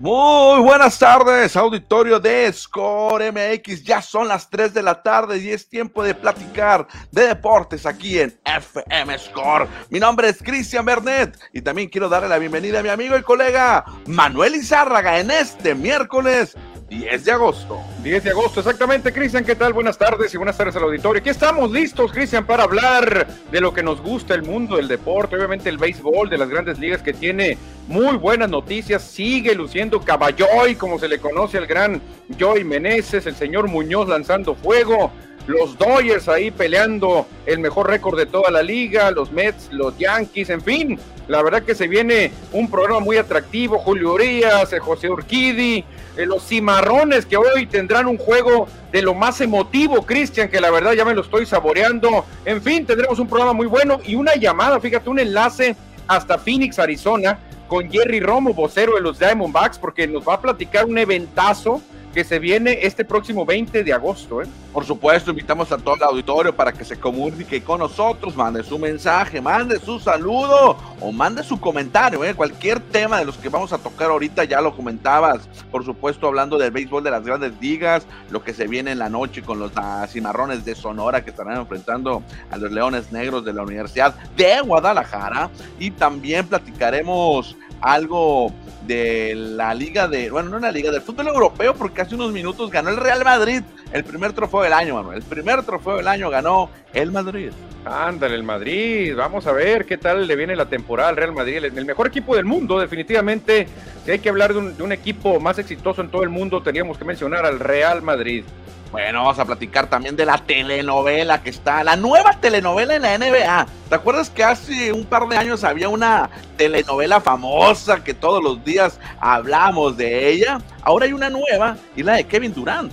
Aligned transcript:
Muy 0.00 0.60
buenas 0.60 0.96
tardes, 0.96 1.56
auditorio 1.56 2.20
de 2.20 2.52
Score 2.52 3.32
MX. 3.32 3.82
Ya 3.82 4.00
son 4.00 4.28
las 4.28 4.48
3 4.48 4.72
de 4.72 4.80
la 4.80 5.02
tarde 5.02 5.38
y 5.38 5.50
es 5.50 5.68
tiempo 5.68 6.04
de 6.04 6.14
platicar 6.14 6.86
de 7.10 7.26
deportes 7.26 7.84
aquí 7.84 8.20
en 8.20 8.38
FM 8.44 9.18
Score. 9.18 9.66
Mi 9.90 9.98
nombre 9.98 10.28
es 10.28 10.40
Cristian 10.40 10.84
Bernet 10.84 11.36
y 11.52 11.62
también 11.62 11.88
quiero 11.88 12.08
darle 12.08 12.28
la 12.28 12.38
bienvenida 12.38 12.78
a 12.78 12.82
mi 12.84 12.90
amigo 12.90 13.18
y 13.18 13.22
colega 13.22 13.84
Manuel 14.06 14.54
Izárraga 14.54 15.18
en 15.18 15.32
este 15.32 15.74
miércoles 15.74 16.56
10 16.88 17.24
de 17.24 17.32
agosto. 17.32 17.80
10 18.02 18.24
de 18.24 18.30
agosto, 18.30 18.60
exactamente, 18.60 19.12
Cristian. 19.12 19.44
¿Qué 19.44 19.54
tal? 19.54 19.74
Buenas 19.74 19.98
tardes 19.98 20.32
y 20.32 20.38
buenas 20.38 20.56
tardes 20.56 20.74
al 20.76 20.84
auditorio. 20.84 21.20
Aquí 21.20 21.28
estamos 21.28 21.70
listos, 21.70 22.12
Cristian, 22.12 22.46
para 22.46 22.62
hablar 22.62 23.26
de 23.50 23.60
lo 23.60 23.74
que 23.74 23.82
nos 23.82 24.00
gusta 24.00 24.34
el 24.34 24.42
mundo 24.42 24.76
del 24.76 24.88
deporte, 24.88 25.36
obviamente 25.36 25.68
el 25.68 25.76
béisbol 25.76 26.30
de 26.30 26.38
las 26.38 26.48
grandes 26.48 26.78
ligas 26.78 27.02
que 27.02 27.12
tiene 27.12 27.58
muy 27.88 28.16
buenas 28.16 28.48
noticias. 28.48 29.02
Sigue 29.02 29.54
luciendo 29.54 30.00
Caballoy, 30.00 30.76
como 30.76 30.98
se 30.98 31.08
le 31.08 31.18
conoce 31.18 31.58
al 31.58 31.66
gran 31.66 32.00
Joy 32.38 32.64
Meneses, 32.64 33.26
el 33.26 33.36
señor 33.36 33.68
Muñoz 33.68 34.08
lanzando 34.08 34.54
fuego 34.54 35.12
los 35.48 35.78
Dodgers 35.78 36.28
ahí 36.28 36.50
peleando 36.50 37.26
el 37.46 37.58
mejor 37.58 37.88
récord 37.88 38.18
de 38.18 38.26
toda 38.26 38.50
la 38.50 38.62
liga, 38.62 39.10
los 39.10 39.32
Mets, 39.32 39.70
los 39.72 39.96
Yankees, 39.96 40.50
en 40.50 40.60
fin, 40.60 40.98
la 41.26 41.42
verdad 41.42 41.62
que 41.62 41.74
se 41.74 41.88
viene 41.88 42.30
un 42.52 42.70
programa 42.70 43.00
muy 43.00 43.16
atractivo, 43.16 43.78
Julio 43.78 44.12
Urias, 44.12 44.74
José 44.78 45.08
Urquidi, 45.08 45.84
eh, 46.18 46.26
los 46.26 46.46
Cimarrones 46.46 47.24
que 47.24 47.36
hoy 47.36 47.66
tendrán 47.66 48.06
un 48.08 48.18
juego 48.18 48.66
de 48.90 49.02
lo 49.02 49.14
más 49.14 49.40
emotivo, 49.40 50.04
Cristian, 50.04 50.48
que 50.48 50.60
la 50.60 50.68
verdad 50.70 50.92
ya 50.92 51.04
me 51.04 51.14
lo 51.14 51.20
estoy 51.20 51.46
saboreando, 51.46 52.24
en 52.44 52.60
fin, 52.60 52.84
tendremos 52.84 53.20
un 53.20 53.28
programa 53.28 53.52
muy 53.52 53.68
bueno 53.68 54.00
y 54.04 54.16
una 54.16 54.34
llamada, 54.34 54.80
fíjate, 54.80 55.08
un 55.08 55.20
enlace 55.20 55.76
hasta 56.08 56.36
Phoenix, 56.36 56.80
Arizona, 56.80 57.38
con 57.68 57.88
Jerry 57.88 58.18
Romo, 58.18 58.52
vocero 58.52 58.96
de 58.96 59.00
los 59.00 59.20
Diamondbacks, 59.20 59.78
porque 59.78 60.08
nos 60.08 60.26
va 60.26 60.34
a 60.34 60.40
platicar 60.40 60.86
un 60.86 60.98
eventazo 60.98 61.80
que 62.12 62.24
se 62.24 62.38
viene 62.38 62.78
este 62.82 63.04
próximo 63.04 63.44
20 63.44 63.84
de 63.84 63.92
agosto. 63.92 64.42
¿eh? 64.42 64.46
Por 64.72 64.84
supuesto, 64.84 65.30
invitamos 65.30 65.70
a 65.72 65.78
todo 65.78 65.94
el 65.94 66.02
auditorio 66.02 66.54
para 66.54 66.72
que 66.72 66.84
se 66.84 66.98
comunique 66.98 67.62
con 67.62 67.80
nosotros, 67.80 68.36
mande 68.36 68.62
su 68.62 68.78
mensaje, 68.78 69.40
mande 69.40 69.78
su 69.78 69.98
saludo 69.98 70.76
o 71.00 71.12
mande 71.12 71.42
su 71.42 71.60
comentario. 71.60 72.24
¿eh? 72.24 72.34
Cualquier 72.34 72.80
tema 72.80 73.18
de 73.18 73.24
los 73.24 73.36
que 73.36 73.48
vamos 73.48 73.72
a 73.72 73.78
tocar 73.78 74.10
ahorita 74.10 74.44
ya 74.44 74.60
lo 74.60 74.74
comentabas. 74.74 75.48
Por 75.70 75.84
supuesto, 75.84 76.26
hablando 76.26 76.58
del 76.58 76.70
béisbol 76.70 77.02
de 77.04 77.10
las 77.10 77.24
grandes 77.24 77.52
ligas, 77.60 78.06
lo 78.30 78.42
que 78.42 78.54
se 78.54 78.66
viene 78.66 78.92
en 78.92 78.98
la 78.98 79.08
noche 79.08 79.42
con 79.42 79.58
los 79.58 79.72
cimarrones 80.08 80.64
de 80.64 80.74
Sonora 80.74 81.24
que 81.24 81.30
estarán 81.30 81.58
enfrentando 81.58 82.22
a 82.50 82.56
los 82.56 82.72
Leones 82.72 83.12
Negros 83.12 83.44
de 83.44 83.52
la 83.52 83.62
Universidad 83.62 84.14
de 84.36 84.60
Guadalajara. 84.60 85.50
Y 85.78 85.90
también 85.90 86.46
platicaremos 86.46 87.56
algo 87.80 88.52
de 88.86 89.34
la 89.34 89.74
liga 89.74 90.08
de, 90.08 90.30
bueno, 90.30 90.48
no 90.48 90.58
la 90.58 90.72
liga 90.72 90.90
del 90.90 91.02
fútbol 91.02 91.28
europeo, 91.28 91.74
porque 91.74 92.02
hace 92.02 92.14
unos 92.14 92.32
minutos 92.32 92.70
ganó 92.70 92.90
el 92.90 92.96
Real 92.96 93.24
Madrid 93.24 93.62
el 93.92 94.04
primer 94.04 94.32
trofeo 94.32 94.62
del 94.62 94.72
año, 94.72 94.94
Manuel. 94.94 95.18
El 95.18 95.24
primer 95.24 95.62
trofeo 95.62 95.96
del 95.96 96.08
año 96.08 96.30
ganó 96.30 96.70
el 96.92 97.12
Madrid. 97.12 97.50
Ándale, 97.84 98.34
el 98.34 98.42
Madrid. 98.42 99.14
Vamos 99.16 99.46
a 99.46 99.52
ver 99.52 99.86
qué 99.86 99.96
tal 99.96 100.26
le 100.26 100.36
viene 100.36 100.56
la 100.56 100.66
temporada 100.66 101.08
al 101.08 101.16
Real 101.16 101.32
Madrid. 101.32 101.64
El, 101.64 101.84
mejor 101.84 102.08
equipo 102.08 102.36
del 102.36 102.44
mundo, 102.44 102.78
definitivamente. 102.78 103.66
Si 104.04 104.10
hay 104.10 104.18
que 104.18 104.28
hablar 104.28 104.52
de 104.52 104.58
un, 104.58 104.76
de 104.76 104.82
un 104.82 104.92
equipo 104.92 105.40
más 105.40 105.58
exitoso 105.58 106.02
en 106.02 106.10
todo 106.10 106.22
el 106.22 106.28
mundo, 106.28 106.62
teníamos 106.62 106.98
que 106.98 107.04
mencionar 107.04 107.46
al 107.46 107.60
Real 107.60 108.02
Madrid. 108.02 108.44
Bueno, 108.90 109.18
vamos 109.18 109.38
a 109.38 109.44
platicar 109.44 109.90
también 109.90 110.16
de 110.16 110.24
la 110.24 110.38
telenovela 110.38 111.42
que 111.42 111.50
está, 111.50 111.84
la 111.84 111.94
nueva 111.94 112.40
telenovela 112.40 112.96
en 112.96 113.02
la 113.02 113.18
NBA. 113.18 113.66
¿Te 113.90 113.94
acuerdas 113.94 114.30
que 114.30 114.42
hace 114.42 114.92
un 114.94 115.04
par 115.04 115.28
de 115.28 115.36
años 115.36 115.62
había 115.62 115.90
una 115.90 116.30
telenovela 116.56 117.20
famosa 117.20 118.02
que 118.02 118.14
todos 118.14 118.42
los 118.42 118.64
días 118.64 118.98
hablamos 119.20 119.98
de 119.98 120.30
ella? 120.30 120.58
Ahora 120.80 121.04
hay 121.04 121.12
una 121.12 121.28
nueva 121.28 121.76
y 121.96 122.02
la 122.02 122.14
de 122.14 122.24
Kevin 122.24 122.54
Durant. 122.54 122.90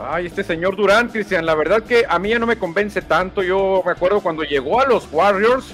Ay, 0.00 0.26
este 0.26 0.42
señor 0.42 0.74
Durant, 0.74 1.12
Cristian, 1.12 1.46
la 1.46 1.54
verdad 1.54 1.84
que 1.84 2.04
a 2.08 2.18
mí 2.18 2.30
ya 2.30 2.40
no 2.40 2.46
me 2.46 2.58
convence 2.58 3.00
tanto. 3.00 3.40
Yo 3.40 3.82
me 3.86 3.92
acuerdo 3.92 4.20
cuando 4.20 4.42
llegó 4.42 4.80
a 4.80 4.86
los 4.86 5.06
Warriors, 5.12 5.72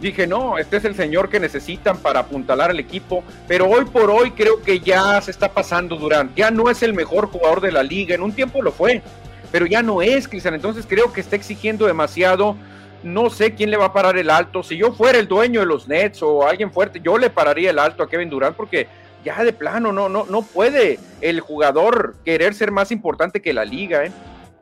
dije, 0.00 0.26
no, 0.26 0.58
este 0.58 0.76
es 0.76 0.84
el 0.84 0.94
señor 0.94 1.28
que 1.28 1.40
necesitan 1.40 1.98
para 1.98 2.20
apuntalar 2.20 2.70
al 2.70 2.80
equipo, 2.80 3.24
pero 3.46 3.66
hoy 3.66 3.84
por 3.84 4.10
hoy 4.10 4.30
creo 4.30 4.62
que 4.62 4.80
ya 4.80 5.20
se 5.20 5.30
está 5.30 5.52
pasando 5.52 5.96
Durant, 5.96 6.34
ya 6.34 6.50
no 6.50 6.70
es 6.70 6.82
el 6.82 6.94
mejor 6.94 7.26
jugador 7.26 7.60
de 7.60 7.72
la 7.72 7.82
liga, 7.82 8.14
en 8.14 8.22
un 8.22 8.32
tiempo 8.32 8.62
lo 8.62 8.72
fue, 8.72 9.02
pero 9.50 9.66
ya 9.66 9.82
no 9.82 10.02
es, 10.02 10.28
Cristian, 10.28 10.54
entonces 10.54 10.86
creo 10.88 11.12
que 11.12 11.20
está 11.20 11.36
exigiendo 11.36 11.86
demasiado, 11.86 12.56
no 13.02 13.30
sé 13.30 13.54
quién 13.54 13.70
le 13.70 13.76
va 13.76 13.86
a 13.86 13.92
parar 13.92 14.18
el 14.18 14.30
alto, 14.30 14.62
si 14.62 14.76
yo 14.76 14.92
fuera 14.92 15.18
el 15.18 15.28
dueño 15.28 15.60
de 15.60 15.66
los 15.66 15.88
Nets 15.88 16.22
o 16.22 16.46
alguien 16.46 16.72
fuerte, 16.72 17.00
yo 17.02 17.18
le 17.18 17.30
pararía 17.30 17.70
el 17.70 17.78
alto 17.78 18.02
a 18.02 18.08
Kevin 18.08 18.30
Durant 18.30 18.56
porque 18.56 18.86
ya 19.24 19.42
de 19.42 19.52
plano 19.52 19.92
no, 19.92 20.08
no, 20.08 20.26
no 20.26 20.42
puede 20.42 20.98
el 21.20 21.40
jugador 21.40 22.14
querer 22.24 22.54
ser 22.54 22.70
más 22.70 22.92
importante 22.92 23.42
que 23.42 23.52
la 23.52 23.64
liga, 23.64 24.04
¿eh? 24.04 24.12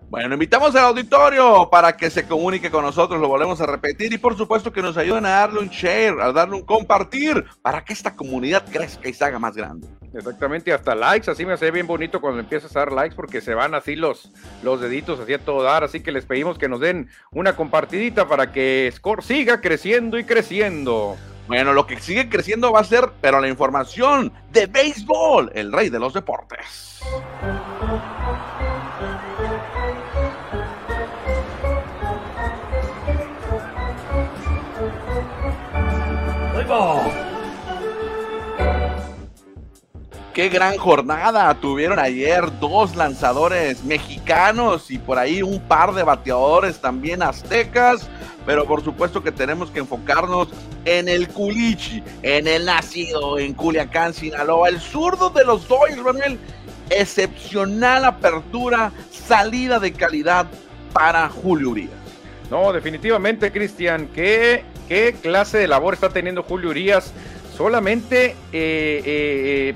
Bueno, 0.08 0.34
invitamos 0.34 0.74
al 0.76 0.84
auditorio 0.84 1.68
para 1.68 1.96
que 1.96 2.10
se 2.10 2.28
comunique 2.28 2.70
con 2.70 2.84
nosotros, 2.84 3.20
lo 3.20 3.26
volvemos 3.26 3.60
a 3.60 3.66
repetir 3.66 4.12
y 4.12 4.18
por 4.18 4.36
supuesto 4.36 4.72
que 4.72 4.80
nos 4.80 4.96
ayuden 4.96 5.26
a 5.26 5.30
darle 5.30 5.58
un 5.58 5.68
share, 5.68 6.20
a 6.20 6.32
darle 6.32 6.54
un 6.54 6.62
compartir 6.62 7.44
para 7.60 7.84
que 7.84 7.92
esta 7.92 8.14
comunidad 8.14 8.64
crezca 8.70 9.08
y 9.08 9.12
se 9.12 9.24
haga 9.24 9.40
más 9.40 9.56
grande. 9.56 9.88
Exactamente, 10.14 10.72
hasta 10.72 10.94
likes, 10.94 11.28
así 11.28 11.44
me 11.44 11.54
hace 11.54 11.72
bien 11.72 11.88
bonito 11.88 12.20
cuando 12.20 12.38
empiezas 12.38 12.74
a 12.76 12.80
dar 12.80 12.92
likes 12.92 13.16
porque 13.16 13.40
se 13.40 13.54
van 13.54 13.74
así 13.74 13.96
los, 13.96 14.30
los 14.62 14.80
deditos 14.80 15.18
así 15.18 15.34
a 15.34 15.38
todo 15.38 15.64
dar, 15.64 15.82
así 15.82 16.00
que 16.00 16.12
les 16.12 16.24
pedimos 16.24 16.56
que 16.56 16.68
nos 16.68 16.78
den 16.78 17.10
una 17.32 17.56
compartidita 17.56 18.28
para 18.28 18.52
que 18.52 18.88
Score 18.94 19.24
siga 19.24 19.60
creciendo 19.60 20.18
y 20.18 20.24
creciendo. 20.24 21.16
Bueno, 21.48 21.72
lo 21.72 21.86
que 21.86 21.98
sigue 22.00 22.28
creciendo 22.28 22.72
va 22.72 22.80
a 22.80 22.84
ser, 22.84 23.10
pero 23.20 23.40
la 23.40 23.48
información 23.48 24.32
de 24.52 24.66
béisbol, 24.66 25.50
el 25.54 25.72
rey 25.72 25.90
de 25.90 25.98
los 25.98 26.14
deportes. 26.14 27.00
Qué 40.34 40.48
gran 40.48 40.76
jornada 40.76 41.54
tuvieron 41.54 41.98
ayer 41.98 42.58
dos 42.58 42.96
lanzadores 42.96 43.84
mexicanos 43.84 44.90
y 44.90 44.98
por 44.98 45.18
ahí 45.18 45.42
un 45.42 45.60
par 45.60 45.94
de 45.94 46.02
bateadores 46.02 46.80
también 46.80 47.22
aztecas, 47.22 48.08
pero 48.44 48.66
por 48.66 48.82
supuesto 48.82 49.22
que 49.22 49.32
tenemos 49.32 49.70
que 49.70 49.78
enfocarnos 49.78 50.48
en 50.84 51.08
el 51.08 51.28
Culichi, 51.28 52.02
en 52.22 52.46
el 52.48 52.66
nacido 52.66 53.38
en 53.38 53.54
Culiacán, 53.54 54.12
Sinaloa, 54.12 54.68
el 54.68 54.80
zurdo 54.80 55.30
de 55.30 55.44
los 55.44 55.66
Dodgers, 55.68 56.02
Manuel. 56.02 56.38
Excepcional 56.90 58.04
apertura, 58.04 58.92
salida 59.10 59.78
de 59.78 59.92
calidad 59.92 60.46
para 60.92 61.28
Julio 61.28 61.70
Urias. 61.70 61.90
No, 62.50 62.72
definitivamente, 62.72 63.50
Cristian, 63.50 64.08
¿qué, 64.14 64.62
qué 64.88 65.14
clase 65.20 65.58
de 65.58 65.68
labor 65.68 65.94
está 65.94 66.08
teniendo 66.10 66.42
Julio 66.42 66.70
Urias. 66.70 67.12
Solamente 67.56 68.36
eh, 68.52 69.02
eh, 69.04 69.74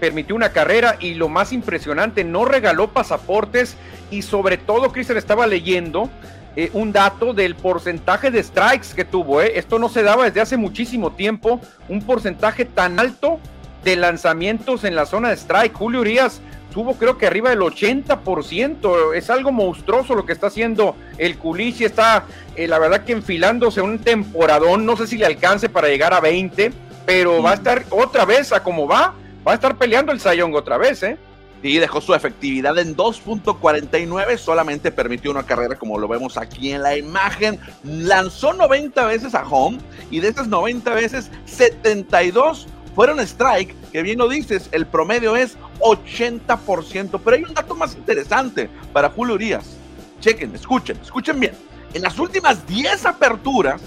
permitió 0.00 0.34
una 0.34 0.50
carrera 0.50 0.96
y 0.98 1.14
lo 1.14 1.28
más 1.28 1.52
impresionante, 1.52 2.24
no 2.24 2.44
regaló 2.44 2.88
pasaportes 2.88 3.76
y 4.10 4.22
sobre 4.22 4.56
todo, 4.58 4.92
Cristian, 4.92 5.18
estaba 5.18 5.46
leyendo 5.46 6.10
eh, 6.54 6.70
un 6.74 6.92
dato 6.92 7.32
del 7.32 7.54
porcentaje 7.54 8.30
de 8.30 8.42
strikes 8.42 8.88
que 8.94 9.04
tuvo. 9.04 9.40
Esto 9.40 9.78
no 9.78 9.88
se 9.88 10.02
daba 10.02 10.24
desde 10.24 10.40
hace 10.40 10.56
muchísimo 10.56 11.12
tiempo, 11.12 11.60
un 11.88 12.02
porcentaje 12.02 12.64
tan 12.64 12.98
alto 12.98 13.40
de 13.84 13.96
lanzamientos 13.96 14.84
en 14.84 14.94
la 14.94 15.06
zona 15.06 15.30
de 15.30 15.36
strike. 15.36 15.74
Julio 15.74 16.00
Urias 16.00 16.40
tuvo 16.72 16.94
creo 16.94 17.18
que 17.18 17.26
arriba 17.26 17.50
del 17.50 17.60
80%. 17.60 19.14
Es 19.14 19.30
algo 19.30 19.52
monstruoso 19.52 20.14
lo 20.14 20.26
que 20.26 20.32
está 20.32 20.48
haciendo 20.48 20.96
el 21.18 21.38
Culichi. 21.38 21.84
Está, 21.84 22.24
eh, 22.56 22.66
la 22.66 22.78
verdad, 22.78 23.04
que 23.04 23.12
enfilándose 23.12 23.80
un 23.80 23.98
temporadón. 23.98 24.84
No 24.84 24.96
sé 24.96 25.06
si 25.06 25.18
le 25.18 25.26
alcance 25.26 25.68
para 25.68 25.88
llegar 25.88 26.12
a 26.12 26.20
20, 26.20 26.72
pero 27.06 27.42
va 27.42 27.52
a 27.52 27.54
estar 27.54 27.84
otra 27.90 28.24
vez 28.24 28.52
a 28.52 28.62
como 28.62 28.86
va. 28.86 29.14
Va 29.46 29.52
a 29.52 29.54
estar 29.54 29.76
peleando 29.76 30.12
el 30.12 30.20
Sayong 30.20 30.54
otra 30.54 30.78
vez, 30.78 31.02
¿eh? 31.02 31.18
Sí, 31.62 31.78
dejó 31.78 32.00
su 32.00 32.12
efectividad 32.12 32.76
en 32.78 32.96
2.49, 32.96 34.36
solamente 34.36 34.90
permitió 34.90 35.30
una 35.30 35.44
carrera 35.44 35.76
como 35.76 35.96
lo 35.96 36.08
vemos 36.08 36.36
aquí 36.36 36.72
en 36.72 36.82
la 36.82 36.96
imagen. 36.96 37.60
Lanzó 37.84 38.52
90 38.52 39.06
veces 39.06 39.34
a 39.36 39.46
home 39.48 39.78
y 40.10 40.18
de 40.18 40.28
esas 40.28 40.48
90 40.48 40.92
veces 40.94 41.30
72 41.44 42.66
fueron 42.94 43.20
strike, 43.20 43.74
que 43.90 44.02
bien 44.02 44.18
lo 44.18 44.28
dices, 44.28 44.68
el 44.72 44.86
promedio 44.86 45.36
es 45.36 45.56
80%. 45.80 47.20
Pero 47.24 47.36
hay 47.36 47.44
un 47.44 47.54
dato 47.54 47.74
más 47.74 47.94
interesante 47.94 48.68
para 48.92 49.10
Julio 49.10 49.34
Urias. 49.34 49.76
Chequen, 50.20 50.54
escuchen, 50.54 50.98
escuchen 51.02 51.40
bien. 51.40 51.54
En 51.94 52.02
las 52.02 52.18
últimas 52.18 52.66
10 52.66 53.06
aperturas, 53.06 53.80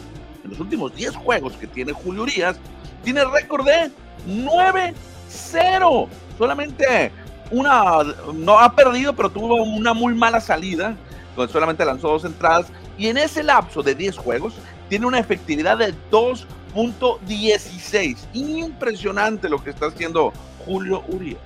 en 0.44 0.52
los 0.52 0.60
últimos 0.60 0.96
10 0.96 1.16
juegos 1.16 1.54
que 1.54 1.68
tiene 1.68 1.92
Julio 1.92 2.24
Urias, 2.24 2.58
tiene 3.04 3.24
récord 3.26 3.66
de 3.66 3.92
9-0. 4.28 6.08
Solamente 6.38 7.12
una, 7.52 8.00
no 8.34 8.60
ha 8.60 8.76
perdido, 8.76 9.16
pero 9.16 9.30
tuvo 9.30 9.64
una 9.64 9.94
muy 9.94 10.14
mala 10.14 10.42
salida, 10.42 10.96
donde 11.36 11.52
solamente 11.52 11.86
lanzó 11.86 12.10
dos 12.10 12.26
entradas. 12.26 12.68
Y 12.98 13.08
en 13.08 13.18
ese 13.18 13.44
lapso 13.44 13.84
de 13.84 13.94
10 13.96 14.18
juegos, 14.18 14.56
tiene 14.90 15.06
una 15.06 15.20
efectividad 15.20 15.78
de 15.78 15.94
2 16.12 16.48
16. 17.26 18.28
Impresionante 18.34 19.50
lo 19.50 19.64
que 19.64 19.70
está 19.70 19.88
haciendo 19.88 20.34
Julio 20.66 21.04
Urias. 21.08 21.40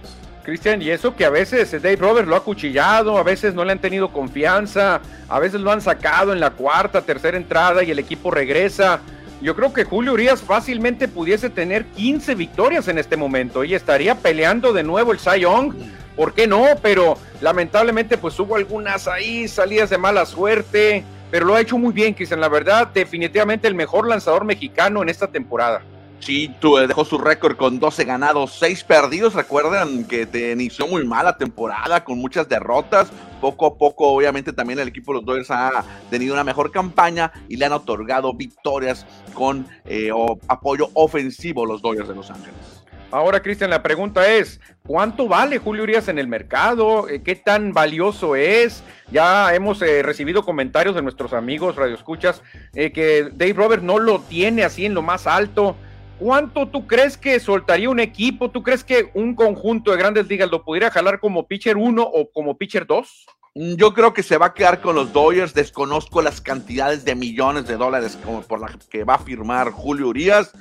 Cristian, 0.43 0.81
y 0.81 0.89
eso 0.89 1.15
que 1.15 1.25
a 1.25 1.29
veces 1.29 1.71
Dave 1.71 1.97
Roberts 1.97 2.27
lo 2.27 2.35
ha 2.35 2.43
cuchillado, 2.43 3.17
a 3.17 3.23
veces 3.23 3.53
no 3.53 3.63
le 3.63 3.71
han 3.71 3.79
tenido 3.79 4.11
confianza, 4.11 5.01
a 5.27 5.39
veces 5.39 5.61
lo 5.61 5.71
han 5.71 5.81
sacado 5.81 6.33
en 6.33 6.39
la 6.39 6.51
cuarta, 6.51 7.01
tercera 7.01 7.37
entrada 7.37 7.83
y 7.83 7.91
el 7.91 7.99
equipo 7.99 8.31
regresa. 8.31 9.01
Yo 9.41 9.55
creo 9.55 9.71
que 9.71 9.83
Julio 9.83 10.13
Urias 10.13 10.41
fácilmente 10.41 11.07
pudiese 11.07 11.49
tener 11.49 11.85
15 11.85 12.35
victorias 12.35 12.87
en 12.87 12.97
este 12.97 13.15
momento 13.15 13.63
y 13.63 13.75
estaría 13.75 14.15
peleando 14.15 14.73
de 14.73 14.83
nuevo 14.83 15.11
el 15.11 15.19
Cy 15.19 15.41
Young. 15.41 15.73
¿Por 16.15 16.33
qué 16.33 16.47
no? 16.47 16.65
Pero 16.81 17.17
lamentablemente 17.39 18.17
pues 18.17 18.37
hubo 18.39 18.55
algunas 18.55 19.07
ahí 19.07 19.47
salidas 19.47 19.89
de 19.89 19.97
mala 19.97 20.25
suerte, 20.25 21.05
pero 21.31 21.45
lo 21.45 21.55
ha 21.55 21.61
hecho 21.61 21.77
muy 21.77 21.93
bien, 21.93 22.13
Cristian. 22.13 22.39
La 22.39 22.49
verdad, 22.49 22.87
definitivamente 22.87 23.67
el 23.67 23.75
mejor 23.75 24.07
lanzador 24.07 24.45
mexicano 24.45 25.01
en 25.01 25.09
esta 25.09 25.27
temporada. 25.27 25.81
Sí, 26.19 26.53
tú, 26.59 26.75
dejó 26.75 27.05
su 27.05 27.17
récord 27.17 27.55
con 27.55 27.79
12 27.79 28.03
ganados, 28.03 28.57
6 28.59 28.83
perdidos. 28.83 29.35
Recuerdan 29.35 30.03
que 30.03 30.25
te 30.25 30.51
inició 30.51 30.85
muy 30.85 31.05
mal 31.05 31.25
la 31.25 31.37
temporada 31.37 32.03
con 32.03 32.19
muchas 32.19 32.49
derrotas. 32.49 33.09
Poco 33.39 33.65
a 33.65 33.77
poco, 33.77 34.09
obviamente, 34.09 34.51
también 34.51 34.79
el 34.79 34.89
equipo 34.89 35.13
de 35.13 35.19
los 35.19 35.25
Dodgers 35.25 35.51
ha 35.51 35.83
tenido 36.09 36.33
una 36.33 36.43
mejor 36.43 36.71
campaña 36.71 37.31
y 37.47 37.55
le 37.55 37.65
han 37.65 37.71
otorgado 37.71 38.33
victorias 38.33 39.05
con 39.33 39.65
eh, 39.85 40.11
apoyo 40.49 40.89
ofensivo 40.93 41.65
los 41.65 41.81
Dodgers 41.81 42.09
de 42.09 42.15
Los 42.15 42.29
Ángeles. 42.29 42.83
Ahora, 43.11 43.41
Cristian, 43.41 43.71
la 43.71 43.81
pregunta 43.81 44.31
es, 44.31 44.59
¿cuánto 44.85 45.27
vale 45.27 45.57
Julio 45.57 45.81
Urias 45.81 46.07
en 46.09 46.19
el 46.19 46.27
mercado? 46.27 47.09
Eh, 47.09 47.23
¿Qué 47.23 47.35
tan 47.35 47.73
valioso 47.73 48.35
es? 48.35 48.83
Ya 49.11 49.53
hemos 49.55 49.79
recibido 49.79 50.45
comentarios 50.45 50.93
de 50.93 51.01
nuestros 51.01 51.33
amigos 51.33 51.75
radioescuchas 51.75 52.43
eh, 52.75 52.91
que 52.91 53.29
Dave 53.33 53.53
Robert 53.53 53.81
no 53.81 53.97
lo 53.97 54.19
tiene 54.19 54.63
así 54.63 54.85
en 54.85 54.93
lo 54.93 55.01
más 55.01 55.25
alto. 55.25 55.75
¿Cuánto 56.19 56.67
tú 56.67 56.85
crees 56.85 57.17
que 57.17 57.39
soltaría 57.39 57.89
un 57.89 57.99
equipo? 57.99 58.51
¿Tú 58.51 58.61
crees 58.61 58.83
que 58.83 59.09
un 59.15 59.33
conjunto 59.33 59.89
de 59.89 59.97
grandes 59.97 60.27
ligas 60.27 60.51
lo 60.51 60.63
pudiera 60.63 60.91
jalar 60.91 61.19
como 61.19 61.47
pitcher 61.47 61.77
1 61.77 62.03
o 62.03 62.31
como 62.31 62.57
pitcher 62.57 62.85
2? 62.85 63.25
Mm, 63.55 63.75
yo 63.75 63.93
creo 63.93 64.13
que 64.13 64.21
se 64.21 64.37
va 64.37 64.47
a 64.47 64.53
quedar 64.53 64.81
con 64.81 64.95
los 64.95 65.13
Dodgers. 65.13 65.53
Desconozco 65.53 66.21
las 66.21 66.41
cantidades 66.41 67.05
de 67.05 67.15
millones 67.15 67.67
de 67.67 67.77
dólares 67.77 68.19
por 68.47 68.59
las 68.59 68.75
que 68.87 69.03
va 69.03 69.15
a 69.15 69.19
firmar 69.19 69.71
Julio 69.71 70.09
Urias, 70.09 70.51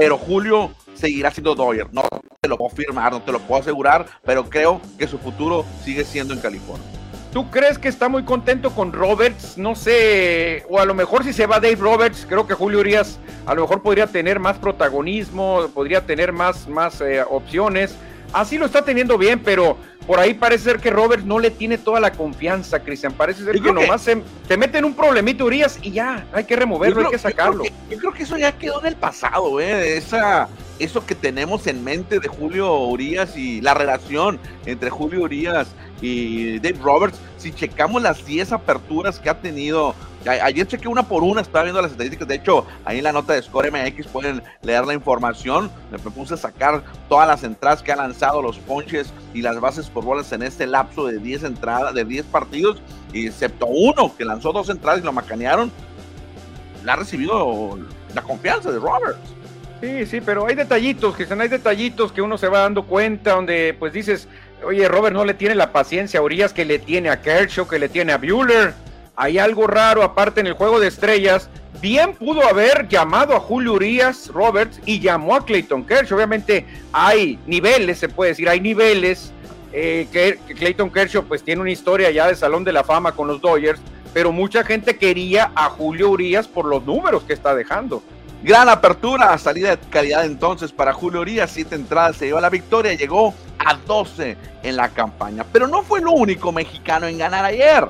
pero 0.00 0.16
Julio 0.16 0.70
seguirá 0.94 1.30
siendo 1.30 1.54
Dodger. 1.54 1.92
No 1.92 2.02
te 2.40 2.48
lo 2.48 2.56
puedo 2.56 2.74
firmar, 2.74 3.12
no 3.12 3.20
te 3.20 3.32
lo 3.32 3.38
puedo 3.38 3.60
asegurar, 3.60 4.06
pero 4.24 4.48
creo 4.48 4.80
que 4.98 5.06
su 5.06 5.18
futuro 5.18 5.66
sigue 5.84 6.06
siendo 6.06 6.32
en 6.32 6.40
California. 6.40 6.86
¿Tú 7.34 7.50
crees 7.50 7.78
que 7.78 7.88
está 7.88 8.08
muy 8.08 8.24
contento 8.24 8.70
con 8.70 8.94
Roberts? 8.94 9.58
No 9.58 9.74
sé, 9.74 10.64
o 10.70 10.78
a 10.80 10.86
lo 10.86 10.94
mejor 10.94 11.22
si 11.22 11.34
se 11.34 11.46
va 11.46 11.60
Dave 11.60 11.76
Roberts, 11.76 12.24
creo 12.26 12.46
que 12.46 12.54
Julio 12.54 12.80
Urias 12.80 13.20
a 13.44 13.54
lo 13.54 13.60
mejor 13.60 13.82
podría 13.82 14.06
tener 14.06 14.40
más 14.40 14.56
protagonismo, 14.56 15.68
podría 15.74 16.06
tener 16.06 16.32
más, 16.32 16.66
más 16.66 17.02
eh, 17.02 17.22
opciones. 17.28 17.94
Así 18.32 18.56
lo 18.56 18.64
está 18.64 18.82
teniendo 18.82 19.18
bien, 19.18 19.40
pero 19.40 19.76
por 20.10 20.18
ahí 20.18 20.34
parece 20.34 20.64
ser 20.64 20.80
que 20.80 20.90
Roberts 20.90 21.24
no 21.24 21.38
le 21.38 21.52
tiene 21.52 21.78
toda 21.78 22.00
la 22.00 22.10
confianza, 22.10 22.80
Cristian. 22.80 23.12
Parece 23.12 23.44
ser 23.44 23.62
que 23.62 23.72
nomás 23.72 24.02
se, 24.02 24.16
mete 24.56 24.78
en 24.78 24.84
un 24.84 24.92
problemito 24.92 25.44
Urias 25.44 25.78
y 25.82 25.92
ya, 25.92 26.26
hay 26.32 26.42
que 26.42 26.56
removerlo, 26.56 27.02
hay 27.02 27.12
que 27.12 27.18
sacarlo. 27.18 27.62
Yo 27.88 27.96
creo, 27.96 28.12
que, 28.12 28.24
eso 28.24 28.36
ya 28.36 28.50
quedó 28.50 28.80
en 28.80 28.88
el 28.88 28.96
pasado, 28.96 29.60
¿eh? 29.60 29.96
Esa, 29.96 30.48
eso 30.80 31.06
que 31.06 31.14
tenemos 31.14 31.68
en 31.68 31.84
mente 31.84 32.18
de 32.18 32.26
Julio 32.26 32.74
Urias 32.74 33.36
y 33.36 33.60
la 33.60 33.72
relación 33.72 34.40
entre 34.66 34.90
Julio 34.90 35.22
Urias 35.22 35.68
y 36.00 36.58
Dave 36.58 36.78
Roberts, 36.82 37.18
si 37.36 37.52
checamos 37.52 38.02
las 38.02 38.24
10 38.24 38.52
aperturas 38.52 39.18
que 39.18 39.28
ha 39.28 39.38
tenido, 39.38 39.94
ayer 40.26 40.66
chequé 40.66 40.88
una 40.88 41.02
por 41.02 41.22
una, 41.22 41.40
estaba 41.40 41.64
viendo 41.64 41.82
las 41.82 41.92
estadísticas, 41.92 42.26
de 42.26 42.36
hecho, 42.36 42.66
ahí 42.84 42.98
en 42.98 43.04
la 43.04 43.12
nota 43.12 43.34
de 43.34 43.42
Score 43.42 43.70
MX 43.70 44.06
pueden 44.06 44.42
leer 44.62 44.86
la 44.86 44.94
información, 44.94 45.70
me 45.90 45.98
propuse 45.98 46.36
sacar 46.36 46.82
todas 47.08 47.28
las 47.28 47.44
entradas 47.44 47.82
que 47.82 47.92
ha 47.92 47.96
lanzado, 47.96 48.40
los 48.42 48.58
ponches 48.58 49.12
y 49.34 49.42
las 49.42 49.60
bases 49.60 49.88
por 49.88 50.04
bolas 50.04 50.32
en 50.32 50.42
este 50.42 50.66
lapso 50.66 51.06
de 51.06 51.18
10 51.18 51.44
entradas, 51.44 51.94
de 51.94 52.04
10 52.04 52.26
partidos, 52.26 52.82
excepto 53.12 53.66
uno 53.66 54.14
que 54.16 54.24
lanzó 54.24 54.52
dos 54.52 54.68
entradas 54.70 55.00
y 55.00 55.04
lo 55.04 55.12
macanearon, 55.12 55.70
le 56.84 56.90
ha 56.90 56.96
recibido 56.96 57.78
la 58.14 58.22
confianza 58.22 58.70
de 58.70 58.78
Roberts. 58.78 59.18
Sí, 59.80 60.04
sí, 60.04 60.20
pero 60.20 60.46
hay 60.46 60.54
detallitos, 60.54 61.16
que 61.16 61.26
hay 61.32 61.48
detallitos 61.48 62.12
que 62.12 62.20
uno 62.20 62.36
se 62.36 62.48
va 62.48 62.60
dando 62.60 62.84
cuenta, 62.84 63.32
donde 63.32 63.74
pues 63.78 63.94
dices, 63.94 64.28
Oye, 64.64 64.88
Robert 64.88 65.14
no 65.14 65.24
le 65.24 65.34
tiene 65.34 65.54
la 65.54 65.72
paciencia 65.72 66.20
a 66.20 66.22
Urias 66.22 66.52
que 66.52 66.64
le 66.64 66.78
tiene 66.78 67.08
a 67.08 67.20
Kershaw, 67.20 67.66
que 67.66 67.78
le 67.78 67.88
tiene 67.88 68.12
a 68.12 68.18
Bueller. 68.18 68.74
Hay 69.16 69.38
algo 69.38 69.66
raro 69.66 70.02
aparte 70.02 70.40
en 70.40 70.46
el 70.46 70.54
juego 70.54 70.80
de 70.80 70.88
estrellas. 70.88 71.48
Bien 71.80 72.14
pudo 72.14 72.42
haber 72.46 72.88
llamado 72.88 73.34
a 73.34 73.40
Julio 73.40 73.74
Urias 73.74 74.28
Roberts 74.28 74.80
y 74.84 75.00
llamó 75.00 75.36
a 75.36 75.44
Clayton 75.44 75.84
Kershaw. 75.84 76.16
Obviamente 76.16 76.66
hay 76.92 77.38
niveles, 77.46 77.98
se 77.98 78.08
puede 78.08 78.30
decir, 78.30 78.48
hay 78.48 78.60
niveles. 78.60 79.32
Eh, 79.72 80.08
que, 80.12 80.38
Clayton 80.54 80.90
Kershaw 80.90 81.24
pues 81.24 81.44
tiene 81.44 81.60
una 81.60 81.70
historia 81.70 82.10
ya 82.10 82.26
de 82.26 82.34
Salón 82.34 82.64
de 82.64 82.72
la 82.72 82.82
Fama 82.82 83.12
con 83.12 83.28
los 83.28 83.40
Dodgers, 83.40 83.80
pero 84.12 84.32
mucha 84.32 84.64
gente 84.64 84.96
quería 84.96 85.52
a 85.54 85.68
Julio 85.70 86.10
Urias 86.10 86.48
por 86.48 86.66
los 86.66 86.84
números 86.84 87.22
que 87.22 87.32
está 87.32 87.54
dejando. 87.54 88.02
Gran 88.42 88.70
apertura, 88.70 89.36
salida 89.36 89.76
de 89.76 89.78
calidad 89.90 90.24
entonces 90.24 90.72
para 90.72 90.94
Julio 90.94 91.20
Urias, 91.20 91.50
siete 91.50 91.74
entradas, 91.74 92.16
se 92.16 92.24
lleva 92.24 92.40
la 92.40 92.48
victoria, 92.48 92.94
llegó 92.94 93.34
a 93.58 93.74
12 93.74 94.34
en 94.62 94.76
la 94.76 94.88
campaña. 94.88 95.44
Pero 95.52 95.66
no 95.66 95.82
fue 95.82 95.98
el 96.00 96.06
único 96.06 96.50
mexicano 96.50 97.06
en 97.06 97.18
ganar 97.18 97.44
ayer. 97.44 97.86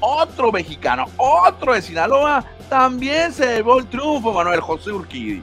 Otro 0.00 0.50
mexicano, 0.50 1.06
otro 1.16 1.74
de 1.74 1.82
Sinaloa, 1.82 2.44
también 2.68 3.32
se 3.32 3.46
llevó 3.46 3.78
el 3.78 3.86
triunfo, 3.86 4.32
Manuel 4.32 4.60
José 4.60 4.90
Urquidi. 4.90 5.40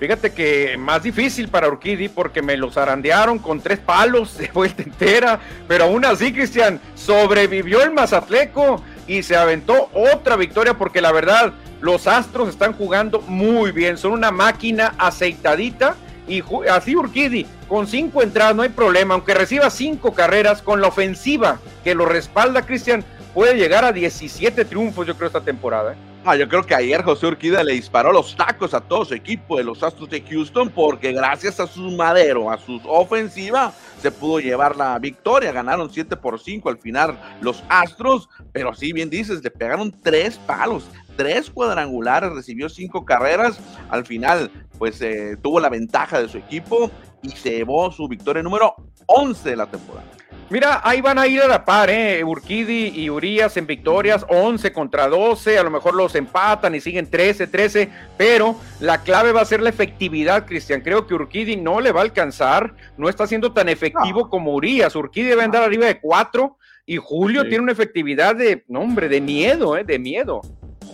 Fíjate 0.00 0.32
que 0.32 0.78
más 0.78 1.02
difícil 1.02 1.48
para 1.48 1.68
Urquidi 1.68 2.08
porque 2.08 2.40
me 2.40 2.56
los 2.56 2.78
arandearon 2.78 3.38
con 3.38 3.60
tres 3.60 3.78
palos 3.78 4.38
de 4.38 4.48
vuelta 4.54 4.82
entera, 4.84 5.38
pero 5.66 5.84
aún 5.84 6.06
así, 6.06 6.32
Cristian, 6.32 6.80
sobrevivió 6.94 7.82
el 7.82 7.90
Mazatleco 7.90 8.82
y 9.06 9.22
se 9.22 9.36
aventó 9.36 9.90
otra 9.92 10.36
victoria 10.36 10.74
porque 10.74 11.02
la 11.02 11.12
verdad 11.12 11.52
los 11.80 12.06
Astros 12.06 12.48
están 12.48 12.72
jugando 12.72 13.20
muy 13.22 13.72
bien, 13.72 13.96
son 13.96 14.12
una 14.12 14.30
máquina 14.30 14.94
aceitadita 14.98 15.96
y 16.26 16.42
así 16.70 16.94
Urquidi 16.94 17.46
con 17.68 17.86
cinco 17.86 18.22
entradas 18.22 18.54
no 18.54 18.62
hay 18.62 18.68
problema, 18.68 19.14
aunque 19.14 19.34
reciba 19.34 19.70
cinco 19.70 20.12
carreras 20.12 20.62
con 20.62 20.80
la 20.80 20.88
ofensiva 20.88 21.58
que 21.84 21.94
lo 21.94 22.06
respalda 22.06 22.62
Cristian 22.62 23.04
puede 23.34 23.54
llegar 23.54 23.84
a 23.84 23.92
17 23.92 24.64
triunfos 24.64 25.06
yo 25.06 25.14
creo 25.16 25.28
esta 25.28 25.40
temporada. 25.40 25.92
¿eh? 25.92 25.96
Ah, 26.24 26.36
yo 26.36 26.48
creo 26.48 26.62
que 26.62 26.74
ayer 26.74 27.02
José 27.02 27.26
Urquida 27.26 27.62
le 27.62 27.72
disparó 27.72 28.12
los 28.12 28.36
tacos 28.36 28.74
a 28.74 28.80
todo 28.80 29.04
su 29.04 29.14
equipo 29.14 29.56
de 29.56 29.64
los 29.64 29.82
Astros 29.82 30.10
de 30.10 30.20
Houston 30.20 30.68
porque 30.68 31.12
gracias 31.12 31.60
a 31.60 31.66
su 31.66 31.90
madero, 31.92 32.50
a 32.50 32.58
su 32.58 32.80
ofensiva, 32.86 33.72
se 34.00 34.10
pudo 34.10 34.40
llevar 34.40 34.76
la 34.76 34.98
victoria. 34.98 35.52
Ganaron 35.52 35.90
7 35.90 36.16
por 36.16 36.40
5 36.40 36.68
al 36.68 36.78
final 36.78 37.18
los 37.40 37.62
Astros, 37.68 38.28
pero 38.52 38.74
sí, 38.74 38.92
bien 38.92 39.10
dices, 39.10 39.42
le 39.42 39.50
pegaron 39.50 39.92
tres 40.02 40.38
palos, 40.38 40.88
tres 41.16 41.50
cuadrangulares, 41.50 42.32
recibió 42.32 42.68
cinco 42.68 43.04
carreras. 43.04 43.60
Al 43.90 44.04
final, 44.06 44.50
pues 44.78 45.00
eh, 45.00 45.36
tuvo 45.42 45.60
la 45.60 45.68
ventaja 45.68 46.20
de 46.20 46.28
su 46.28 46.38
equipo 46.38 46.90
y 47.22 47.30
se 47.30 47.50
llevó 47.50 47.90
su 47.90 48.08
victoria 48.08 48.42
número 48.42 48.74
11 49.06 49.50
de 49.50 49.56
la 49.56 49.66
temporada. 49.66 50.17
Mira, 50.50 50.80
ahí 50.82 51.02
van 51.02 51.18
a 51.18 51.26
ir 51.26 51.42
a 51.42 51.46
la 51.46 51.66
par, 51.66 51.90
¿eh? 51.90 52.24
Urquidi 52.24 52.90
y 52.94 53.10
Urias 53.10 53.58
en 53.58 53.66
victorias, 53.66 54.24
11 54.30 54.72
contra 54.72 55.06
12, 55.06 55.58
a 55.58 55.62
lo 55.62 55.70
mejor 55.70 55.94
los 55.94 56.14
empatan 56.14 56.74
y 56.74 56.80
siguen 56.80 57.10
13, 57.10 57.48
13, 57.48 57.90
pero 58.16 58.56
la 58.80 59.02
clave 59.02 59.32
va 59.32 59.42
a 59.42 59.44
ser 59.44 59.60
la 59.60 59.68
efectividad, 59.68 60.46
Cristian. 60.46 60.80
Creo 60.80 61.06
que 61.06 61.12
Urquidi 61.12 61.56
no 61.56 61.80
le 61.80 61.92
va 61.92 62.00
a 62.00 62.04
alcanzar, 62.04 62.74
no 62.96 63.10
está 63.10 63.26
siendo 63.26 63.52
tan 63.52 63.68
efectivo 63.68 64.30
como 64.30 64.54
Urias. 64.54 64.96
Urquidi 64.96 65.28
debe 65.28 65.44
andar 65.44 65.64
arriba 65.64 65.84
de 65.84 66.00
4 66.00 66.56
y 66.86 66.96
Julio 66.96 67.42
tiene 67.42 67.64
una 67.64 67.72
efectividad 67.72 68.34
de, 68.34 68.64
no 68.68 68.80
hombre, 68.80 69.10
de 69.10 69.20
miedo, 69.20 69.76
¿eh? 69.76 69.84
De 69.84 69.98
miedo. 69.98 70.40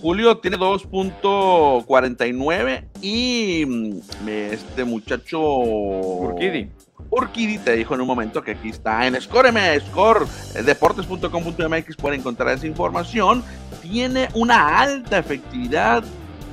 Julio 0.01 0.39
tiene 0.39 0.57
2.49 0.57 2.89
y 3.01 3.65
mm, 3.65 4.01
este 4.29 4.85
muchacho 4.85 5.41
Urquidi 5.41 6.71
Urquidi 7.17 7.59
te 7.59 7.77
dijo 7.77 7.95
en 7.95 8.01
un 8.01 8.07
momento 8.07 8.43
que 8.43 8.53
aquí 8.53 8.71
está 8.71 9.07
en 9.07 9.21
Score, 9.21 9.53
Score, 9.89 10.27
deportes.com.mx 10.65 11.97
pueden 11.97 12.21
encontrar 12.21 12.55
esa 12.55 12.67
información. 12.67 13.45
Tiene 13.83 14.29
una 14.35 14.81
alta 14.81 15.19
efectividad 15.19 16.03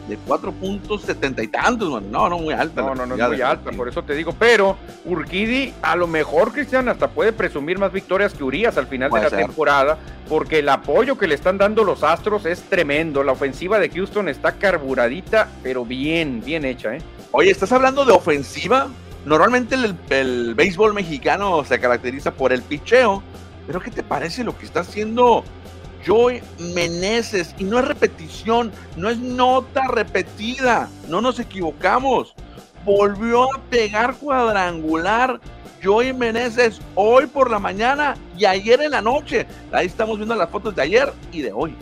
de 0.07 0.19
4.70 0.27 1.43
y 1.43 1.47
tantos, 1.47 2.03
no, 2.03 2.29
no 2.29 2.37
muy 2.37 2.53
alta. 2.53 2.81
No, 2.81 2.93
no, 2.93 3.05
no 3.05 3.15
es 3.15 3.27
muy 3.27 3.41
alta, 3.41 3.71
por 3.71 3.87
eso 3.87 4.03
te 4.03 4.13
digo, 4.13 4.35
pero 4.37 4.77
Urquidi 5.05 5.73
a 5.81 5.95
lo 5.95 6.05
mejor, 6.05 6.51
Cristian, 6.51 6.89
hasta 6.89 7.09
puede 7.09 7.33
presumir 7.33 7.79
más 7.79 7.91
victorias 7.91 8.33
que 8.33 8.43
Urias 8.43 8.77
al 8.77 8.87
final 8.87 9.09
de 9.09 9.21
la 9.21 9.29
temporada, 9.29 9.97
porque 10.29 10.59
el 10.59 10.69
apoyo 10.69 11.17
que 11.17 11.27
le 11.27 11.35
están 11.35 11.57
dando 11.57 11.83
los 11.83 12.03
Astros 12.03 12.45
es 12.45 12.61
tremendo, 12.63 13.23
la 13.23 13.31
ofensiva 13.31 13.79
de 13.79 13.89
Houston 13.89 14.29
está 14.29 14.53
carburadita, 14.53 15.47
pero 15.63 15.85
bien, 15.85 16.41
bien 16.43 16.65
hecha, 16.65 16.95
¿eh? 16.95 17.01
Oye, 17.31 17.49
¿estás 17.49 17.71
hablando 17.71 18.03
de 18.03 18.11
ofensiva? 18.11 18.89
Normalmente 19.25 19.75
el, 20.09 20.55
béisbol 20.55 20.93
mexicano 20.93 21.63
se 21.63 21.79
caracteriza 21.79 22.31
por 22.31 22.51
el 22.51 22.61
picheo, 22.61 23.21
pero 23.67 23.79
¿qué 23.79 23.91
te 23.91 24.03
parece 24.03 24.43
lo 24.43 24.57
que 24.57 24.65
está 24.65 24.79
haciendo 24.79 25.43
Joy 26.05 26.41
Meneses? 26.73 27.53
Y 27.59 27.63
no 27.63 27.77
es 27.79 27.87
repetición, 27.87 28.71
no 28.97 29.09
es 29.09 29.19
nota 29.19 29.87
repetida, 29.87 30.89
no 31.07 31.21
nos 31.21 31.39
equivocamos. 31.39 32.33
Volvió 32.83 33.43
a 33.43 33.61
pegar 33.69 34.15
cuadrangular 34.15 35.39
Joey 35.83 36.13
Meneses 36.13 36.79
hoy 36.95 37.27
por 37.27 37.49
la 37.49 37.59
mañana 37.59 38.15
y 38.37 38.45
ayer 38.45 38.81
en 38.81 38.91
la 38.91 39.01
noche. 39.01 39.45
Ahí 39.71 39.85
estamos 39.85 40.17
viendo 40.17 40.35
las 40.35 40.49
fotos 40.49 40.75
de 40.75 40.81
ayer 40.81 41.13
y 41.31 41.41
de 41.41 41.51
hoy. 41.51 41.75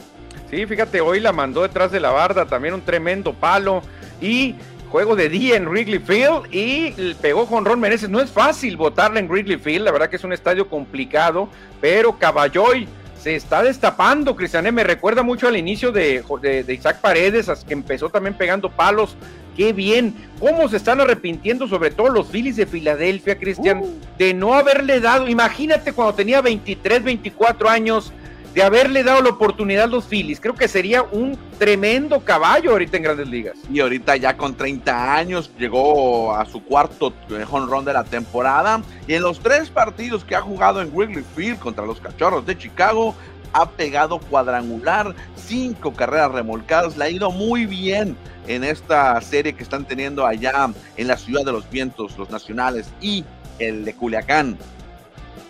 Sí, 0.50 0.66
fíjate, 0.66 1.00
hoy 1.00 1.20
la 1.20 1.32
mandó 1.32 1.62
detrás 1.62 1.92
de 1.92 2.00
la 2.00 2.12
barda, 2.12 2.46
también 2.46 2.74
un 2.74 2.82
tremendo 2.82 3.34
palo. 3.34 3.82
Y 4.22 4.56
juego 4.90 5.16
de 5.16 5.30
día 5.30 5.56
en 5.56 5.68
Wrigley 5.68 6.00
Field 6.00 6.52
y 6.52 6.92
pegó 7.22 7.48
con 7.48 7.66
Ron 7.66 7.80
Meneses. 7.80 8.10
No 8.10 8.20
es 8.20 8.32
fácil 8.32 8.76
votarle 8.76 9.20
en 9.20 9.30
Wrigley 9.30 9.58
Field, 9.58 9.86
la 9.86 9.92
verdad 9.92 10.10
que 10.10 10.18
es 10.18 10.24
un 10.24 10.34
estadio 10.34 10.68
complicado, 10.68 11.50
pero 11.80 12.18
Caballoy 12.18 12.88
se 13.22 13.36
está 13.36 13.62
destapando, 13.64 14.36
Cristian. 14.36 14.74
Me 14.74 14.84
recuerda 14.84 15.24
mucho 15.24 15.48
al 15.48 15.58
inicio 15.58 15.92
de, 15.92 16.24
de, 16.42 16.74
Isaac 16.74 17.02
Paredes, 17.02 17.48
que 17.68 17.74
empezó 17.74 18.10
también 18.10 18.34
pegando 18.34 18.70
palos. 18.70 19.16
Qué 19.56 19.74
bien, 19.74 20.16
cómo 20.40 20.70
se 20.70 20.78
están 20.78 21.02
arrepintiendo, 21.02 21.68
sobre 21.68 21.92
todo 21.92 22.08
los 22.10 22.28
Phillies 22.28 22.56
de 22.56 22.66
Filadelfia, 22.66 23.38
Cristian, 23.38 23.80
uh. 23.80 24.00
de 24.18 24.34
no 24.34 24.54
haberle 24.54 25.02
dado. 25.02 25.28
Imagínate 25.28 25.92
cuando 25.92 26.14
tenía 26.14 26.40
23, 26.40 27.04
24 27.04 27.70
años 27.70 28.14
de 28.54 28.64
haberle 28.64 29.04
dado 29.04 29.22
la 29.22 29.30
oportunidad 29.30 29.86
a 29.86 29.88
los 29.88 30.06
Phillies. 30.06 30.40
Creo 30.40 30.56
que 30.56 30.68
sería 30.68 31.04
un 31.04 31.38
tremendo 31.58 32.20
caballo 32.22 32.72
ahorita 32.72 32.98
en 32.98 33.04
Grandes 33.04 33.28
Ligas. 33.28 33.58
Y 33.72 33.80
ahorita 33.80 34.16
ya 34.18 34.36
con 34.36 34.56
30 34.56 35.16
años 35.16 35.52
llegó 35.58 36.36
a 36.36 36.46
su 36.46 36.64
cuarto 36.64 37.14
home 37.50 37.68
run 37.68 37.86
de 37.86 37.94
la 37.94 38.04
temporada. 38.04 38.82
Y 39.08 39.14
en 39.14 39.22
los 39.22 39.40
tres 39.40 39.70
partidos 39.70 40.24
que 40.24 40.36
ha 40.36 40.42
jugado 40.42 40.82
en 40.82 40.92
Wrigley 40.94 41.24
Field 41.36 41.60
contra 41.60 41.86
los 41.86 42.00
Cachorros 42.00 42.46
de 42.46 42.58
Chicago, 42.58 43.16
ha 43.54 43.70
pegado 43.70 44.20
cuadrangular, 44.20 45.16
cinco 45.36 45.94
carreras 45.94 46.32
remolcadas, 46.32 46.98
le 46.98 47.06
ha 47.06 47.10
ido 47.10 47.32
muy 47.32 47.66
bien 47.66 48.16
en 48.48 48.64
esta 48.64 49.20
serie 49.22 49.54
que 49.54 49.64
están 49.64 49.86
teniendo 49.86 50.26
allá 50.26 50.70
en 50.98 51.08
la 51.08 51.18
ciudad 51.18 51.44
de 51.46 51.52
los 51.52 51.70
vientos, 51.70 52.18
los 52.18 52.30
nacionales 52.30 52.92
y 53.02 53.26
el 53.58 53.86
de 53.86 53.94
Culiacán. 53.94 54.58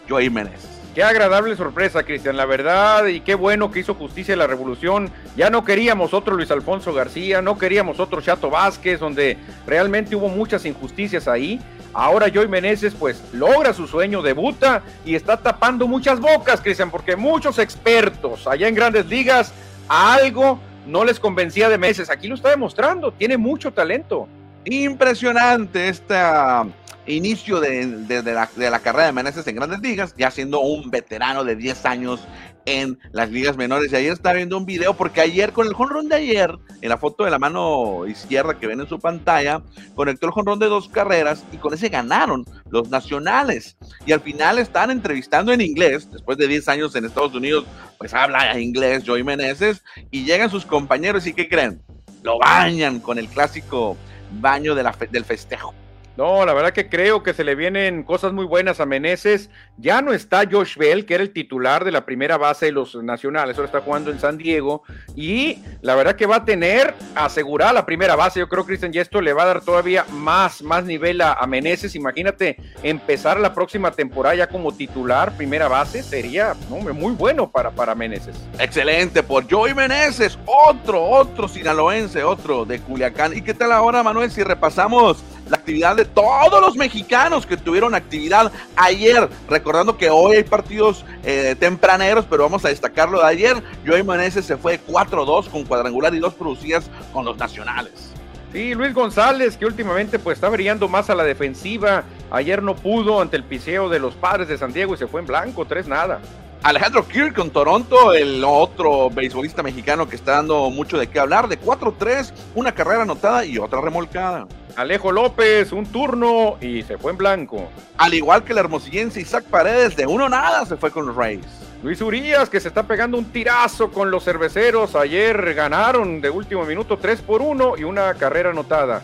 Joey 0.07 0.25
Jiménez. 0.25 0.78
Qué 0.96 1.03
agradable 1.03 1.55
sorpresa, 1.55 2.03
Cristian, 2.03 2.36
la 2.36 2.46
verdad, 2.46 3.05
y 3.05 3.22
qué 3.22 3.36
bueno 3.36 3.69
que 3.69 3.81
hizo 3.81 3.93
justicia 3.93 4.36
la 4.36 4.48
revolución. 4.48 5.12
Ya 5.38 5.51
no 5.51 5.63
queríamos 5.63 6.15
otro 6.15 6.36
Luis 6.36 6.50
Alfonso 6.50 6.93
García, 6.93 7.43
no 7.43 7.60
queríamos 7.60 8.00
otro 8.00 8.22
Chato 8.22 8.50
Vázquez, 8.50 9.00
donde 9.00 9.38
realmente 9.67 10.15
hubo 10.15 10.29
muchas 10.29 10.65
injusticias 10.65 11.27
ahí. 11.27 11.62
Ahora 11.93 12.27
Joy 12.27 12.48
Meneses 12.48 12.96
pues 12.96 13.22
logra 13.34 13.72
su 13.74 13.86
sueño, 13.86 14.24
debuta 14.24 14.81
y 15.05 15.13
está 15.13 15.38
tapando 15.38 15.88
muchas 15.88 16.19
bocas, 16.19 16.60
Cristian, 16.60 16.89
porque 16.89 17.15
muchos 17.15 17.60
expertos 17.60 18.48
allá 18.48 18.67
en 18.67 18.75
grandes 18.75 19.05
ligas 19.05 19.53
algo 19.88 20.60
no 20.88 21.05
les 21.05 21.19
convencía 21.19 21.69
de 21.69 21.77
meses. 21.77 22.10
Aquí 22.10 22.27
lo 22.27 22.36
está 22.36 22.50
demostrando, 22.50 23.12
tiene 23.12 23.38
mucho 23.38 23.72
talento. 23.72 24.27
Impresionante 24.65 25.88
esta 25.88 26.65
inicio 27.11 27.59
de, 27.59 27.85
la, 28.23 28.79
carrera 28.79 29.05
de 29.05 29.11
Meneses 29.11 29.45
en 29.47 29.55
grandes 29.55 29.79
ligas, 29.79 30.13
ya 30.17 30.31
siendo 30.31 30.59
un 30.59 30.89
veterano 30.89 31.43
de 31.43 31.55
10 31.55 31.85
años 31.85 32.21
en 32.65 32.99
las 33.11 33.29
ligas 33.31 33.57
menores. 33.57 33.91
Y 33.91 33.95
ayer 33.95 34.13
estaba 34.13 34.35
viendo 34.35 34.57
un 34.57 34.65
video 34.65 34.95
porque 34.95 35.21
ayer 35.21 35.51
con 35.53 35.67
el 35.67 35.73
jonrón 35.73 36.09
de 36.09 36.15
ayer, 36.15 36.55
en 36.81 36.89
la 36.89 36.97
foto 36.97 37.23
de 37.23 37.31
la 37.31 37.39
mano 37.39 38.05
izquierda 38.07 38.59
que 38.59 38.67
ven 38.67 38.81
en 38.81 38.87
su 38.87 38.99
pantalla, 38.99 39.61
conectó 39.95 40.27
el 40.27 40.33
jonrón 40.33 40.59
de 40.59 40.67
dos 40.67 40.87
carreras 40.87 41.43
y 41.51 41.57
con 41.57 41.73
ese 41.73 41.89
ganaron 41.89 42.45
los 42.69 42.89
nacionales. 42.89 43.77
Y 44.05 44.11
al 44.11 44.21
final 44.21 44.59
están 44.59 44.91
entrevistando 44.91 45.51
en 45.51 45.61
inglés, 45.61 46.09
después 46.11 46.37
de 46.37 46.47
10 46.47 46.67
años 46.67 46.95
en 46.95 47.05
Estados 47.05 47.33
Unidos, 47.33 47.65
pues 47.97 48.13
habla 48.13 48.59
inglés 48.59 49.03
Joey 49.05 49.23
Meneses 49.23 49.83
y 50.11 50.25
llegan 50.25 50.49
sus 50.49 50.65
compañeros 50.65 51.25
y 51.27 51.33
¿qué 51.33 51.47
creen? 51.47 51.81
Lo 52.23 52.37
bañan 52.37 52.99
con 52.99 53.17
el 53.17 53.27
clásico 53.27 53.97
baño 54.39 54.75
de 54.75 54.83
la 54.83 54.95
del 55.11 55.25
festejo. 55.25 55.73
No, 56.19 56.45
la 56.45 56.53
verdad 56.53 56.73
que 56.73 56.89
creo 56.89 57.23
que 57.23 57.33
se 57.33 57.45
le 57.45 57.55
vienen 57.55 58.03
cosas 58.03 58.33
muy 58.33 58.43
buenas 58.43 58.81
a 58.81 58.85
Meneses. 58.85 59.49
Ya 59.77 60.01
no 60.01 60.11
está 60.11 60.43
Josh 60.51 60.75
Bell, 60.75 61.05
que 61.05 61.13
era 61.13 61.23
el 61.23 61.31
titular 61.31 61.85
de 61.85 61.93
la 61.93 62.03
primera 62.03 62.38
base 62.38 62.65
de 62.65 62.73
los 62.73 62.93
nacionales, 62.95 63.55
ahora 63.55 63.67
está 63.67 63.79
jugando 63.79 64.11
en 64.11 64.19
San 64.19 64.38
Diego. 64.38 64.83
Y 65.15 65.59
la 65.79 65.95
verdad 65.95 66.17
que 66.17 66.25
va 66.25 66.35
a 66.35 66.43
tener 66.43 66.93
asegurada 67.15 67.71
la 67.71 67.85
primera 67.85 68.17
base. 68.17 68.41
Yo 68.41 68.49
creo, 68.49 68.65
Cristian, 68.65 68.91
y 68.93 68.97
esto 68.97 69.21
le 69.21 69.31
va 69.31 69.43
a 69.43 69.45
dar 69.45 69.61
todavía 69.61 70.03
más, 70.11 70.61
más 70.61 70.83
nivel 70.83 71.21
a, 71.21 71.39
Meneses. 71.47 71.95
Imagínate 71.95 72.57
empezar 72.83 73.39
la 73.39 73.53
próxima 73.53 73.91
temporada 73.91 74.35
ya 74.35 74.47
como 74.47 74.73
titular, 74.73 75.38
primera 75.38 75.69
base, 75.69 76.03
sería 76.03 76.53
muy 76.69 77.13
bueno 77.13 77.49
para, 77.49 77.71
para 77.71 77.95
Meneses. 77.95 78.35
Excelente 78.59 79.23
por 79.23 79.49
Joey 79.49 79.73
Meneses, 79.73 80.38
otro, 80.45 81.01
otro 81.01 81.47
sinaloense, 81.47 82.25
otro 82.25 82.65
de 82.65 82.81
Culiacán. 82.81 83.38
¿Y 83.38 83.41
qué 83.41 83.53
tal 83.53 83.71
ahora, 83.71 84.03
Manuel, 84.03 84.29
si 84.29 84.43
repasamos? 84.43 85.23
La 85.49 85.57
actividad 85.57 85.95
de 85.95 86.05
todos 86.05 86.61
los 86.61 86.75
mexicanos 86.75 87.45
que 87.45 87.57
tuvieron 87.57 87.95
actividad 87.95 88.51
ayer. 88.75 89.29
Recordando 89.49 89.97
que 89.97 90.09
hoy 90.09 90.37
hay 90.37 90.43
partidos 90.43 91.05
eh, 91.23 91.55
tempraneros, 91.59 92.25
pero 92.29 92.43
vamos 92.43 92.63
a 92.65 92.69
destacarlo 92.69 93.19
de 93.19 93.27
ayer. 93.27 93.63
Joey 93.85 94.03
Meneses 94.03 94.45
se 94.45 94.57
fue 94.57 94.79
4-2 94.79 95.49
con 95.49 95.63
cuadrangular 95.63 96.13
y 96.13 96.19
dos 96.19 96.33
producidas 96.33 96.89
con 97.13 97.25
los 97.25 97.37
nacionales. 97.37 98.11
Sí, 98.51 98.73
Luis 98.73 98.95
González, 98.95 99.57
que 99.57 99.65
últimamente 99.65 100.17
pues 100.17 100.37
está 100.37 100.49
brillando 100.49 100.87
más 100.87 101.09
a 101.09 101.15
la 101.15 101.23
defensiva. 101.23 102.03
Ayer 102.31 102.63
no 102.63 102.75
pudo 102.75 103.21
ante 103.21 103.37
el 103.37 103.43
piseo 103.43 103.89
de 103.89 103.99
los 103.99 104.15
padres 104.15 104.47
de 104.47 104.57
San 104.57 104.73
Diego 104.73 104.95
y 104.95 104.97
se 104.97 105.07
fue 105.07 105.21
en 105.21 105.27
blanco, 105.27 105.65
tres 105.65 105.87
nada. 105.87 106.19
Alejandro 106.61 107.07
Kirk 107.07 107.35
con 107.35 107.51
Toronto, 107.51 108.13
el 108.13 108.43
otro 108.43 109.09
beisbolista 109.09 109.63
mexicano 109.63 110.09
que 110.09 110.17
está 110.17 110.33
dando 110.33 110.69
mucho 110.69 110.97
de 110.97 111.07
qué 111.07 111.17
hablar, 111.17 111.47
de 111.47 111.57
4-3, 111.57 112.33
una 112.53 112.73
carrera 112.73 113.03
anotada 113.03 113.45
y 113.45 113.57
otra 113.57 113.79
remolcada. 113.79 114.45
Alejo 114.75 115.13
López, 115.13 115.71
un 115.71 115.85
turno 115.85 116.57
y 116.59 116.83
se 116.83 116.97
fue 116.97 117.11
en 117.11 117.17
blanco. 117.17 117.69
Al 117.97 118.13
igual 118.13 118.43
que 118.43 118.51
el 118.51 118.57
hermosillense 118.57 119.21
Isaac 119.21 119.45
Paredes, 119.45 119.95
de 119.95 120.05
uno 120.05 120.27
nada 120.27 120.65
se 120.65 120.75
fue 120.75 120.91
con 120.91 121.05
los 121.05 121.15
Rays. 121.15 121.45
Luis 121.81 122.01
Urias, 122.01 122.49
que 122.49 122.59
se 122.59 122.67
está 122.67 122.83
pegando 122.83 123.17
un 123.17 123.31
tirazo 123.31 123.89
con 123.89 124.11
los 124.11 124.25
cerveceros. 124.25 124.95
Ayer 124.95 125.53
ganaron 125.53 126.19
de 126.19 126.29
último 126.29 126.65
minuto 126.65 126.97
3 126.97 127.21
por 127.21 127.41
1 127.41 127.77
y 127.77 127.85
una 127.85 128.13
carrera 128.15 128.49
anotada. 128.49 129.01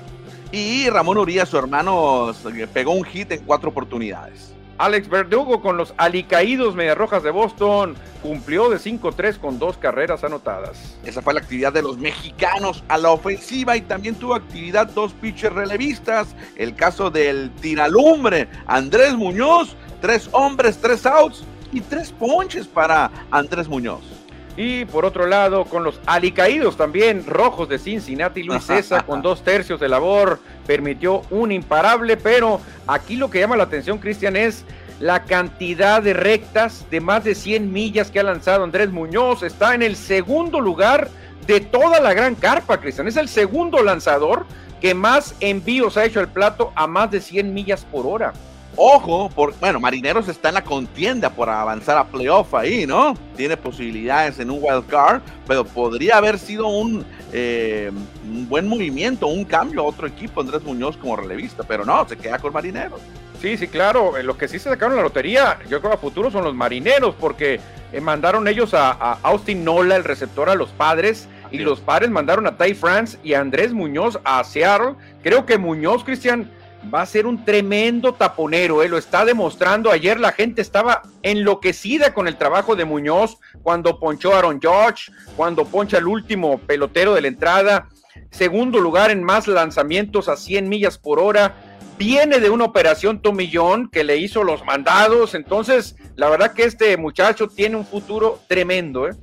Y 0.52 0.90
Ramón 0.90 1.18
Urias, 1.18 1.48
su 1.48 1.58
hermano, 1.58 2.34
pegó 2.74 2.92
un 2.92 3.06
hit 3.06 3.32
en 3.32 3.46
cuatro 3.46 3.70
oportunidades. 3.70 4.54
Alex 4.78 5.08
Verdugo 5.08 5.62
con 5.62 5.78
los 5.78 5.94
alicaídos 5.98 6.76
Mediarrojas 6.76 7.24
de 7.24 7.32
Boston 7.32 7.96
cumplió 8.22 8.70
de 8.70 8.78
5-3 8.78 9.40
con 9.40 9.58
dos 9.58 9.78
carreras 9.78 10.24
anotadas. 10.24 10.98
Esa 11.06 11.22
fue 11.22 11.34
la 11.34 11.40
actividad 11.40 11.72
de 11.72 11.82
los 11.82 11.98
mexicanos 11.98 12.84
a 12.90 12.98
la 12.98 13.12
ofensiva 13.12 13.78
y 13.78 13.82
también 13.82 14.16
tuvo 14.16 14.36
actividad 14.36 14.88
dos 14.88 15.14
pitchers 15.14 15.56
relevistas. 15.56 16.36
El 16.58 16.76
caso 16.76 17.10
del 17.10 17.52
tiralumbre 17.62 18.50
Andrés 18.68 19.14
Muñoz, 19.14 19.76
tres 20.02 20.28
hombres, 20.34 20.78
tres 20.82 21.06
outs 21.06 21.44
y 21.72 21.80
tres 21.80 22.12
ponches 22.12 22.68
para 22.68 23.10
Andrés 23.32 23.70
Muñoz. 23.70 24.25
Y 24.58 24.86
por 24.86 25.06
otro 25.06 25.28
lado, 25.28 25.66
con 25.66 25.84
los 25.84 26.00
alicaídos 26.06 26.78
también, 26.78 27.26
rojos 27.26 27.68
de 27.68 27.78
Cincinnati, 27.78 28.44
Luis 28.44 28.64
César 28.64 29.06
con 29.06 29.22
dos 29.24 29.44
tercios 29.44 29.80
de 29.80 29.90
labor, 29.90 30.40
permitió 30.66 31.24
un 31.30 31.52
imparable, 31.52 32.16
pero 32.16 32.62
aquí 32.88 33.18
lo 33.18 33.30
que 33.30 33.40
llama 33.40 33.58
la 33.58 33.64
atención, 33.64 33.98
Cristian, 33.98 34.36
es 34.36 34.64
la 35.00 35.26
cantidad 35.26 36.02
de 36.02 36.14
rectas 36.14 36.86
de 36.90 37.02
más 37.02 37.24
de 37.24 37.36
100 37.36 37.72
millas 37.72 38.12
que 38.12 38.20
ha 38.20 38.24
lanzado 38.24 38.64
Andrés 38.64 38.92
Muñoz. 38.92 39.44
Está 39.44 39.76
en 39.76 39.84
el 39.84 39.98
segundo 39.98 40.62
lugar 40.62 41.10
de 41.48 41.60
toda 41.60 42.00
la 42.00 42.14
gran 42.14 42.36
carpa, 42.36 42.80
Cristian. 42.80 43.08
Es 43.08 43.18
el 43.18 43.28
segundo 43.28 43.84
lanzador 43.84 44.46
que 44.80 44.94
más 44.94 45.36
envíos 45.42 45.98
ha 45.98 46.06
hecho 46.06 46.20
al 46.20 46.30
plato 46.30 46.72
a 46.76 46.88
más 46.88 47.12
de 47.12 47.20
100 47.20 47.54
millas 47.54 47.86
por 47.86 48.06
hora. 48.06 48.34
Ojo, 48.78 49.30
por, 49.30 49.58
bueno, 49.60 49.80
Marineros 49.80 50.28
está 50.28 50.50
en 50.50 50.56
la 50.56 50.64
contienda 50.64 51.30
por 51.30 51.50
avanzar 51.50 51.98
a 51.98 52.06
playoff 52.06 52.54
ahí, 52.54 52.86
¿no? 52.86 53.14
Tiene 53.38 53.56
posibilidades 53.56 54.40
en 54.40 54.52
un 54.52 54.60
wild 54.62 54.86
card, 54.88 55.22
pero 55.48 55.64
podría 55.64 56.18
haber 56.18 56.38
sido 56.38 56.68
un, 56.68 57.06
eh, 57.32 57.92
un 58.28 58.50
buen 58.50 58.68
movimiento, 58.68 59.28
un 59.28 59.46
cambio 59.46 59.82
a 59.82 59.84
otro 59.84 60.08
equipo, 60.08 60.42
Andrés 60.42 60.64
Muñoz 60.64 60.98
como 60.98 61.16
relevista, 61.16 61.64
pero 61.64 61.86
no, 61.86 62.08
se 62.08 62.18
queda 62.18 62.38
con 62.40 62.52
Marineros. 62.52 63.00
Sí, 63.42 63.58
sí, 63.58 63.68
claro. 63.68 64.14
Los 64.24 64.38
que 64.38 64.48
sí 64.48 64.60
se 64.60 64.70
sacaron 64.70 64.96
la 64.96 65.04
lotería, 65.04 65.60
yo 65.70 65.80
creo 65.80 65.94
a 65.94 65.98
futuro 65.98 66.32
son 66.32 66.44
los 66.44 66.56
marineros, 66.56 67.16
porque 67.20 67.60
eh, 67.92 68.02
mandaron 68.02 68.48
ellos 68.48 68.74
a, 68.74 69.20
Austin 69.24 69.64
Nola, 69.64 69.96
el 69.96 70.04
receptor, 70.04 70.50
a 70.50 70.56
los 70.56 70.70
padres, 70.70 71.28
y 71.52 71.60
los 71.60 71.80
padres 71.80 72.10
mandaron 72.10 72.48
a 72.48 72.58
Ty 72.58 72.74
France 72.74 73.18
y 73.24 73.34
a 73.34 73.42
Andrés 73.42 73.72
Muñoz 73.72 74.20
a 74.24 74.44
Seattle. 74.44 74.96
Creo 75.22 75.46
que 75.46 75.58
Muñoz, 75.58 76.04
Cristian, 76.04 76.50
va 76.94 77.02
a 77.02 77.06
ser 77.06 77.26
un 77.26 77.44
tremendo 77.44 78.14
taponero, 78.14 78.84
¿eh? 78.84 78.90
lo 78.90 78.98
está 78.98 79.26
demostrando. 79.26 79.92
Ayer 79.92 80.20
la 80.20 80.32
gente 80.32 80.62
estaba 80.62 81.04
enloquecida 81.22 82.14
con 82.14 82.28
el 82.28 82.38
trabajo 82.38 82.76
de 82.76 82.86
Muñoz 82.86 83.38
cuando 83.64 84.00
ponchó 84.00 84.34
a 84.34 84.40
Aaron 84.40 84.60
George, 84.62 85.12
cuando 85.36 85.66
poncha 85.66 85.98
el 85.98 86.08
último 86.08 86.60
pelotero 86.60 87.14
de 87.14 87.22
la 87.22 87.28
entrada. 87.28 87.90
Segundo 88.32 88.80
lugar 88.80 89.12
en 89.12 89.24
más 89.24 89.48
lanzamientos 89.48 90.30
a 90.30 90.38
100 90.38 90.70
millas 90.70 90.98
por 90.98 91.20
hora. 91.20 91.56
Viene 91.98 92.40
de 92.40 92.50
una 92.50 92.66
operación 92.66 93.22
tomillón 93.22 93.90
que 93.90 94.04
le 94.04 94.18
hizo 94.18 94.44
los 94.44 94.66
mandados. 94.66 95.34
Entonces, 95.34 95.96
la 96.16 96.30
verdad 96.30 96.54
que 96.54 96.64
este 96.64 96.98
muchacho 96.98 97.48
tiene 97.48 97.78
un 97.78 97.86
futuro 97.86 98.40
tremendo. 98.48 99.08
¿eh? 99.08 99.14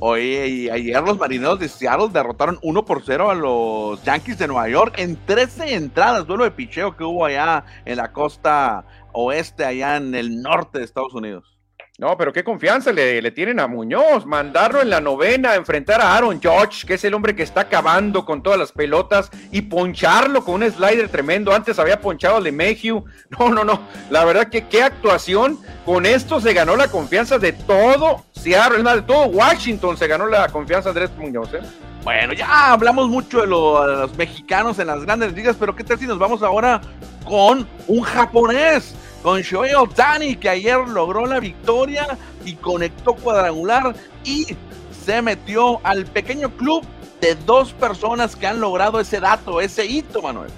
Oye, 0.00 0.48
y 0.48 0.70
ayer 0.70 1.02
los 1.02 1.18
marineros 1.18 1.58
de 1.60 1.68
Seattle 1.68 2.08
derrotaron 2.12 2.58
1 2.62 2.84
por 2.84 3.02
0 3.04 3.30
a 3.30 3.34
los 3.34 4.02
Yankees 4.02 4.38
de 4.38 4.48
Nueva 4.48 4.68
York 4.68 4.94
en 4.98 5.16
13 5.24 5.74
entradas, 5.74 6.26
duelo 6.26 6.44
de 6.44 6.50
picheo 6.50 6.96
que 6.96 7.04
hubo 7.04 7.24
allá 7.24 7.64
en 7.84 7.98
la 7.98 8.12
costa 8.12 8.84
oeste 9.12 9.64
allá 9.64 9.96
en 9.96 10.14
el 10.14 10.42
norte 10.42 10.78
de 10.78 10.84
Estados 10.84 11.14
Unidos. 11.14 11.53
No, 11.96 12.16
pero 12.16 12.32
qué 12.32 12.42
confianza 12.42 12.92
le, 12.92 13.30
tienen 13.30 13.60
a 13.60 13.68
Muñoz. 13.68 14.26
Mandarlo 14.26 14.82
en 14.82 14.90
la 14.90 15.00
novena 15.00 15.52
a 15.52 15.54
enfrentar 15.54 16.00
a 16.00 16.16
Aaron 16.16 16.40
George, 16.40 16.86
que 16.86 16.94
es 16.94 17.04
el 17.04 17.14
hombre 17.14 17.36
que 17.36 17.44
está 17.44 17.62
acabando 17.62 18.24
con 18.24 18.42
todas 18.42 18.58
las 18.58 18.72
pelotas, 18.72 19.30
y 19.52 19.62
poncharlo 19.62 20.44
con 20.44 20.62
un 20.62 20.70
slider 20.70 21.08
tremendo. 21.08 21.54
Antes 21.54 21.78
había 21.78 22.00
ponchado 22.00 22.38
al 22.38 22.44
de 22.44 22.52
Mayhew. 22.52 23.04
No, 23.38 23.48
no, 23.48 23.64
no. 23.64 23.80
La 24.10 24.24
verdad 24.24 24.48
que 24.48 24.66
qué 24.68 24.82
actuación. 24.82 25.58
Con 25.84 26.06
esto 26.06 26.40
se 26.40 26.54
ganó 26.54 26.76
la 26.76 26.88
confianza 26.88 27.38
de 27.38 27.52
todo 27.52 28.24
Seattle, 28.44 28.82
de 28.82 29.02
todo 29.02 29.26
Washington 29.26 29.96
se 29.96 30.06
ganó 30.06 30.26
la 30.26 30.48
confianza 30.48 30.92
de 30.92 31.00
Andrés 31.00 31.18
Muñoz. 31.18 31.54
¿eh? 31.54 31.60
Bueno, 32.02 32.34
ya 32.34 32.72
hablamos 32.72 33.08
mucho 33.08 33.40
de, 33.40 33.46
los 33.46 34.14
mexicanos 34.18 34.78
en 34.78 34.88
las 34.88 35.02
grandes 35.02 35.32
ligas, 35.32 35.56
pero 35.58 35.74
¿qué 35.74 35.82
tal 35.82 35.98
si 35.98 36.06
nos 36.06 36.18
vamos 36.18 36.42
ahora 36.42 36.82
con 37.24 37.66
un 37.86 38.02
japonés? 38.02 38.94
Con 39.24 39.40
Shohei 39.40 39.74
Otani, 39.74 40.36
que 40.36 40.50
ayer 40.50 40.76
logró 40.86 41.24
la 41.24 41.40
victoria 41.40 42.06
y 42.44 42.56
conectó 42.56 43.14
cuadrangular 43.14 43.94
y 44.22 44.54
se 45.02 45.22
metió 45.22 45.80
al 45.82 46.04
pequeño 46.04 46.50
club 46.50 46.84
de 47.22 47.34
dos 47.34 47.72
personas 47.72 48.36
que 48.36 48.46
han 48.46 48.60
logrado 48.60 49.00
ese 49.00 49.20
dato, 49.20 49.62
ese 49.62 49.86
hito, 49.86 50.20
Manuel. 50.20 50.50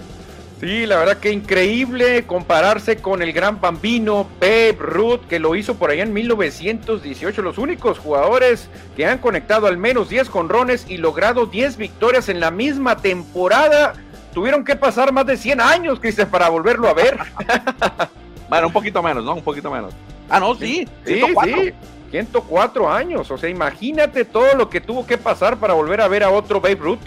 Sí, 0.58 0.84
la 0.84 0.96
verdad 0.96 1.18
que 1.18 1.30
increíble 1.30 2.26
compararse 2.26 2.96
con 2.96 3.22
el 3.22 3.32
gran 3.32 3.60
bambino 3.60 4.26
Babe 4.40 4.76
Ruth, 4.80 5.20
que 5.28 5.38
lo 5.38 5.54
hizo 5.54 5.76
por 5.76 5.90
allá 5.90 6.02
en 6.02 6.12
1918. 6.12 7.42
Los 7.42 7.58
únicos 7.58 8.00
jugadores 8.00 8.68
que 8.96 9.06
han 9.06 9.18
conectado 9.18 9.68
al 9.68 9.78
menos 9.78 10.08
10 10.08 10.28
conrones 10.28 10.86
y 10.88 10.96
logrado 10.96 11.46
10 11.46 11.76
victorias 11.76 12.28
en 12.28 12.40
la 12.40 12.50
misma 12.50 12.96
temporada. 12.96 13.92
Tuvieron 14.34 14.64
que 14.64 14.74
pasar 14.74 15.12
más 15.12 15.24
de 15.24 15.36
100 15.36 15.60
años, 15.60 16.00
Cristian, 16.00 16.30
para 16.30 16.48
volverlo 16.48 16.88
a 16.88 16.94
ver. 16.94 17.16
Bueno, 18.48 18.68
un 18.68 18.72
poquito 18.72 19.02
menos, 19.02 19.24
¿no? 19.24 19.34
Un 19.34 19.42
poquito 19.42 19.70
menos. 19.70 19.94
Ah, 20.28 20.40
no, 20.40 20.54
sí. 20.54 20.88
Sí, 21.04 21.14
104. 21.14 21.62
sí. 21.62 21.72
104 22.10 22.90
años. 22.90 23.30
O 23.30 23.38
sea, 23.38 23.48
imagínate 23.48 24.24
todo 24.24 24.54
lo 24.54 24.70
que 24.70 24.80
tuvo 24.80 25.06
que 25.06 25.18
pasar 25.18 25.58
para 25.58 25.74
volver 25.74 26.00
a 26.00 26.08
ver 26.08 26.22
a 26.22 26.30
otro 26.30 26.60
Babe 26.60 26.76
Ruth. 26.76 27.00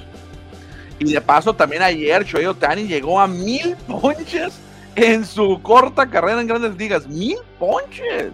Y 0.99 1.13
de 1.13 1.21
paso, 1.21 1.53
también 1.53 1.81
ayer 1.81 2.25
Shohei 2.25 2.45
Otani 2.45 2.83
llegó 2.83 3.19
a 3.21 3.27
mil 3.27 3.75
ponches 3.87 4.59
en 4.95 5.25
su 5.25 5.61
corta 5.61 6.09
carrera 6.09 6.41
en 6.41 6.47
grandes 6.47 6.75
ligas. 6.75 7.07
Mil 7.07 7.37
ponches. 7.57 8.31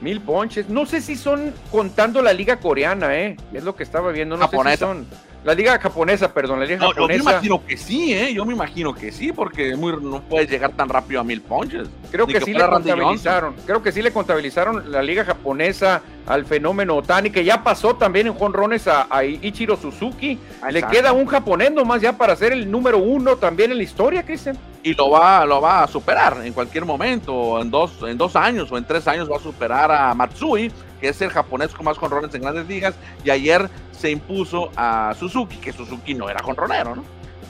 Mil 0.00 0.20
ponches. 0.20 0.68
No 0.68 0.84
sé 0.84 1.00
si 1.00 1.16
son 1.16 1.54
contando 1.70 2.20
la 2.20 2.32
liga 2.32 2.58
coreana, 2.58 3.16
¿eh? 3.16 3.36
Es 3.52 3.64
lo 3.64 3.74
que 3.74 3.82
estaba 3.82 4.12
viendo. 4.12 4.36
No 4.36 4.48
sé 4.48 4.58
si 4.72 4.76
son. 4.76 5.06
La 5.44 5.54
liga 5.54 5.78
japonesa, 5.78 6.32
perdón, 6.32 6.60
la 6.60 6.66
liga 6.66 6.78
japonesa. 6.78 7.18
Yo 7.18 7.24
me 7.24 7.32
imagino 7.32 7.66
que 7.66 7.76
sí, 7.76 8.14
¿eh? 8.14 8.32
Yo 8.32 8.44
me 8.44 8.52
imagino 8.52 8.94
que 8.94 9.10
sí, 9.10 9.32
porque 9.32 9.74
muy, 9.74 9.92
no 10.00 10.22
puedes 10.22 10.48
llegar 10.48 10.72
tan 10.72 10.88
rápido 10.88 11.20
a 11.20 11.24
mil 11.24 11.40
ponches. 11.40 11.88
Creo 12.12 12.28
que, 12.28 12.40
sí 12.40 12.54
le 12.54 12.64
contabilizaron. 12.64 13.56
Creo 13.66 13.82
que 13.82 13.90
sí 13.90 14.02
le 14.02 14.12
contabilizaron 14.12 14.92
la 14.92 15.02
liga 15.02 15.24
japonesa 15.24 16.02
al 16.26 16.44
fenómeno 16.44 16.96
Otani, 16.96 17.30
que 17.30 17.44
ya 17.44 17.64
pasó 17.64 17.96
también 17.96 18.28
en 18.28 18.34
jonrones 18.34 18.86
a, 18.86 19.08
a 19.10 19.24
Ichiro 19.24 19.76
Suzuki. 19.76 20.38
Le 20.70 20.82
queda 20.84 21.12
un 21.12 21.26
japonés 21.26 21.72
nomás 21.72 22.00
ya 22.00 22.16
para 22.16 22.36
ser 22.36 22.52
el 22.52 22.70
número 22.70 22.98
uno 22.98 23.36
también 23.36 23.72
en 23.72 23.78
la 23.78 23.82
historia, 23.82 24.24
Cristian. 24.24 24.56
Y 24.84 24.94
lo 24.94 25.10
va, 25.10 25.44
lo 25.44 25.60
va 25.60 25.82
a 25.82 25.88
superar 25.88 26.38
en 26.44 26.52
cualquier 26.52 26.84
momento, 26.84 27.60
en 27.60 27.70
dos, 27.70 27.92
en 28.02 28.16
dos 28.16 28.36
años 28.36 28.70
o 28.70 28.78
en 28.78 28.84
tres 28.84 29.06
años 29.08 29.30
va 29.30 29.36
a 29.36 29.40
superar 29.40 29.90
a 29.90 30.14
Matsui, 30.14 30.70
que 31.02 31.08
es 31.08 31.20
el 31.20 31.30
japonés 31.30 31.72
con 31.72 31.84
más 31.84 31.98
jonrones 31.98 32.32
en 32.32 32.42
grandes 32.42 32.68
ligas, 32.68 32.94
y 33.24 33.30
ayer 33.30 33.68
se 33.90 34.08
impuso 34.08 34.70
a 34.76 35.12
Suzuki, 35.18 35.56
que 35.56 35.72
Suzuki 35.72 36.14
no 36.14 36.30
era 36.30 36.40
jonronero, 36.44 36.94
¿no? 36.94 37.04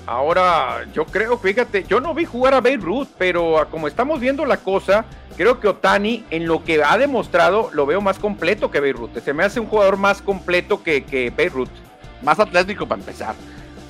Ahora, 0.07 0.87
yo 0.95 1.05
creo, 1.05 1.37
fíjate, 1.37 1.85
yo 1.85 2.01
no 2.01 2.15
vi 2.15 2.25
jugar 2.25 2.55
a 2.55 2.63
Babe 2.63 2.79
Ruth, 2.79 3.09
pero 3.19 3.69
como 3.71 3.89
estamos 3.89 4.21
viendo 4.21 4.47
la 4.47 4.57
cosa, 4.57 5.05
creo 5.37 5.61
que 5.61 5.69
Otani, 5.69 6.25
en 6.31 6.47
lo 6.47 6.65
que 6.65 6.83
ha 6.83 6.97
demostrado, 6.97 7.69
lo 7.75 7.85
veo 7.85 8.01
más 8.01 8.19
completo 8.19 8.71
que 8.71 8.81
Babe 8.81 8.95
Ruth. 8.95 9.19
Se 9.23 9.35
me 9.35 9.45
hace 9.45 9.61
un 9.61 9.67
jugador 9.67 9.99
más 9.99 10.23
completo 10.23 10.83
que, 10.83 11.05
que 11.05 11.29
Babe 11.29 11.51
Ruth. 11.51 11.69
Más 12.23 12.41
atlético 12.41 12.89
para 12.89 13.01
empezar. 13.01 13.35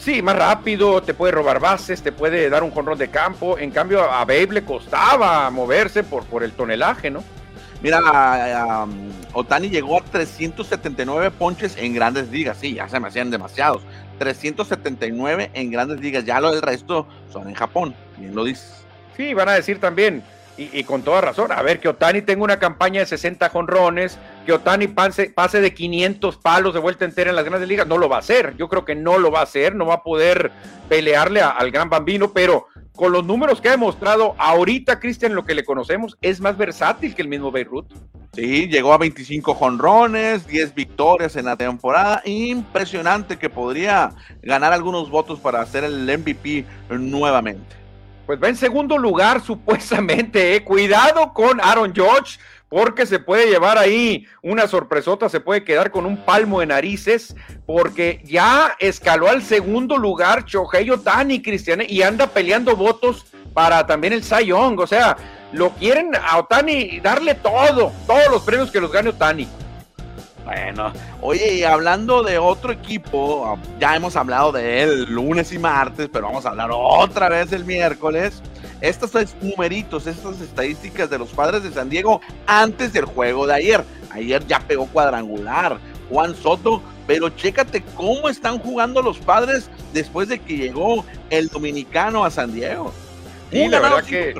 Sí, 0.00 0.22
más 0.22 0.34
rápido, 0.34 1.02
te 1.02 1.14
puede 1.14 1.32
robar 1.32 1.60
bases, 1.60 2.02
te 2.02 2.10
puede 2.10 2.50
dar 2.50 2.64
un 2.64 2.72
jonrón 2.72 2.98
de 2.98 3.08
campo. 3.08 3.56
En 3.56 3.70
cambio, 3.70 4.02
a 4.02 4.24
Babe 4.24 4.48
le 4.50 4.64
costaba 4.64 5.48
moverse 5.50 6.02
por, 6.02 6.24
por 6.24 6.42
el 6.42 6.52
tonelaje, 6.52 7.10
¿no? 7.10 7.22
Mira, 7.82 8.86
Otani 9.32 9.68
llegó 9.68 9.98
a 9.98 10.04
379 10.04 11.32
ponches 11.32 11.76
en 11.76 11.94
grandes 11.94 12.28
ligas. 12.28 12.58
Sí, 12.60 12.74
ya 12.74 12.88
se 12.88 13.00
me 13.00 13.08
hacían 13.08 13.30
demasiados. 13.30 13.82
379 14.18 15.50
en 15.52 15.70
grandes 15.70 16.00
ligas. 16.00 16.24
Ya 16.24 16.40
lo 16.40 16.52
del 16.52 16.62
resto 16.62 17.08
son 17.32 17.48
en 17.48 17.54
Japón. 17.54 17.94
Bien 18.18 18.34
lo 18.34 18.44
dices. 18.44 18.84
Sí, 19.16 19.34
van 19.34 19.48
a 19.48 19.52
decir 19.52 19.80
también, 19.80 20.22
y, 20.56 20.84
con 20.84 21.02
toda 21.02 21.22
razón, 21.22 21.50
a 21.50 21.62
ver, 21.62 21.80
que 21.80 21.88
Otani 21.88 22.22
tenga 22.22 22.44
una 22.44 22.58
campaña 22.58 23.00
de 23.00 23.06
60 23.06 23.48
jonrones, 23.48 24.18
que 24.44 24.52
Otani 24.52 24.86
pase, 24.86 25.30
pase 25.30 25.60
de 25.60 25.72
500 25.72 26.36
palos 26.36 26.74
de 26.74 26.80
vuelta 26.80 27.06
entera 27.06 27.30
en 27.30 27.36
las 27.36 27.44
grandes 27.44 27.68
ligas. 27.68 27.86
No 27.86 27.96
lo 27.96 28.08
va 28.08 28.16
a 28.16 28.20
hacer. 28.20 28.54
Yo 28.58 28.68
creo 28.68 28.84
que 28.84 28.94
no 28.94 29.18
lo 29.18 29.30
va 29.30 29.40
a 29.40 29.44
hacer. 29.44 29.74
No 29.74 29.86
va 29.86 29.94
a 29.94 30.02
poder 30.02 30.52
pelearle 30.88 31.40
al 31.40 31.70
gran 31.70 31.88
bambino, 31.88 32.32
pero 32.32 32.68
con 32.94 33.12
los 33.12 33.24
números 33.24 33.60
que 33.60 33.68
ha 33.68 33.72
demostrado 33.72 34.34
ahorita, 34.38 35.00
Cristian, 35.00 35.34
lo 35.34 35.44
que 35.44 35.54
le 35.54 35.64
conocemos, 35.64 36.16
es 36.20 36.40
más 36.40 36.56
versátil 36.56 37.14
que 37.14 37.22
el 37.22 37.28
mismo 37.28 37.50
Beirut. 37.50 37.86
Sí, 38.34 38.66
llegó 38.68 38.94
a 38.94 38.98
25 38.98 39.54
jonrones, 39.54 40.46
10 40.46 40.74
victorias 40.74 41.36
en 41.36 41.44
la 41.44 41.56
temporada. 41.56 42.22
Impresionante 42.24 43.38
que 43.38 43.50
podría 43.50 44.10
ganar 44.42 44.72
algunos 44.72 45.10
votos 45.10 45.38
para 45.38 45.60
hacer 45.60 45.84
el 45.84 46.04
MVP 46.06 46.64
nuevamente. 46.90 47.76
Pues 48.26 48.42
va 48.42 48.48
en 48.48 48.56
segundo 48.56 48.96
lugar, 48.96 49.40
supuestamente. 49.44 50.56
¿eh? 50.56 50.64
Cuidado 50.64 51.32
con 51.34 51.60
Aaron 51.60 51.92
George 51.94 52.38
porque 52.72 53.04
se 53.04 53.18
puede 53.18 53.50
llevar 53.50 53.76
ahí 53.76 54.26
una 54.40 54.66
sorpresota, 54.66 55.28
se 55.28 55.40
puede 55.40 55.62
quedar 55.62 55.90
con 55.90 56.06
un 56.06 56.16
palmo 56.16 56.60
de 56.60 56.66
narices, 56.66 57.36
porque 57.66 58.22
ya 58.24 58.74
escaló 58.78 59.28
al 59.28 59.42
segundo 59.42 59.98
lugar 59.98 60.46
Shohei 60.46 60.88
Otani, 60.88 61.42
Cristian, 61.42 61.82
y 61.86 62.00
anda 62.00 62.28
peleando 62.28 62.74
votos 62.74 63.26
para 63.52 63.86
también 63.86 64.14
el 64.14 64.24
Cy 64.24 64.52
o 64.52 64.86
sea, 64.86 65.18
lo 65.52 65.68
quieren 65.72 66.12
a 66.16 66.38
Otani 66.38 66.98
darle 67.00 67.34
todo, 67.34 67.92
todos 68.06 68.28
los 68.30 68.40
premios 68.40 68.70
que 68.70 68.80
los 68.80 68.90
gane 68.90 69.10
Otani. 69.10 69.46
Bueno, 70.46 70.94
oye, 71.20 71.56
y 71.56 71.64
hablando 71.64 72.22
de 72.22 72.38
otro 72.38 72.72
equipo, 72.72 73.58
ya 73.78 73.96
hemos 73.96 74.16
hablado 74.16 74.50
de 74.50 74.82
él 74.82 75.04
lunes 75.10 75.52
y 75.52 75.58
martes, 75.58 76.08
pero 76.10 76.28
vamos 76.28 76.46
a 76.46 76.48
hablar 76.48 76.70
otra 76.72 77.28
vez 77.28 77.52
el 77.52 77.66
miércoles 77.66 78.42
estos 78.82 79.12
numeritos, 79.40 80.06
estas 80.06 80.40
estadísticas 80.40 81.08
de 81.08 81.18
los 81.18 81.30
padres 81.30 81.62
de 81.62 81.70
San 81.70 81.88
Diego 81.88 82.20
antes 82.46 82.92
del 82.92 83.04
juego 83.04 83.46
de 83.46 83.54
ayer. 83.54 83.84
Ayer 84.10 84.44
ya 84.46 84.58
pegó 84.58 84.86
cuadrangular 84.86 85.78
Juan 86.10 86.34
Soto, 86.34 86.82
pero 87.06 87.30
chécate 87.30 87.82
cómo 87.96 88.28
están 88.28 88.58
jugando 88.58 89.00
los 89.00 89.18
padres 89.18 89.70
después 89.94 90.28
de 90.28 90.40
que 90.40 90.56
llegó 90.56 91.04
el 91.30 91.48
dominicano 91.48 92.24
a 92.24 92.30
San 92.30 92.52
Diego. 92.52 92.92
Y 93.52 93.68
la 93.68 93.80
verdad 93.80 94.02
que 94.02 94.34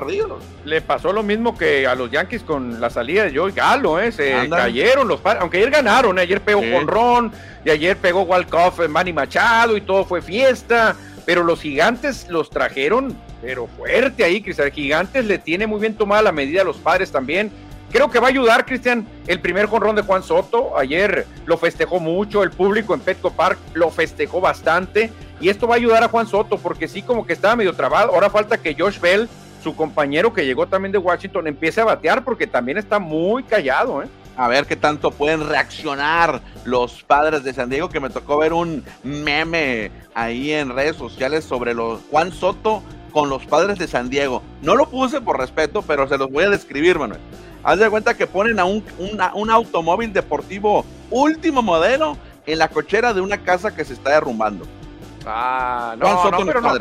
le 0.65 0.81
pasó 0.81 1.13
lo 1.13 1.21
mismo 1.21 1.55
que 1.55 1.85
a 1.85 1.93
los 1.93 2.09
Yankees 2.09 2.41
con 2.41 2.81
la 2.81 2.89
salida 2.89 3.25
de 3.25 3.37
Joey 3.37 3.53
Galo, 3.53 3.99
¿eh? 3.99 4.11
se 4.11 4.49
cayeron 4.49 5.07
los 5.07 5.19
padres, 5.19 5.41
aunque 5.41 5.57
ayer 5.57 5.69
ganaron, 5.69 6.17
¿eh? 6.17 6.23
ayer 6.23 6.41
pegó 6.41 6.61
con 6.61 6.87
Ron 6.87 7.31
y 7.63 7.69
ayer 7.69 7.95
pegó 7.95 8.23
Walcoff 8.23 8.79
en 8.79 8.91
Manny 8.91 9.13
Machado 9.13 9.77
y 9.77 9.81
todo 9.81 10.03
fue 10.03 10.21
fiesta, 10.21 10.95
pero 11.25 11.43
los 11.43 11.61
gigantes 11.61 12.27
los 12.29 12.49
trajeron 12.49 13.15
pero 13.43 13.67
fuerte 13.67 14.23
ahí, 14.23 14.41
Cristian. 14.41 14.71
Gigantes 14.71 15.25
le 15.25 15.37
tiene 15.37 15.67
muy 15.67 15.81
bien 15.81 15.95
tomada 15.95 16.21
la 16.21 16.31
medida 16.31 16.61
a 16.61 16.63
los 16.65 16.77
padres 16.77 17.11
también. 17.11 17.51
Creo 17.91 18.09
que 18.09 18.19
va 18.19 18.27
a 18.27 18.29
ayudar, 18.29 18.65
Cristian, 18.65 19.05
el 19.27 19.41
primer 19.41 19.67
jonrón 19.67 19.97
de 19.97 20.01
Juan 20.01 20.23
Soto. 20.23 20.77
Ayer 20.77 21.27
lo 21.45 21.57
festejó 21.57 21.99
mucho, 21.99 22.41
el 22.41 22.51
público 22.51 22.93
en 22.93 23.01
Petco 23.01 23.31
Park 23.31 23.59
lo 23.73 23.91
festejó 23.91 24.39
bastante. 24.39 25.11
Y 25.41 25.49
esto 25.49 25.67
va 25.67 25.75
a 25.75 25.77
ayudar 25.77 26.03
a 26.03 26.07
Juan 26.07 26.25
Soto, 26.25 26.57
porque 26.57 26.87
sí, 26.87 27.01
como 27.01 27.27
que 27.27 27.33
estaba 27.33 27.57
medio 27.57 27.73
trabado. 27.73 28.13
Ahora 28.13 28.29
falta 28.29 28.57
que 28.57 28.73
Josh 28.73 28.99
Bell, 28.99 29.27
su 29.61 29.75
compañero 29.75 30.33
que 30.33 30.45
llegó 30.45 30.65
también 30.65 30.93
de 30.93 30.97
Washington, 30.97 31.47
empiece 31.47 31.81
a 31.81 31.85
batear, 31.85 32.23
porque 32.23 32.47
también 32.47 32.77
está 32.77 32.97
muy 32.97 33.43
callado, 33.43 34.01
¿eh? 34.01 34.07
A 34.35 34.47
ver 34.47 34.65
qué 34.65 34.75
tanto 34.75 35.11
pueden 35.11 35.47
reaccionar 35.47 36.41
los 36.65 37.03
padres 37.03 37.43
de 37.43 37.53
San 37.53 37.69
Diego, 37.69 37.89
que 37.89 37.99
me 37.99 38.09
tocó 38.09 38.37
ver 38.37 38.53
un 38.53 38.83
meme 39.03 39.91
ahí 40.15 40.51
en 40.51 40.69
redes 40.69 40.95
sociales 40.95 41.43
sobre 41.43 41.73
los 41.73 42.01
Juan 42.09 42.31
Soto 42.31 42.83
con 43.11 43.29
los 43.29 43.45
padres 43.45 43.77
de 43.77 43.87
San 43.87 44.09
Diego. 44.09 44.41
No 44.61 44.75
lo 44.75 44.89
puse 44.89 45.21
por 45.21 45.37
respeto, 45.37 45.81
pero 45.83 46.07
se 46.07 46.17
los 46.17 46.31
voy 46.31 46.45
a 46.45 46.49
describir, 46.49 46.97
Manuel. 46.97 47.21
Haz 47.63 47.79
de 47.79 47.89
cuenta 47.89 48.15
que 48.15 48.27
ponen 48.27 48.59
a 48.59 48.65
un, 48.65 48.83
un 49.35 49.49
automóvil 49.49 50.11
deportivo 50.11 50.83
último 51.09 51.61
modelo 51.61 52.17
en 52.45 52.59
la 52.59 52.67
cochera 52.67 53.13
de 53.13 53.21
una 53.21 53.37
casa 53.37 53.73
que 53.73 53.85
se 53.85 53.93
está 53.93 54.11
derrumbando. 54.11 54.65
Ah, 55.25 55.95
no, 55.97 56.31
no, 56.31 56.45
pero 56.45 56.59
no, 56.59 56.73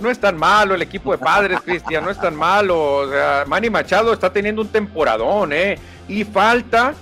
no, 0.00 0.10
es 0.10 0.18
tan 0.20 0.36
malo 0.36 0.74
el 0.74 0.82
equipo 0.82 1.10
de 1.10 1.18
padres, 1.18 1.60
Cristian, 1.64 2.04
no 2.04 2.10
es 2.10 2.18
tan 2.18 2.36
malo. 2.36 2.98
O 2.98 3.10
sea, 3.10 3.44
Manny 3.48 3.70
Machado 3.70 4.12
está 4.12 4.32
teniendo 4.32 4.62
un 4.62 4.68
temporadón, 4.68 5.52
¿eh? 5.52 5.76
Y 6.10 6.24
falta 6.24 6.94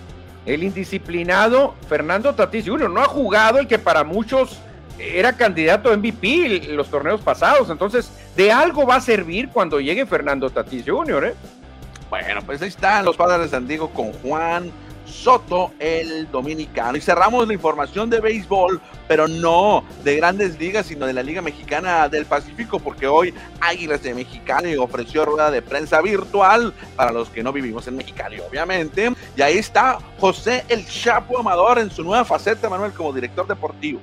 el 0.44 0.62
indisciplinado 0.62 1.74
Fernando 1.88 2.34
Tatis 2.34 2.68
Jr. 2.68 2.90
No 2.90 3.00
ha 3.00 3.06
jugado 3.06 3.58
el 3.58 3.66
que 3.66 3.78
para 3.78 4.04
muchos 4.04 4.60
era 4.98 5.32
candidato 5.32 5.90
a 5.90 5.96
MVP 5.96 6.68
los 6.68 6.90
torneos 6.90 7.22
pasados. 7.22 7.70
Entonces, 7.70 8.10
de 8.36 8.52
algo 8.52 8.86
va 8.86 8.96
a 8.96 9.00
servir 9.00 9.48
cuando 9.48 9.80
llegue 9.80 10.04
Fernando 10.04 10.50
Tatis 10.50 10.84
Jr., 10.86 11.24
¿eh? 11.24 11.34
Bueno, 12.10 12.40
pues 12.44 12.60
ahí 12.60 12.68
están 12.68 13.06
los 13.06 13.16
padres 13.16 13.40
de 13.40 13.48
San 13.48 13.66
Diego 13.66 13.90
con 13.90 14.12
Juan, 14.12 14.70
Soto, 15.08 15.72
el 15.78 16.30
dominicano. 16.30 16.96
Y 16.96 17.00
cerramos 17.00 17.46
la 17.46 17.54
información 17.54 18.10
de 18.10 18.20
béisbol, 18.20 18.80
pero 19.06 19.26
no 19.26 19.84
de 20.04 20.16
grandes 20.16 20.58
ligas, 20.58 20.86
sino 20.86 21.06
de 21.06 21.12
la 21.12 21.22
Liga 21.22 21.42
Mexicana 21.42 22.08
del 22.08 22.26
Pacífico, 22.26 22.78
porque 22.78 23.06
hoy 23.06 23.34
Águilas 23.60 24.02
de 24.02 24.14
Mexicali 24.14 24.76
ofreció 24.76 25.24
rueda 25.24 25.50
de 25.50 25.62
prensa 25.62 26.00
virtual 26.00 26.72
para 26.96 27.12
los 27.12 27.28
que 27.28 27.42
no 27.42 27.52
vivimos 27.52 27.86
en 27.88 27.96
Mexicali, 27.96 28.38
obviamente. 28.40 29.12
Y 29.36 29.42
ahí 29.42 29.58
está 29.58 29.98
José 30.18 30.64
El 30.68 30.86
Chapo 30.86 31.38
Amador 31.38 31.78
en 31.78 31.90
su 31.90 32.04
nueva 32.04 32.24
faceta, 32.24 32.68
Manuel, 32.68 32.92
como 32.92 33.12
director 33.12 33.46
deportivo. 33.46 34.00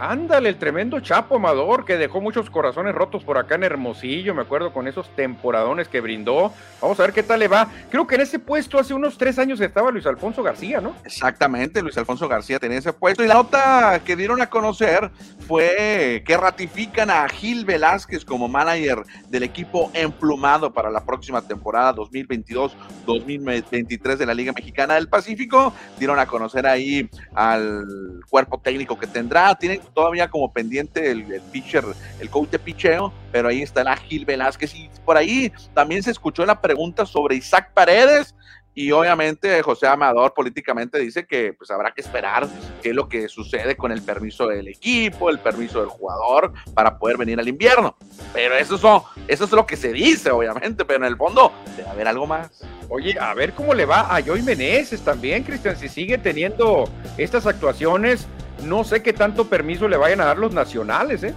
Ándale, 0.00 0.50
el 0.50 0.58
tremendo 0.58 1.00
Chapo 1.00 1.34
Amador 1.36 1.84
que 1.84 1.96
dejó 1.96 2.20
muchos 2.20 2.50
corazones 2.50 2.94
rotos 2.94 3.24
por 3.24 3.36
acá 3.36 3.56
en 3.56 3.64
Hermosillo, 3.64 4.32
me 4.32 4.42
acuerdo 4.42 4.72
con 4.72 4.86
esos 4.86 5.08
temporadones 5.16 5.88
que 5.88 6.00
brindó. 6.00 6.52
Vamos 6.80 7.00
a 7.00 7.02
ver 7.02 7.12
qué 7.12 7.24
tal 7.24 7.40
le 7.40 7.48
va. 7.48 7.66
Creo 7.90 8.06
que 8.06 8.14
en 8.14 8.20
ese 8.20 8.38
puesto 8.38 8.78
hace 8.78 8.94
unos 8.94 9.18
tres 9.18 9.40
años 9.40 9.60
estaba 9.60 9.90
Luis 9.90 10.06
Alfonso 10.06 10.44
García, 10.44 10.80
¿no? 10.80 10.94
Exactamente, 11.04 11.82
Luis 11.82 11.98
Alfonso 11.98 12.28
García 12.28 12.60
tenía 12.60 12.78
ese 12.78 12.92
puesto. 12.92 13.24
Y 13.24 13.26
la 13.26 13.34
nota 13.34 14.00
que 14.04 14.14
dieron 14.14 14.40
a 14.40 14.48
conocer 14.48 15.10
fue 15.46 16.22
que 16.24 16.36
ratifican 16.36 17.10
a 17.10 17.28
Gil 17.28 17.64
Velázquez 17.64 18.24
como 18.24 18.46
manager 18.46 19.02
del 19.28 19.42
equipo 19.42 19.90
emplumado 19.94 20.72
para 20.72 20.90
la 20.90 21.04
próxima 21.04 21.42
temporada 21.42 21.92
2022-2023 21.96 24.16
de 24.16 24.26
la 24.26 24.34
Liga 24.34 24.52
Mexicana 24.52 24.94
del 24.94 25.08
Pacífico. 25.08 25.72
Dieron 25.98 26.20
a 26.20 26.26
conocer 26.26 26.66
ahí 26.66 27.10
al 27.34 28.20
cuerpo 28.28 28.60
técnico 28.60 28.96
que 28.96 29.08
tendrá. 29.08 29.56
Tienen 29.56 29.80
todavía 29.88 30.28
como 30.28 30.52
pendiente 30.52 31.10
el, 31.10 31.24
pitcher, 31.52 31.84
el 32.20 32.30
coach 32.30 32.50
de 32.50 32.58
picheo, 32.58 33.12
pero 33.32 33.48
ahí 33.48 33.62
está 33.62 33.84
la 33.84 33.96
Gil 33.96 34.24
Velázquez 34.24 34.74
y 34.74 34.90
por 35.04 35.16
ahí 35.16 35.52
también 35.74 36.02
se 36.02 36.10
escuchó 36.10 36.44
la 36.46 36.60
pregunta 36.60 37.06
sobre 37.06 37.36
Isaac 37.36 37.72
Paredes 37.74 38.34
y 38.78 38.92
obviamente 38.92 39.60
José 39.60 39.88
Amador 39.88 40.32
políticamente 40.34 41.00
dice 41.00 41.26
que 41.26 41.52
pues 41.52 41.68
habrá 41.68 41.90
que 41.90 42.00
esperar 42.00 42.46
qué 42.80 42.90
es 42.90 42.94
lo 42.94 43.08
que 43.08 43.28
sucede 43.28 43.76
con 43.76 43.90
el 43.90 44.02
permiso 44.02 44.46
del 44.46 44.68
equipo, 44.68 45.30
el 45.30 45.40
permiso 45.40 45.80
del 45.80 45.88
jugador 45.88 46.52
para 46.74 46.96
poder 46.96 47.16
venir 47.16 47.40
al 47.40 47.48
invierno. 47.48 47.96
Pero 48.32 48.54
eso 48.54 48.76
es, 48.76 48.82
eso 49.26 49.44
es 49.46 49.50
lo 49.50 49.66
que 49.66 49.76
se 49.76 49.92
dice, 49.92 50.30
obviamente, 50.30 50.84
pero 50.84 51.04
en 51.04 51.10
el 51.10 51.16
fondo 51.16 51.52
debe 51.76 51.88
haber 51.88 52.06
algo 52.06 52.28
más. 52.28 52.64
Oye, 52.88 53.18
a 53.18 53.34
ver 53.34 53.52
cómo 53.52 53.74
le 53.74 53.84
va 53.84 54.14
a 54.14 54.22
Joy 54.22 54.42
Meneses 54.42 55.00
también, 55.00 55.42
Cristian, 55.42 55.76
si 55.76 55.88
sigue 55.88 56.16
teniendo 56.16 56.88
estas 57.16 57.48
actuaciones 57.48 58.28
no 58.64 58.84
sé 58.84 59.02
qué 59.02 59.12
tanto 59.12 59.46
permiso 59.46 59.88
le 59.88 59.96
vayan 59.96 60.20
a 60.20 60.26
dar 60.26 60.38
los 60.38 60.52
nacionales, 60.52 61.22
¿eh? 61.22 61.34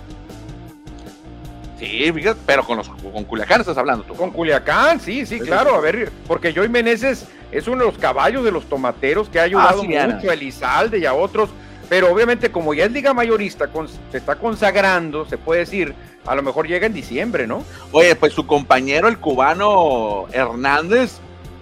Sí, 1.79 2.13
pero 2.45 2.63
con, 2.63 2.77
los, 2.77 2.89
con 2.89 3.23
Culiacán 3.23 3.61
estás 3.61 3.77
hablando 3.77 4.03
tú. 4.03 4.13
Con 4.13 4.29
Culiacán, 4.29 4.99
sí, 4.99 5.25
sí, 5.25 5.39
claro. 5.39 5.73
A 5.73 5.81
ver, 5.81 6.11
porque 6.27 6.53
Joy 6.53 6.69
Meneses 6.69 7.25
es 7.51 7.67
uno 7.67 7.79
de 7.79 7.85
los 7.91 7.97
caballos 7.97 8.43
de 8.43 8.51
los 8.51 8.65
tomateros 8.65 9.29
que 9.29 9.39
ha 9.39 9.43
ayudado 9.43 9.81
ah, 9.81 10.07
mucho 10.07 10.29
a 10.29 10.33
Elizalde 10.33 10.99
y 10.99 11.05
a 11.05 11.13
otros. 11.13 11.49
Pero 11.89 12.11
obviamente, 12.11 12.51
como 12.51 12.73
ya 12.75 12.85
es 12.85 12.91
Liga 12.91 13.13
Mayorista, 13.15 13.67
se 14.11 14.17
está 14.17 14.35
consagrando, 14.35 15.25
se 15.25 15.39
puede 15.39 15.61
decir, 15.61 15.95
a 16.25 16.35
lo 16.35 16.43
mejor 16.43 16.67
llega 16.67 16.85
en 16.85 16.93
diciembre, 16.93 17.47
¿no? 17.47 17.63
Oye, 17.91 18.15
pues 18.15 18.33
su 18.33 18.45
compañero, 18.45 19.07
el 19.07 19.17
cubano 19.17 20.27
Hernández, 20.31 21.17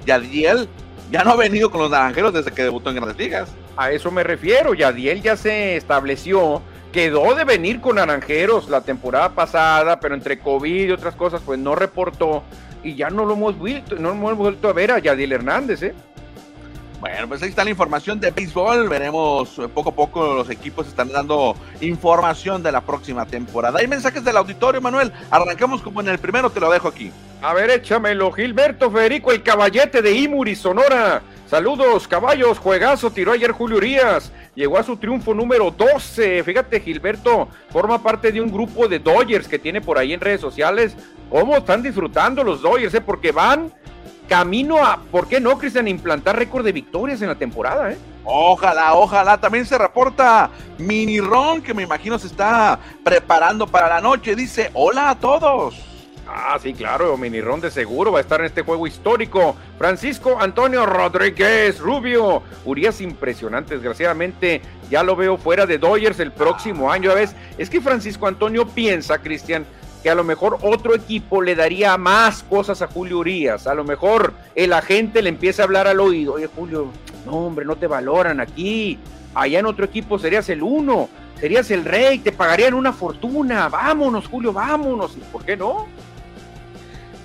Yadiel, 0.05 0.67
ya 1.11 1.23
no 1.23 1.31
ha 1.31 1.35
venido 1.37 1.71
con 1.71 1.81
los 1.81 1.89
naranjeros 1.89 2.33
desde 2.33 2.51
que 2.51 2.63
debutó 2.63 2.89
en 2.89 2.97
Grandes 2.97 3.17
Ligas. 3.17 3.49
A 3.79 3.93
eso 3.93 4.11
me 4.11 4.25
refiero, 4.25 4.73
Yadiel 4.73 5.21
ya 5.21 5.37
se 5.37 5.77
estableció, 5.77 6.61
quedó 6.91 7.33
de 7.33 7.45
venir 7.45 7.79
con 7.79 7.95
Naranjeros 7.95 8.67
la 8.67 8.81
temporada 8.81 9.29
pasada, 9.29 10.01
pero 10.01 10.15
entre 10.15 10.37
COVID 10.37 10.89
y 10.89 10.91
otras 10.91 11.15
cosas, 11.15 11.41
pues 11.45 11.57
no 11.57 11.75
reportó 11.75 12.43
y 12.83 12.95
ya 12.95 13.09
no 13.09 13.23
lo 13.23 13.35
hemos 13.35 13.57
vuelto, 13.57 13.95
no 13.95 14.11
hemos 14.11 14.35
vuelto 14.35 14.67
a 14.67 14.73
ver 14.73 14.91
a 14.91 14.99
Yadiel 14.99 15.31
Hernández, 15.31 15.81
¿eh? 15.81 15.95
Bueno, 16.99 17.29
pues 17.29 17.41
ahí 17.41 17.47
está 17.47 17.63
la 17.63 17.69
información 17.69 18.19
de 18.19 18.31
béisbol. 18.31 18.89
Veremos 18.89 19.57
eh, 19.57 19.69
poco 19.73 19.91
a 19.91 19.95
poco 19.95 20.33
los 20.33 20.49
equipos 20.49 20.85
están 20.85 21.09
dando 21.13 21.55
información 21.79 22.61
de 22.61 22.73
la 22.73 22.81
próxima 22.81 23.25
temporada. 23.25 23.79
Hay 23.79 23.87
mensajes 23.87 24.25
del 24.25 24.35
auditorio, 24.35 24.81
Manuel. 24.81 25.13
Arrancamos 25.31 25.81
como 25.81 26.01
en 26.01 26.09
el 26.09 26.19
primero, 26.19 26.49
te 26.49 26.59
lo 26.59 26.69
dejo 26.69 26.89
aquí. 26.89 27.13
A 27.41 27.53
ver, 27.53 27.69
échamelo. 27.69 28.29
Gilberto 28.33 28.91
Federico, 28.91 29.31
el 29.31 29.41
caballete 29.41 30.01
de 30.01 30.11
Imuri, 30.11 30.57
Sonora. 30.57 31.21
Saludos, 31.49 32.07
caballos. 32.07 32.59
Juegazo 32.59 33.09
tiró 33.09 33.31
ayer 33.31 33.51
Julio 33.51 33.77
Urias. 33.77 34.31
Llegó 34.53 34.77
a 34.77 34.83
su 34.83 34.97
triunfo 34.97 35.33
número 35.33 35.71
12. 35.71 36.43
Fíjate, 36.43 36.79
Gilberto 36.79 37.47
forma 37.71 38.03
parte 38.03 38.31
de 38.31 38.39
un 38.39 38.51
grupo 38.51 38.87
de 38.87 38.99
Dodgers 38.99 39.47
que 39.47 39.57
tiene 39.57 39.81
por 39.81 39.97
ahí 39.97 40.13
en 40.13 40.21
redes 40.21 40.41
sociales. 40.41 40.95
¿Cómo 41.27 41.57
están 41.57 41.81
disfrutando 41.81 42.43
los 42.43 42.61
Dodgers? 42.61 42.93
Eh? 42.93 43.01
Porque 43.01 43.31
van 43.31 43.73
camino 44.27 44.77
a, 44.77 44.99
¿por 45.11 45.27
qué 45.27 45.39
no, 45.39 45.57
Cristian, 45.57 45.87
implantar 45.87 46.37
récord 46.37 46.63
de 46.63 46.71
victorias 46.71 47.19
en 47.23 47.29
la 47.29 47.35
temporada? 47.35 47.93
Eh? 47.93 47.97
Ojalá, 48.25 48.93
ojalá. 48.93 49.39
También 49.39 49.65
se 49.65 49.75
reporta 49.75 50.51
Mini 50.77 51.19
Ron, 51.19 51.63
que 51.63 51.73
me 51.73 51.81
imagino 51.81 52.19
se 52.19 52.27
está 52.27 52.77
preparando 53.03 53.65
para 53.65 53.89
la 53.89 54.01
noche. 54.01 54.35
Dice, 54.35 54.69
hola 54.75 55.09
a 55.09 55.15
todos. 55.15 55.88
Ah, 56.31 56.59
sí, 56.61 56.73
claro, 56.73 57.17
Mini 57.17 57.41
Ron 57.41 57.59
de 57.59 57.71
seguro 57.71 58.11
va 58.11 58.19
a 58.19 58.21
estar 58.21 58.39
en 58.39 58.45
este 58.45 58.61
juego 58.61 58.85
histórico. 58.85 59.55
Francisco 59.79 60.37
Antonio 60.39 60.85
Rodríguez 60.85 61.79
Rubio. 61.79 62.43
Urias 62.65 63.01
impresionante, 63.01 63.73
desgraciadamente 63.73 64.61
ya 64.91 65.01
lo 65.01 65.15
veo 65.15 65.37
fuera 65.37 65.65
de 65.65 65.79
Dodgers 65.79 66.19
el 66.19 66.31
próximo 66.31 66.91
año. 66.91 67.15
¿Ves? 67.15 67.35
Es 67.57 67.69
que 67.69 67.81
Francisco 67.81 68.27
Antonio 68.27 68.67
piensa, 68.67 69.17
Cristian, 69.17 69.65
que 70.03 70.09
a 70.11 70.15
lo 70.15 70.23
mejor 70.23 70.59
otro 70.61 70.93
equipo 70.93 71.41
le 71.41 71.55
daría 71.55 71.97
más 71.97 72.43
cosas 72.43 72.81
a 72.83 72.87
Julio 72.87 73.19
Urias. 73.19 73.65
A 73.65 73.73
lo 73.73 73.83
mejor 73.83 74.33
el 74.53 74.73
agente 74.73 75.23
le 75.23 75.29
empieza 75.29 75.63
a 75.63 75.65
hablar 75.65 75.87
al 75.87 75.99
oído, 75.99 76.33
oye 76.33 76.47
Julio, 76.47 76.91
no 77.25 77.31
hombre, 77.31 77.65
no 77.65 77.75
te 77.75 77.87
valoran 77.87 78.39
aquí. 78.39 78.99
Allá 79.33 79.59
en 79.59 79.65
otro 79.65 79.85
equipo 79.85 80.19
serías 80.19 80.47
el 80.49 80.61
uno, 80.61 81.09
serías 81.39 81.71
el 81.71 81.85
rey, 81.85 82.19
te 82.19 82.31
pagarían 82.31 82.75
una 82.75 82.93
fortuna. 82.93 83.67
Vámonos, 83.67 84.27
Julio, 84.27 84.53
vámonos. 84.53 85.17
¿Por 85.31 85.43
qué 85.43 85.57
no? 85.57 85.87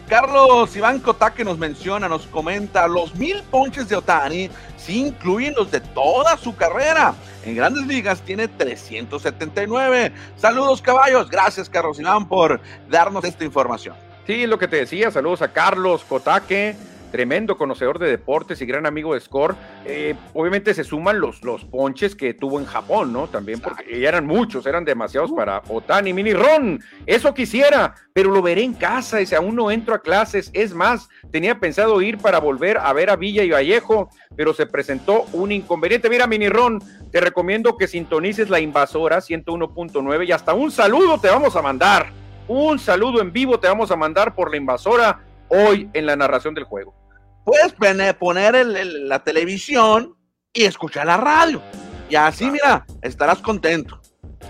Carlos 0.08 0.76
Iván 0.76 1.00
Kotaque 1.00 1.44
nos 1.44 1.58
menciona, 1.58 2.08
nos 2.08 2.26
comenta, 2.26 2.86
los 2.86 3.14
mil 3.14 3.42
ponches 3.44 3.88
de 3.88 3.96
Otani 3.96 4.50
sí 4.76 5.00
incluyen 5.06 5.54
los 5.54 5.70
de 5.70 5.80
toda 5.80 6.36
su 6.36 6.54
carrera. 6.54 7.14
En 7.44 7.56
grandes 7.56 7.86
ligas 7.86 8.20
tiene 8.20 8.46
379. 8.48 10.12
Saludos 10.36 10.82
caballos, 10.82 11.30
gracias 11.30 11.70
Carlos 11.70 11.98
Iván 11.98 12.28
por 12.28 12.60
darnos 12.88 13.24
esta 13.24 13.44
información. 13.44 13.96
Sí, 14.26 14.46
lo 14.46 14.58
que 14.58 14.68
te 14.68 14.76
decía, 14.76 15.10
saludos 15.10 15.42
a 15.42 15.52
Carlos 15.52 16.04
Kotaque 16.04 16.76
tremendo 17.14 17.56
conocedor 17.56 18.00
de 18.00 18.10
deportes 18.10 18.60
y 18.60 18.66
gran 18.66 18.86
amigo 18.86 19.14
de 19.14 19.20
Score. 19.20 19.54
Eh, 19.84 20.16
obviamente 20.32 20.74
se 20.74 20.82
suman 20.82 21.20
los, 21.20 21.44
los 21.44 21.64
ponches 21.64 22.16
que 22.16 22.34
tuvo 22.34 22.58
en 22.58 22.66
Japón, 22.66 23.12
¿no? 23.12 23.28
También 23.28 23.60
porque 23.60 24.00
ya 24.00 24.08
eran 24.08 24.26
muchos, 24.26 24.66
eran 24.66 24.84
demasiados 24.84 25.30
uh. 25.30 25.36
para 25.36 25.62
Otani, 25.68 26.12
Mini 26.12 26.32
Ron. 26.32 26.82
Eso 27.06 27.32
quisiera, 27.32 27.94
pero 28.12 28.32
lo 28.32 28.42
veré 28.42 28.64
en 28.64 28.74
casa, 28.74 29.20
ese 29.20 29.36
aún 29.36 29.54
no 29.54 29.70
entro 29.70 29.94
a 29.94 30.00
clases. 30.00 30.50
Es 30.54 30.74
más, 30.74 31.08
tenía 31.30 31.60
pensado 31.60 32.02
ir 32.02 32.18
para 32.18 32.40
volver 32.40 32.78
a 32.78 32.92
ver 32.92 33.10
a 33.10 33.14
Villa 33.14 33.44
y 33.44 33.50
Vallejo, 33.52 34.10
pero 34.34 34.52
se 34.52 34.66
presentó 34.66 35.26
un 35.34 35.52
inconveniente. 35.52 36.10
Mira, 36.10 36.26
Mini 36.26 36.48
Ron, 36.48 36.82
te 37.12 37.20
recomiendo 37.20 37.76
que 37.76 37.86
sintonices 37.86 38.50
la 38.50 38.58
invasora 38.58 39.18
101.9 39.18 40.26
y 40.26 40.32
hasta 40.32 40.52
un 40.52 40.72
saludo 40.72 41.20
te 41.20 41.28
vamos 41.28 41.54
a 41.54 41.62
mandar. 41.62 42.08
Un 42.48 42.80
saludo 42.80 43.22
en 43.22 43.32
vivo 43.32 43.60
te 43.60 43.68
vamos 43.68 43.92
a 43.92 43.96
mandar 43.96 44.34
por 44.34 44.50
la 44.50 44.56
invasora 44.56 45.20
hoy 45.46 45.88
en 45.92 46.06
la 46.06 46.16
narración 46.16 46.54
del 46.54 46.64
juego 46.64 47.03
puedes 47.44 47.72
poner 48.14 48.66
la 48.66 49.22
televisión 49.22 50.16
y 50.52 50.64
escuchar 50.64 51.06
la 51.06 51.16
radio. 51.16 51.60
Y 52.08 52.16
así, 52.16 52.50
mira, 52.50 52.86
estarás 53.02 53.38
contento. 53.38 54.00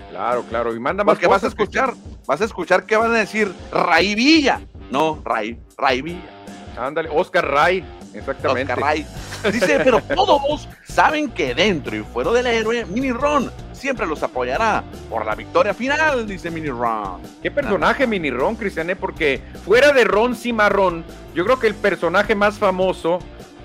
Claro, 0.09 0.43
claro. 0.43 0.75
Y 0.75 0.79
manda 0.79 1.03
más 1.03 1.15
Porque 1.15 1.27
vas 1.27 1.43
a 1.43 1.47
escuchar, 1.47 1.93
vas 2.25 2.41
a 2.41 2.45
escuchar 2.45 2.85
que 2.85 2.95
van 2.95 3.11
a 3.11 3.19
decir 3.19 3.51
Ray 3.71 4.15
Villa. 4.15 4.61
No, 4.91 5.21
Ray, 5.23 5.59
Ray 5.77 6.01
Villa. 6.01 6.29
Ándale, 6.77 7.09
Oscar 7.11 7.49
Ray, 7.49 7.83
exactamente. 8.13 8.73
Oscar 8.73 8.85
Ray. 8.85 9.05
Dice, 9.51 9.79
pero 9.83 10.01
todos 10.15 10.67
saben 10.83 11.29
que 11.31 11.55
dentro 11.55 11.95
y 11.95 12.03
fuera 12.03 12.31
del 12.31 12.47
héroe, 12.47 12.85
Mini 12.85 13.11
Ron 13.11 13.51
siempre 13.75 14.05
los 14.05 14.23
apoyará 14.23 14.83
por 15.09 15.25
la 15.25 15.35
victoria 15.35 15.73
final, 15.73 16.27
dice 16.27 16.49
Mini 16.49 16.69
Ron. 16.69 17.21
¿Qué 17.41 17.51
personaje 17.51 18.07
Mini 18.07 18.31
Ron, 18.31 18.55
Cristiané? 18.55 18.95
Porque 18.95 19.41
fuera 19.63 19.91
de 19.91 20.03
Ron 20.03 20.35
Cimarrón, 20.35 21.03
yo 21.33 21.45
creo 21.45 21.59
que 21.59 21.67
el 21.67 21.75
personaje 21.75 22.35
más 22.35 22.57
famoso 22.57 23.19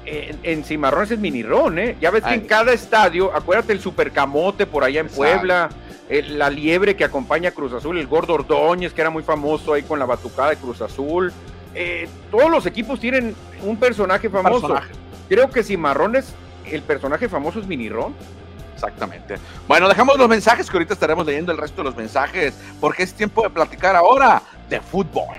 en, 0.04 0.64
Cimarrón 0.64 1.04
es 1.04 1.18
Mini 1.18 1.42
Ron, 1.42 1.78
¿eh? 1.78 1.96
Ya 2.00 2.10
ves 2.10 2.24
que 2.24 2.34
en 2.34 2.46
cada 2.46 2.72
estadio, 2.72 3.34
acuérdate 3.34 3.72
el 3.72 3.80
Supercamote 3.80 4.66
por 4.66 4.84
allá 4.84 5.00
en 5.00 5.08
Puebla, 5.08 5.70
la 6.08 6.50
liebre 6.50 6.96
que 6.96 7.04
acompaña 7.04 7.50
a 7.50 7.52
Cruz 7.52 7.72
Azul, 7.72 7.96
el 7.98 8.06
Gordo 8.06 8.34
Ordóñez, 8.34 8.92
que 8.92 9.00
era 9.00 9.10
muy 9.10 9.22
famoso 9.22 9.74
ahí 9.74 9.82
con 9.82 9.98
la 9.98 10.06
batucada 10.06 10.50
de 10.50 10.56
Cruz 10.56 10.82
Azul. 10.82 11.32
Eh, 11.74 12.08
todos 12.30 12.50
los 12.50 12.66
equipos 12.66 12.98
tienen 12.98 13.34
un 13.62 13.76
personaje 13.76 14.28
famoso. 14.28 14.74
Creo 15.28 15.50
que 15.50 15.62
Cimarrón 15.62 16.16
es 16.16 16.34
el 16.66 16.82
personaje 16.82 17.28
famoso 17.28 17.60
es 17.60 17.66
Mini 17.66 17.88
Ron. 17.88 18.14
Exactamente. 18.80 19.36
Bueno, 19.68 19.88
dejamos 19.88 20.16
los 20.16 20.26
mensajes 20.26 20.70
que 20.70 20.76
ahorita 20.76 20.94
estaremos 20.94 21.26
leyendo 21.26 21.52
el 21.52 21.58
resto 21.58 21.82
de 21.82 21.84
los 21.84 21.96
mensajes 21.96 22.54
porque 22.80 23.02
es 23.02 23.12
tiempo 23.12 23.42
de 23.42 23.50
platicar 23.50 23.94
ahora 23.94 24.42
de 24.70 24.80
fútbol. 24.80 25.36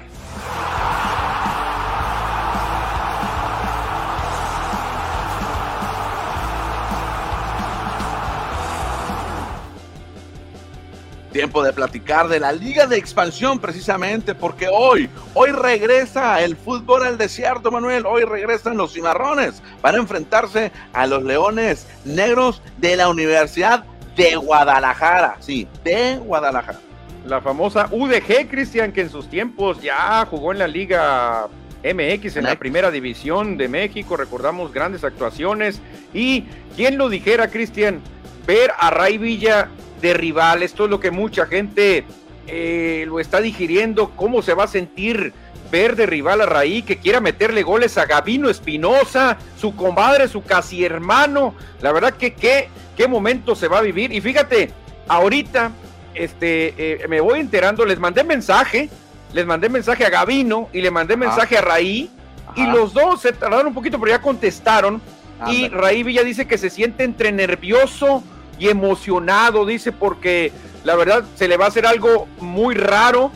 Tiempo 11.32 11.63
de 11.63 11.72
platicar 11.72 12.28
de 12.28 12.41
la 12.41 12.52
Liga 12.52 12.88
de 12.88 12.98
Expansión 12.98 13.60
precisamente 13.60 14.36
porque 14.36 14.67
hoy, 14.67 15.10
hoy 15.34 15.52
regresa 15.52 16.41
el 16.41 16.58
fútbol 16.58 17.04
al 17.04 17.17
desierto, 17.17 17.72
Manuel. 17.72 18.06
Hoy 18.06 18.24
regresan 18.24 18.76
los 18.76 18.94
cimarrones 18.94 19.63
para 19.80 19.98
enfrentarse 19.98 20.74
a 20.91 21.08
los 21.08 21.24
leones 21.24 21.88
negros 22.04 22.62
de 22.78 22.98
la 22.98 23.08
Universidad 23.08 23.86
de 24.17 24.36
Guadalajara. 24.36 25.38
Sí, 25.39 25.70
de 25.86 26.17
Guadalajara. 26.17 26.80
La 27.26 27.39
famosa 27.39 27.88
UDG, 27.91 28.50
Cristian, 28.50 28.91
que 28.91 29.02
en 29.02 29.10
sus 29.10 29.30
tiempos 29.30 29.82
ya 29.82 30.26
jugó 30.30 30.52
en 30.52 30.60
la 30.60 30.67
Liga 30.67 31.48
MX 31.84 32.38
en 32.38 32.44
la 32.44 32.56
primera 32.56 32.91
división 32.91 33.58
de 33.58 33.67
México, 33.67 34.17
recordamos 34.17 34.74
grandes 34.74 35.04
actuaciones. 35.04 35.80
Y 36.13 36.46
quién 36.76 36.98
lo 36.98 37.10
dijera, 37.10 37.50
Cristian, 37.50 38.02
ver 38.46 38.72
a 38.78 38.89
Ray 38.89 39.17
Villa 39.17 39.70
de 40.01 40.13
rival. 40.13 40.63
Esto 40.63 40.85
es 40.85 40.89
lo 40.89 40.99
que 40.99 41.11
mucha 41.11 41.45
gente 41.45 42.05
eh, 42.47 43.05
lo 43.07 43.19
está 43.19 43.39
digiriendo. 43.39 44.11
¿Cómo 44.15 44.41
se 44.41 44.53
va 44.53 44.65
a 44.65 44.67
sentir 44.67 45.33
ver 45.71 45.95
de 45.95 46.05
rival 46.05 46.41
a 46.41 46.45
Raí 46.45 46.81
que 46.81 46.97
quiera 46.97 47.21
meterle 47.21 47.63
goles 47.63 47.97
a 47.97 48.05
Gavino 48.05 48.49
Espinosa, 48.49 49.37
su 49.57 49.75
compadre, 49.75 50.27
su 50.27 50.43
casi 50.43 50.83
hermano? 50.83 51.55
La 51.81 51.91
verdad 51.91 52.13
que 52.13 52.33
qué, 52.33 52.69
qué 52.97 53.07
momento 53.07 53.55
se 53.55 53.67
va 53.67 53.79
a 53.79 53.81
vivir. 53.81 54.11
Y 54.11 54.21
fíjate, 54.21 54.71
ahorita 55.07 55.71
este, 56.13 56.73
eh, 56.77 57.07
me 57.07 57.21
voy 57.21 57.39
enterando, 57.39 57.85
les 57.85 57.99
mandé 57.99 58.23
mensaje, 58.23 58.89
les 59.33 59.45
mandé 59.45 59.69
mensaje 59.69 60.05
a 60.05 60.09
Gavino 60.09 60.69
y 60.73 60.81
le 60.81 60.91
mandé 60.91 61.15
mensaje 61.15 61.57
a 61.57 61.61
Raí. 61.61 62.09
Y 62.53 62.65
los 62.65 62.93
dos 62.93 63.21
se 63.21 63.31
tardaron 63.31 63.67
un 63.67 63.73
poquito, 63.73 63.97
pero 63.97 64.11
ya 64.11 64.21
contestaron. 64.21 65.01
Y 65.47 65.69
Raí 65.69 66.03
Villa 66.03 66.23
dice 66.23 66.45
que 66.45 66.57
se 66.57 66.69
siente 66.69 67.03
entre 67.03 67.31
nervioso 67.31 68.23
y 68.62 68.69
emocionado, 68.69 69.65
dice, 69.65 69.91
porque 69.91 70.52
la 70.84 70.95
verdad 70.95 71.24
se 71.34 71.47
le 71.47 71.58
va 71.58 71.65
a 71.65 71.69
hacer 71.69 71.88
algo 71.88 72.28
muy 72.39 72.76
raro 72.76 73.32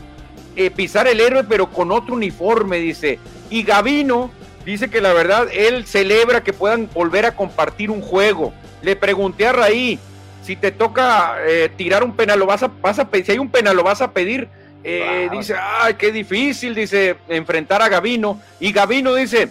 eh, 0.54 0.70
pisar 0.70 1.08
el 1.08 1.18
héroe, 1.18 1.42
pero 1.42 1.68
con 1.68 1.90
otro 1.90 2.14
uniforme, 2.14 2.78
dice. 2.78 3.18
Y 3.50 3.64
Gavino 3.64 4.30
dice 4.64 4.88
que 4.88 5.00
la 5.00 5.12
verdad 5.12 5.48
él 5.52 5.84
celebra 5.84 6.44
que 6.44 6.52
puedan 6.52 6.88
volver 6.94 7.26
a 7.26 7.34
compartir 7.34 7.90
un 7.90 8.02
juego. 8.02 8.54
Le 8.82 8.94
pregunté 8.94 9.48
a 9.48 9.52
Raí, 9.52 9.98
si 10.44 10.54
te 10.54 10.70
toca 10.70 11.38
eh, 11.44 11.72
tirar 11.76 12.04
un 12.04 12.14
penal, 12.14 12.38
lo 12.38 12.46
vas 12.46 12.62
a, 12.62 12.70
vas 12.80 13.00
a 13.00 13.08
si 13.12 13.32
hay 13.32 13.38
un 13.38 13.50
penal, 13.50 13.74
lo 13.74 13.82
vas 13.82 14.02
a 14.02 14.12
pedir. 14.12 14.48
Eh, 14.84 15.28
dice, 15.32 15.56
ay, 15.60 15.94
qué 15.94 16.12
difícil, 16.12 16.72
dice, 16.72 17.16
enfrentar 17.26 17.82
a 17.82 17.88
Gavino. 17.88 18.40
Y 18.60 18.70
Gavino 18.70 19.12
dice, 19.12 19.48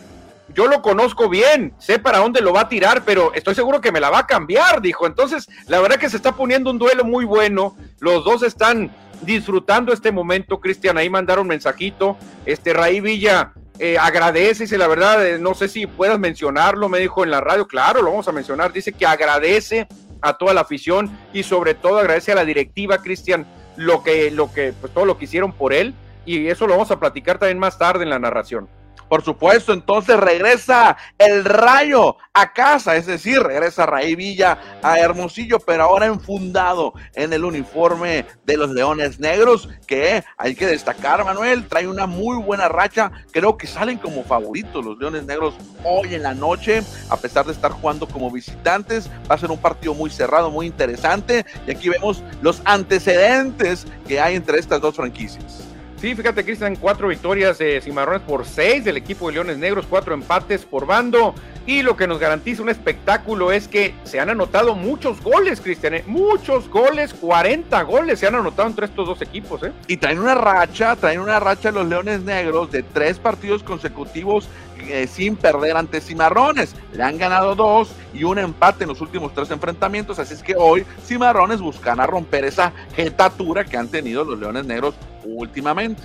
yo 0.54 0.68
lo 0.68 0.82
conozco 0.82 1.28
bien, 1.28 1.74
sé 1.80 2.00
para 2.00 2.20
dónde 2.20 2.42
lo 2.42 2.54
va 2.54 2.62
a 2.62 2.70
tirar, 2.70 3.04
pero 3.04 3.34
estoy 3.34 3.56
seguro 3.56 3.82
que 3.82 3.92
me 3.92 4.00
la 4.00 4.10
va 4.10 4.20
a 4.20 4.28
cambiar, 4.28 4.82
dijo. 4.82 5.08
Entonces, 5.08 5.48
la 5.68 5.80
verdad 5.80 5.98
que 5.98 6.10
se 6.10 6.18
está 6.18 6.34
poniendo 6.34 6.70
un 6.70 6.78
duelo 6.78 7.04
muy 7.04 7.26
bueno. 7.26 7.76
Los 8.00 8.24
dos 8.24 8.44
están 8.44 8.92
disfrutando 9.22 9.92
este 9.92 10.12
momento, 10.12 10.60
Cristian. 10.60 10.98
Ahí 10.98 11.10
mandaron 11.10 11.48
mensajito. 11.48 12.18
Este 12.46 12.74
Raí 12.74 13.02
Villa 13.02 13.54
eh, 13.80 13.98
agradece, 13.98 14.64
dice 14.64 14.78
la 14.78 14.88
verdad, 14.88 15.26
eh, 15.26 15.40
no 15.40 15.54
sé 15.54 15.68
si 15.68 15.88
puedas 15.88 16.20
mencionarlo, 16.20 16.90
me 16.90 17.00
dijo 17.00 17.24
en 17.24 17.32
la 17.32 17.42
radio. 17.42 17.68
Claro, 17.68 18.02
lo 18.02 18.12
vamos 18.12 18.28
a 18.28 18.32
mencionar. 18.32 18.72
Dice 18.72 18.94
que 18.94 19.06
agradece 19.06 19.88
a 20.22 20.38
toda 20.38 20.54
la 20.54 20.62
afición 20.62 21.10
y 21.34 21.44
sobre 21.44 21.74
todo 21.74 21.98
agradece 21.98 22.32
a 22.32 22.36
la 22.36 22.46
directiva, 22.46 23.00
Cristian, 23.00 23.46
lo 23.76 24.04
que, 24.04 24.32
lo 24.32 24.52
que, 24.54 24.74
pues 24.80 24.94
todo 24.94 25.06
lo 25.06 25.18
que 25.18 25.26
hicieron 25.26 25.52
por 25.52 25.74
él. 25.74 25.94
Y 26.26 26.48
eso 26.48 26.66
lo 26.66 26.74
vamos 26.74 26.92
a 26.92 27.00
platicar 27.00 27.38
también 27.38 27.60
más 27.60 27.78
tarde 27.78 28.04
en 28.04 28.10
la 28.10 28.20
narración. 28.20 28.68
Por 29.16 29.24
supuesto, 29.24 29.72
entonces 29.72 30.18
regresa 30.18 30.98
el 31.18 31.46
Rayo 31.46 32.18
a 32.34 32.52
casa, 32.52 32.98
es 32.98 33.06
decir, 33.06 33.42
regresa 33.42 33.86
Raí 33.86 34.14
Villa 34.14 34.58
a 34.84 35.00
Hermosillo, 35.00 35.58
pero 35.62 35.84
ahora 35.84 36.08
enfundado 36.08 36.94
en 37.14 37.32
el 37.32 37.46
uniforme 37.46 38.26
de 38.46 38.58
los 38.58 38.72
Leones 38.72 39.18
Negros, 39.22 39.70
que 39.88 40.22
hay 40.36 40.54
que 40.54 40.68
destacar, 40.68 41.24
Manuel, 41.24 41.66
trae 41.70 41.88
una 41.88 42.08
muy 42.08 42.36
buena 42.44 42.68
racha. 42.68 43.10
Creo 43.32 43.58
que 43.58 43.68
salen 43.68 44.00
como 44.00 44.26
favoritos 44.26 44.84
los 44.84 44.98
Leones 44.98 45.24
Negros 45.24 45.56
hoy 45.86 46.14
en 46.14 46.24
la 46.24 46.34
noche, 46.34 46.84
a 47.10 47.16
pesar 47.16 47.46
de 47.46 47.54
estar 47.54 47.72
jugando 47.72 48.10
como 48.10 48.30
visitantes. 48.30 49.10
Va 49.32 49.36
a 49.36 49.38
ser 49.38 49.50
un 49.50 49.60
partido 49.60 49.94
muy 49.94 50.10
cerrado, 50.10 50.52
muy 50.52 50.66
interesante. 50.66 51.46
Y 51.66 51.72
aquí 51.72 51.88
vemos 51.88 52.22
los 52.42 52.62
antecedentes 52.66 53.88
que 54.10 54.20
hay 54.20 54.36
entre 54.36 54.60
estas 54.60 54.82
dos 54.82 54.94
franquicias. 54.94 55.65
Sí, 56.06 56.14
fíjate, 56.14 56.46
Cristian, 56.46 56.76
cuatro 56.76 57.08
victorias 57.08 57.58
de 57.58 57.82
Cimarrones 57.82 58.22
por 58.22 58.46
seis 58.46 58.86
del 58.86 58.96
equipo 58.96 59.26
de 59.26 59.34
Leones 59.34 59.58
Negros, 59.58 59.88
cuatro 59.90 60.14
empates 60.14 60.64
por 60.64 60.86
bando. 60.86 61.34
Y 61.66 61.82
lo 61.82 61.98
que 61.98 62.06
nos 62.06 62.20
garantiza 62.20 62.62
un 62.62 62.70
espectáculo 62.70 63.52
es 63.52 63.68
que 63.68 63.96
se 64.04 64.20
han 64.20 64.30
anotado 64.30 64.76
muchos 64.76 65.20
goles, 65.24 65.60
Cristian. 65.60 65.96
¿eh? 65.96 66.04
Muchos 66.06 66.70
goles, 66.70 67.12
40 67.12 67.82
goles 67.82 68.20
se 68.20 68.28
han 68.28 68.36
anotado 68.36 68.70
entre 68.70 68.86
estos 68.86 69.08
dos 69.08 69.20
equipos. 69.24 69.64
¿eh? 69.64 69.72
Y 69.88 69.98
traen 69.98 70.20
una 70.20 70.36
racha, 70.36 70.96
traen 70.96 71.22
una 71.22 71.40
racha 71.40 71.72
los 71.72 71.88
Leones 71.88 72.22
Negros 72.22 72.72
de 72.72 72.84
tres 72.84 73.18
partidos 73.18 73.64
consecutivos 73.64 74.48
eh, 74.88 75.08
sin 75.08 75.36
perder 75.36 75.76
ante 75.76 76.02
Cimarrones. 76.02 76.76
Le 76.94 77.02
han 77.02 77.18
ganado 77.18 77.56
dos 77.56 77.90
y 78.14 78.26
un 78.26 78.38
empate 78.38 78.84
en 78.84 78.90
los 78.90 79.02
últimos 79.02 79.34
tres 79.34 79.50
enfrentamientos. 79.50 80.20
Así 80.20 80.36
es 80.36 80.44
que 80.44 80.54
hoy 80.56 80.86
Cimarrones 81.04 81.62
buscan 81.62 82.00
a 82.00 82.06
romper 82.06 82.46
esa 82.46 82.74
jetatura 82.96 83.66
que 83.66 83.76
han 83.76 83.88
tenido 83.88 84.24
los 84.24 84.40
Leones 84.40 84.66
Negros 84.66 84.94
últimamente. 85.26 86.04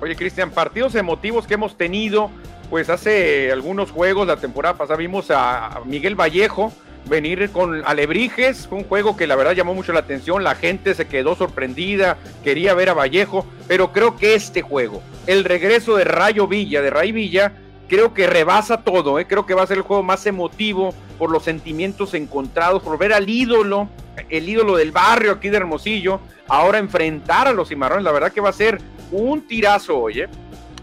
Oye, 0.00 0.16
Cristian, 0.16 0.50
partidos 0.50 0.94
emotivos 0.94 1.46
que 1.46 1.54
hemos 1.54 1.76
tenido, 1.76 2.30
pues 2.70 2.90
hace 2.90 3.52
algunos 3.52 3.90
juegos, 3.90 4.26
la 4.26 4.36
temporada 4.36 4.76
pasada 4.76 4.96
vimos 4.96 5.30
a 5.30 5.80
Miguel 5.84 6.14
Vallejo 6.14 6.72
venir 7.08 7.50
con 7.50 7.84
Alebrijes, 7.84 8.68
un 8.70 8.84
juego 8.84 9.16
que 9.16 9.26
la 9.26 9.36
verdad 9.36 9.52
llamó 9.52 9.74
mucho 9.74 9.92
la 9.92 10.00
atención, 10.00 10.42
la 10.42 10.54
gente 10.54 10.94
se 10.94 11.06
quedó 11.06 11.34
sorprendida, 11.34 12.16
quería 12.42 12.74
ver 12.74 12.88
a 12.88 12.94
Vallejo, 12.94 13.46
pero 13.68 13.92
creo 13.92 14.16
que 14.16 14.34
este 14.34 14.62
juego, 14.62 15.02
el 15.26 15.44
regreso 15.44 15.96
de 15.96 16.04
Rayo 16.04 16.46
Villa, 16.46 16.80
de 16.82 16.90
Ray 16.90 17.12
Villa, 17.12 17.52
creo 17.88 18.14
que 18.14 18.26
rebasa 18.26 18.82
todo, 18.82 19.18
¿eh? 19.18 19.26
creo 19.26 19.44
que 19.44 19.54
va 19.54 19.62
a 19.62 19.66
ser 19.66 19.78
el 19.78 19.82
juego 19.82 20.02
más 20.02 20.26
emotivo 20.26 20.94
por 21.18 21.30
los 21.30 21.44
sentimientos 21.44 22.14
encontrados, 22.14 22.82
por 22.82 22.98
ver 22.98 23.12
al 23.12 23.28
ídolo, 23.28 23.88
el 24.28 24.48
ídolo 24.48 24.76
del 24.76 24.92
barrio 24.92 25.32
aquí 25.32 25.48
de 25.48 25.56
Hermosillo, 25.56 26.20
ahora 26.48 26.78
enfrentar 26.78 27.48
a 27.48 27.52
los 27.52 27.68
cimarrones, 27.68 28.04
la 28.04 28.12
verdad 28.12 28.32
que 28.32 28.40
va 28.40 28.50
a 28.50 28.54
ser 28.54 28.80
un 29.10 29.46
tirazo 29.46 29.98
hoy, 29.98 30.20
¿eh? 30.20 30.28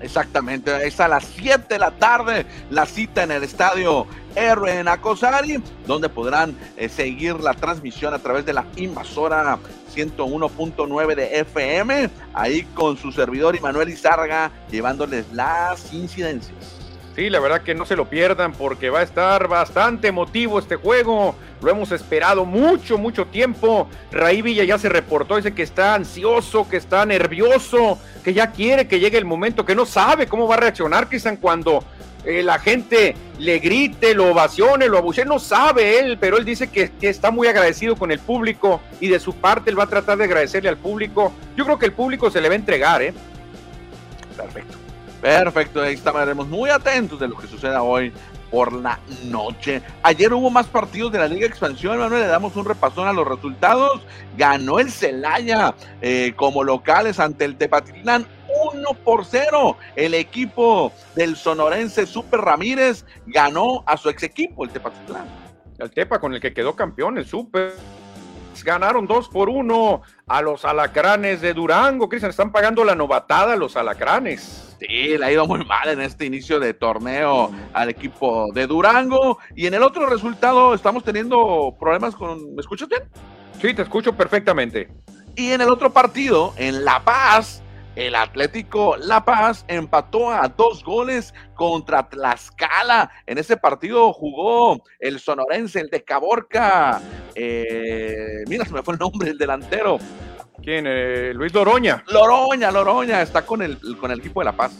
Exactamente, 0.01 0.87
es 0.87 0.99
a 0.99 1.07
las 1.07 1.25
7 1.25 1.65
de 1.69 1.79
la 1.79 1.91
tarde 1.91 2.45
la 2.71 2.87
cita 2.87 3.23
en 3.23 3.31
el 3.31 3.43
estadio 3.43 4.07
R 4.35 4.79
en 4.79 4.87
Acosari, 4.87 5.61
donde 5.85 6.09
podrán 6.09 6.55
eh, 6.75 6.89
seguir 6.89 7.39
la 7.39 7.53
transmisión 7.53 8.13
a 8.13 8.19
través 8.19 8.45
de 8.45 8.53
la 8.53 8.65
invasora 8.77 9.59
101.9 9.95 11.15
de 11.15 11.39
FM, 11.41 12.09
ahí 12.33 12.63
con 12.73 12.97
su 12.97 13.11
servidor 13.11 13.59
Manuel 13.61 13.89
Izarga, 13.89 14.51
llevándoles 14.71 15.31
las 15.33 15.93
incidencias. 15.93 16.80
Sí, 17.15 17.29
la 17.29 17.41
verdad 17.41 17.61
que 17.61 17.75
no 17.75 17.85
se 17.85 17.97
lo 17.97 18.09
pierdan 18.09 18.53
porque 18.53 18.89
va 18.89 18.99
a 18.99 19.03
estar 19.03 19.49
bastante 19.49 20.07
emotivo 20.07 20.59
este 20.59 20.77
juego. 20.77 21.35
Lo 21.61 21.69
hemos 21.69 21.91
esperado 21.91 22.45
mucho, 22.45 22.97
mucho 22.97 23.25
tiempo. 23.25 23.89
Raí 24.11 24.41
Villa 24.41 24.63
ya 24.63 24.77
se 24.77 24.87
reportó, 24.87 25.35
dice 25.35 25.53
que 25.53 25.63
está 25.63 25.93
ansioso, 25.93 26.69
que 26.69 26.77
está 26.77 27.05
nervioso, 27.05 27.99
que 28.23 28.33
ya 28.33 28.51
quiere 28.51 28.87
que 28.87 28.99
llegue 28.99 29.17
el 29.17 29.25
momento, 29.25 29.65
que 29.65 29.75
no 29.75 29.85
sabe 29.85 30.27
cómo 30.27 30.47
va 30.47 30.55
a 30.55 30.59
reaccionar 30.59 31.09
Cristian 31.09 31.35
cuando 31.35 31.83
eh, 32.23 32.43
la 32.43 32.59
gente 32.59 33.15
le 33.39 33.59
grite, 33.59 34.13
lo 34.13 34.31
ovacione, 34.31 34.87
lo 34.87 34.97
abuche. 34.97 35.25
No 35.25 35.37
sabe 35.37 35.99
él, 35.99 36.17
pero 36.17 36.37
él 36.37 36.45
dice 36.45 36.69
que, 36.69 36.91
que, 36.91 37.09
está 37.09 37.29
muy 37.29 37.49
agradecido 37.49 37.97
con 37.97 38.11
el 38.11 38.19
público 38.19 38.79
y 39.01 39.09
de 39.09 39.19
su 39.19 39.35
parte 39.35 39.69
él 39.69 39.77
va 39.77 39.83
a 39.83 39.87
tratar 39.87 40.17
de 40.17 40.23
agradecerle 40.23 40.69
al 40.69 40.77
público. 40.77 41.33
Yo 41.57 41.65
creo 41.65 41.77
que 41.77 41.87
el 41.87 41.93
público 41.93 42.31
se 42.31 42.39
le 42.39 42.47
va 42.47 42.53
a 42.53 42.57
entregar, 42.57 43.01
¿eh? 43.01 43.13
Perfecto. 44.37 44.80
Perfecto, 45.21 45.83
ahí 45.83 45.93
estaremos 45.93 46.47
muy 46.47 46.71
atentos 46.71 47.19
de 47.19 47.27
lo 47.27 47.37
que 47.37 47.45
suceda 47.45 47.83
hoy 47.83 48.11
por 48.49 48.73
la 48.73 48.99
noche. 49.25 49.83
Ayer 50.01 50.33
hubo 50.33 50.49
más 50.49 50.65
partidos 50.65 51.11
de 51.11 51.19
la 51.19 51.27
Liga 51.27 51.45
Expansión, 51.45 51.99
Manuel, 51.99 52.23
le 52.23 52.27
damos 52.27 52.55
un 52.55 52.65
repasón 52.65 53.07
a 53.07 53.13
los 53.13 53.27
resultados. 53.27 54.01
Ganó 54.35 54.79
el 54.79 54.91
Celaya 54.91 55.75
eh, 56.01 56.33
como 56.35 56.63
locales 56.63 57.19
ante 57.19 57.45
el 57.45 57.55
Tepatitlán 57.55 58.25
1 58.73 58.93
por 59.05 59.23
0. 59.23 59.77
El 59.95 60.15
equipo 60.15 60.91
del 61.15 61.35
sonorense 61.35 62.07
Super 62.07 62.41
Ramírez 62.41 63.05
ganó 63.27 63.83
a 63.85 63.97
su 63.97 64.09
ex 64.09 64.23
equipo, 64.23 64.63
el 64.63 64.71
Tepatitlán. 64.71 65.27
El 65.77 65.91
Tepa 65.91 66.19
con 66.19 66.33
el 66.33 66.41
que 66.41 66.53
quedó 66.53 66.75
campeón, 66.75 67.19
el 67.19 67.25
Super 67.27 67.73
ganaron 68.63 69.07
2 69.07 69.29
por 69.29 69.49
1 69.49 70.01
a 70.27 70.41
los 70.41 70.65
alacranes 70.65 71.41
de 71.41 71.53
Durango. 71.53 72.09
Cristian, 72.09 72.29
están 72.29 72.51
pagando 72.51 72.83
la 72.83 72.95
novatada 72.95 73.53
a 73.53 73.55
los 73.55 73.75
alacranes. 73.75 74.75
Sí, 74.79 75.17
le 75.17 75.25
ha 75.25 75.31
ido 75.31 75.45
muy 75.45 75.63
mal 75.65 75.89
en 75.89 76.01
este 76.01 76.25
inicio 76.25 76.59
de 76.59 76.73
torneo 76.73 77.51
al 77.73 77.89
equipo 77.89 78.47
de 78.53 78.67
Durango. 78.67 79.37
Y 79.55 79.67
en 79.67 79.73
el 79.73 79.83
otro 79.83 80.07
resultado 80.07 80.73
estamos 80.73 81.03
teniendo 81.03 81.75
problemas 81.79 82.15
con... 82.15 82.55
¿Me 82.55 82.61
escuchas 82.61 82.89
bien? 82.89 83.03
Sí, 83.61 83.73
te 83.73 83.83
escucho 83.83 84.13
perfectamente. 84.13 84.89
Y 85.35 85.51
en 85.51 85.61
el 85.61 85.69
otro 85.69 85.93
partido, 85.93 86.53
en 86.57 86.83
La 86.83 87.03
Paz, 87.03 87.60
el 87.95 88.15
Atlético 88.15 88.95
La 88.97 89.25
Paz 89.25 89.65
empató 89.67 90.31
a 90.31 90.47
dos 90.47 90.83
goles 90.83 91.33
contra 91.55 92.07
Tlaxcala. 92.07 93.11
En 93.25 93.37
ese 93.37 93.57
partido 93.57 94.13
jugó 94.13 94.83
el 94.99 95.19
sonorense, 95.19 95.79
el 95.81 95.89
de 95.89 96.03
Caborca. 96.03 97.01
Eh, 97.35 98.43
mira, 98.47 98.65
se 98.65 98.73
me 98.73 98.83
fue 98.83 98.93
el 98.93 98.99
nombre, 98.99 99.31
el 99.31 99.37
delantero. 99.37 99.97
¿Quién? 100.63 100.85
Eh, 100.87 101.33
Luis 101.33 101.53
Loroña. 101.53 102.03
Loroña, 102.07 102.71
Loroña, 102.71 103.21
está 103.21 103.45
con 103.45 103.61
el, 103.61 103.77
con 103.97 104.11
el 104.11 104.19
equipo 104.19 104.41
de 104.41 104.45
La 104.45 104.53
Paz. 104.53 104.73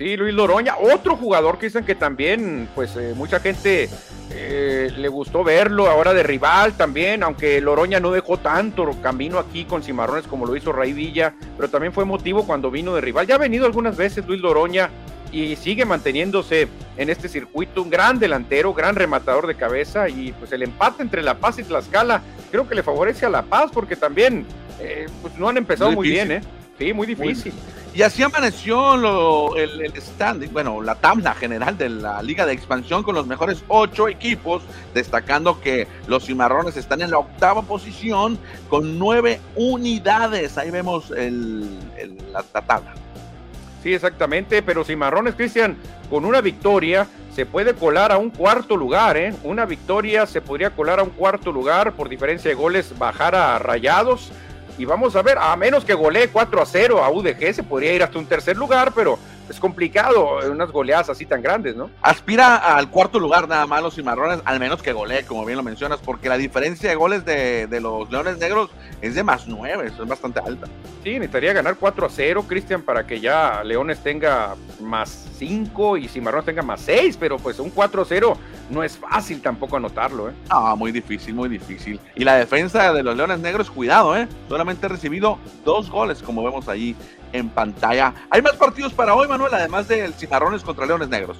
Sí, 0.00 0.16
Luis 0.16 0.32
Loroña, 0.32 0.76
otro 0.78 1.14
jugador 1.14 1.58
que 1.58 1.66
dicen 1.66 1.84
que 1.84 1.94
también, 1.94 2.70
pues 2.74 2.96
eh, 2.96 3.12
mucha 3.14 3.38
gente 3.38 3.90
eh, 4.30 4.90
le 4.96 5.08
gustó 5.08 5.44
verlo 5.44 5.90
ahora 5.90 6.14
de 6.14 6.22
rival 6.22 6.72
también, 6.72 7.22
aunque 7.22 7.60
Loroña 7.60 8.00
no 8.00 8.10
dejó 8.10 8.38
tanto 8.38 8.90
camino 9.02 9.38
aquí 9.38 9.66
con 9.66 9.82
Cimarrones 9.82 10.26
como 10.26 10.46
lo 10.46 10.56
hizo 10.56 10.72
Ray 10.72 10.94
Villa, 10.94 11.34
pero 11.54 11.68
también 11.68 11.92
fue 11.92 12.06
motivo 12.06 12.46
cuando 12.46 12.70
vino 12.70 12.94
de 12.94 13.02
rival. 13.02 13.26
Ya 13.26 13.34
ha 13.34 13.38
venido 13.38 13.66
algunas 13.66 13.98
veces 13.98 14.26
Luis 14.26 14.40
Loroña 14.40 14.88
y 15.32 15.54
sigue 15.56 15.84
manteniéndose 15.84 16.68
en 16.96 17.10
este 17.10 17.28
circuito, 17.28 17.82
un 17.82 17.90
gran 17.90 18.18
delantero, 18.18 18.72
gran 18.72 18.96
rematador 18.96 19.46
de 19.46 19.54
cabeza 19.54 20.08
y 20.08 20.32
pues 20.32 20.50
el 20.52 20.62
empate 20.62 21.02
entre 21.02 21.22
La 21.22 21.34
Paz 21.34 21.58
y 21.58 21.62
Tlaxcala 21.62 22.22
creo 22.50 22.66
que 22.66 22.74
le 22.74 22.82
favorece 22.82 23.26
a 23.26 23.28
La 23.28 23.42
Paz 23.42 23.70
porque 23.70 23.96
también 23.96 24.46
eh, 24.80 25.08
pues 25.20 25.36
no 25.36 25.46
han 25.46 25.58
empezado 25.58 25.92
muy, 25.92 26.08
bien, 26.08 26.32
¿eh? 26.32 26.40
Sí, 26.80 26.94
muy 26.94 27.06
difícil. 27.06 27.52
y 27.94 28.00
así 28.00 28.22
amaneció 28.22 29.54
el, 29.54 29.82
el 29.82 30.00
standing, 30.00 30.50
bueno, 30.50 30.80
la 30.80 30.94
tabla 30.94 31.34
general 31.34 31.76
de 31.76 31.90
la 31.90 32.22
Liga 32.22 32.46
de 32.46 32.54
Expansión 32.54 33.02
con 33.02 33.14
los 33.14 33.26
mejores 33.26 33.62
ocho 33.68 34.08
equipos, 34.08 34.62
destacando 34.94 35.60
que 35.60 35.86
los 36.06 36.24
cimarrones 36.24 36.78
están 36.78 37.02
en 37.02 37.10
la 37.10 37.18
octava 37.18 37.60
posición 37.60 38.38
con 38.70 38.98
nueve 38.98 39.40
unidades. 39.56 40.56
Ahí 40.56 40.70
vemos 40.70 41.10
el, 41.10 41.68
la, 42.32 42.42
la 42.54 42.62
tabla. 42.62 42.94
Sí, 43.82 43.92
exactamente, 43.92 44.62
pero 44.62 44.82
Cimarrones, 44.82 45.34
Cristian, 45.34 45.76
con 46.08 46.24
una 46.24 46.40
victoria 46.40 47.06
se 47.34 47.44
puede 47.46 47.74
colar 47.74 48.10
a 48.10 48.18
un 48.18 48.30
cuarto 48.30 48.76
lugar, 48.76 49.16
¿eh? 49.18 49.34
Una 49.44 49.66
victoria 49.66 50.26
se 50.26 50.40
podría 50.40 50.70
colar 50.70 50.98
a 51.00 51.02
un 51.02 51.10
cuarto 51.10 51.52
lugar 51.52 51.92
por 51.92 52.08
diferencia 52.08 52.48
de 52.50 52.54
goles, 52.54 52.98
bajar 52.98 53.34
a 53.34 53.58
Rayados. 53.58 54.32
Y 54.80 54.86
vamos 54.86 55.14
a 55.14 55.20
ver, 55.20 55.36
a 55.38 55.54
menos 55.56 55.84
que 55.84 55.92
golee 55.92 56.28
4 56.28 56.62
a 56.62 56.64
0 56.64 57.04
a 57.04 57.10
UDG, 57.10 57.52
se 57.52 57.62
podría 57.62 57.92
ir 57.92 58.02
hasta 58.02 58.18
un 58.18 58.24
tercer 58.24 58.56
lugar, 58.56 58.92
pero 58.94 59.18
es 59.50 59.58
complicado 59.58 60.38
unas 60.48 60.70
goleadas 60.70 61.10
así 61.10 61.26
tan 61.26 61.42
grandes, 61.42 61.74
¿no? 61.74 61.90
Aspira 62.02 62.56
al 62.56 62.88
cuarto 62.88 63.18
lugar 63.18 63.48
nada 63.48 63.66
más 63.66 63.82
los 63.82 63.96
cimarrones, 63.96 64.40
al 64.44 64.60
menos 64.60 64.80
que 64.80 64.92
golee, 64.92 65.24
como 65.24 65.44
bien 65.44 65.56
lo 65.56 65.64
mencionas, 65.64 65.98
porque 65.98 66.28
la 66.28 66.38
diferencia 66.38 66.88
de 66.88 66.94
goles 66.94 67.24
de, 67.24 67.66
de 67.66 67.80
los 67.80 68.10
Leones 68.10 68.38
Negros 68.38 68.70
es 69.02 69.14
de 69.14 69.24
más 69.24 69.48
nueve, 69.48 69.88
eso 69.88 70.04
es 70.04 70.08
bastante 70.08 70.40
alta. 70.40 70.68
Sí, 71.02 71.14
necesitaría 71.14 71.52
ganar 71.52 71.76
4 71.76 72.06
a 72.06 72.10
0, 72.10 72.44
Cristian, 72.46 72.82
para 72.82 73.06
que 73.06 73.20
ya 73.20 73.64
Leones 73.64 74.02
tenga 74.02 74.54
más 74.80 75.28
5 75.38 75.96
y 75.96 76.08
Cimarrones 76.08 76.46
tenga 76.46 76.62
más 76.62 76.82
6, 76.82 77.16
pero 77.18 77.38
pues 77.38 77.58
un 77.58 77.70
4 77.70 78.02
a 78.02 78.04
0 78.04 78.36
no 78.68 78.84
es 78.84 78.98
fácil 78.98 79.40
tampoco 79.40 79.78
anotarlo, 79.78 80.28
¿eh? 80.28 80.32
Ah, 80.48 80.74
muy 80.76 80.92
difícil, 80.92 81.34
muy 81.34 81.48
difícil. 81.48 81.98
Y 82.14 82.24
la 82.24 82.36
defensa 82.36 82.92
de 82.92 83.02
los 83.02 83.16
Leones 83.16 83.40
Negros, 83.40 83.70
cuidado, 83.70 84.16
¿eh? 84.16 84.28
Solamente 84.48 84.86
ha 84.86 84.90
recibido 84.90 85.38
dos 85.64 85.90
goles, 85.90 86.22
como 86.22 86.44
vemos 86.44 86.68
ahí 86.68 86.94
en 87.32 87.48
pantalla. 87.48 88.14
Hay 88.30 88.42
más 88.42 88.54
partidos 88.54 88.92
para 88.92 89.14
hoy, 89.14 89.28
Manuel, 89.28 89.52
además 89.54 89.88
del 89.88 90.14
Cimarrones 90.14 90.62
contra 90.62 90.86
Leones 90.86 91.08
Negros. 91.08 91.38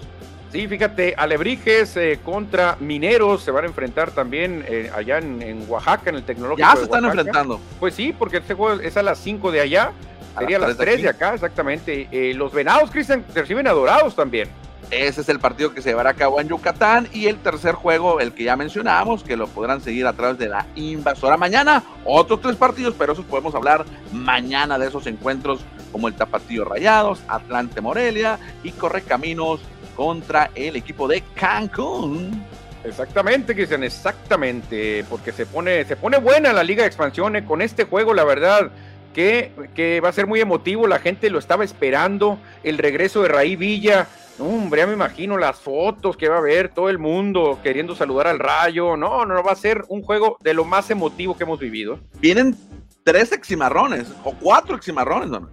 Sí, 0.53 0.67
fíjate, 0.67 1.15
Alebrijes 1.17 1.97
eh, 1.97 2.19
contra 2.25 2.77
Mineros 2.81 3.43
se 3.43 3.53
van 3.53 3.65
a 3.65 3.67
enfrentar 3.69 4.11
también 4.11 4.65
eh, 4.67 4.91
allá 4.95 5.19
en, 5.19 5.41
en, 5.43 5.65
Oaxaca, 5.69 6.11
en 6.11 6.17
el 6.17 6.25
Tecnológico. 6.25 6.69
Ya 6.69 6.75
se 6.75 6.85
están 6.85 7.05
enfrentando. 7.05 7.61
Pues 7.79 7.95
sí, 7.95 8.13
porque 8.17 8.39
este 8.39 8.55
juego 8.55 8.81
es 8.81 8.97
a 8.97 9.03
las 9.03 9.19
5 9.19 9.53
de 9.53 9.61
allá, 9.61 9.93
sería 10.37 10.57
a 10.57 10.61
las 10.61 10.77
3 10.77 10.97
de, 10.97 11.03
de, 11.03 11.09
acá, 11.09 11.35
exactamente. 11.35 12.09
Eh, 12.11 12.35
los 12.35 12.53
Venados, 12.53 12.91
Cristian, 12.91 13.25
reciben 13.33 13.69
a 13.69 13.73
Dorados 13.73 14.17
también. 14.17 14.49
Ese 14.91 15.21
es 15.21 15.29
el 15.29 15.39
partido 15.39 15.73
que 15.73 15.83
se 15.83 15.91
llevará 15.91 16.11
a 16.11 16.15
cabo 16.15 16.41
en 16.41 16.49
Yucatán 16.49 17.07
y 17.13 17.27
el 17.27 17.39
tercer 17.39 17.77
juego, 17.77 18.19
el 18.19 18.33
que 18.33 18.43
ya 18.43 18.57
mencionábamos, 18.57 19.23
que 19.23 19.37
lo 19.37 19.47
podrán 19.47 19.81
seguir 19.81 20.05
a 20.09 20.15
través 20.15 20.37
de 20.37 20.49
la 20.49 20.67
invasora 20.75 21.37
mañana. 21.37 21.85
Otros 22.05 22.41
tres 22.41 22.57
partidos, 22.57 22.95
pero 22.99 23.13
esos 23.13 23.25
podemos 23.25 23.55
hablar 23.55 23.85
mañana 24.13 24.81
de 24.81 24.89
esos 24.89 25.07
encuentros 25.07 25.61
como 25.91 26.09
el 26.09 26.15
Tapatío 26.15 26.65
Rayados, 26.65 27.23
Atlante 27.29 27.81
Morelia 27.81 28.39
y 28.63 28.71
Correcaminos 28.73 29.61
contra 29.97 30.51
el 30.55 30.77
equipo 30.77 31.09
de 31.09 31.23
Cancún. 31.35 32.45
Exactamente, 32.85 33.55
Cristian, 33.55 33.85
exactamente, 33.85 35.05
porque 35.11 35.33
se 35.33 35.45
pone, 35.45 35.85
se 35.85 35.97
pone 35.97 36.19
buena 36.19 36.53
la 36.53 36.65
Liga 36.65 36.83
de 36.83 36.89
Expansión 36.89 37.37
eh, 37.37 37.45
con 37.45 37.61
este 37.61 37.85
juego, 37.85 38.15
la 38.15 38.25
verdad. 38.25 38.71
Que, 39.13 39.51
que 39.75 40.01
va 40.01 40.11
a 40.11 40.13
ser 40.13 40.29
muy 40.29 40.41
emotivo, 40.41 40.87
la 40.87 41.01
gente 41.01 41.31
lo 41.31 41.41
estaba 41.41 41.65
esperando, 41.65 42.39
el 42.63 42.79
regreso 42.79 43.23
de 43.23 43.29
Raí 43.29 43.57
Villa, 43.57 44.07
Hombre, 44.41 44.81
ya 44.81 44.87
me 44.87 44.95
imagino 44.95 45.37
las 45.37 45.61
fotos 45.61 46.17
que 46.17 46.29
va 46.29 46.37
a 46.37 46.39
haber, 46.39 46.71
todo 46.71 46.89
el 46.89 46.99
mundo 46.99 47.59
queriendo 47.63 47.95
saludar 47.95 48.27
al 48.27 48.39
rayo. 48.39 48.97
No, 48.97 49.27
no, 49.27 49.43
va 49.43 49.53
a 49.53 49.57
ser 49.57 49.85
un 49.89 50.03
juego 50.03 50.39
de 50.41 50.55
lo 50.55 50.65
más 50.65 50.91
emotivo 50.91 51.37
que 51.37 51.45
hemos 51.45 51.61
vivido. 51.61 52.01
Vienen 52.21 52.57
tres 53.05 53.33
eximarrones, 53.33 54.11
o 54.25 54.33
cuatro 54.33 54.77
eximarrones, 54.77 55.29
¿no? 55.29 55.51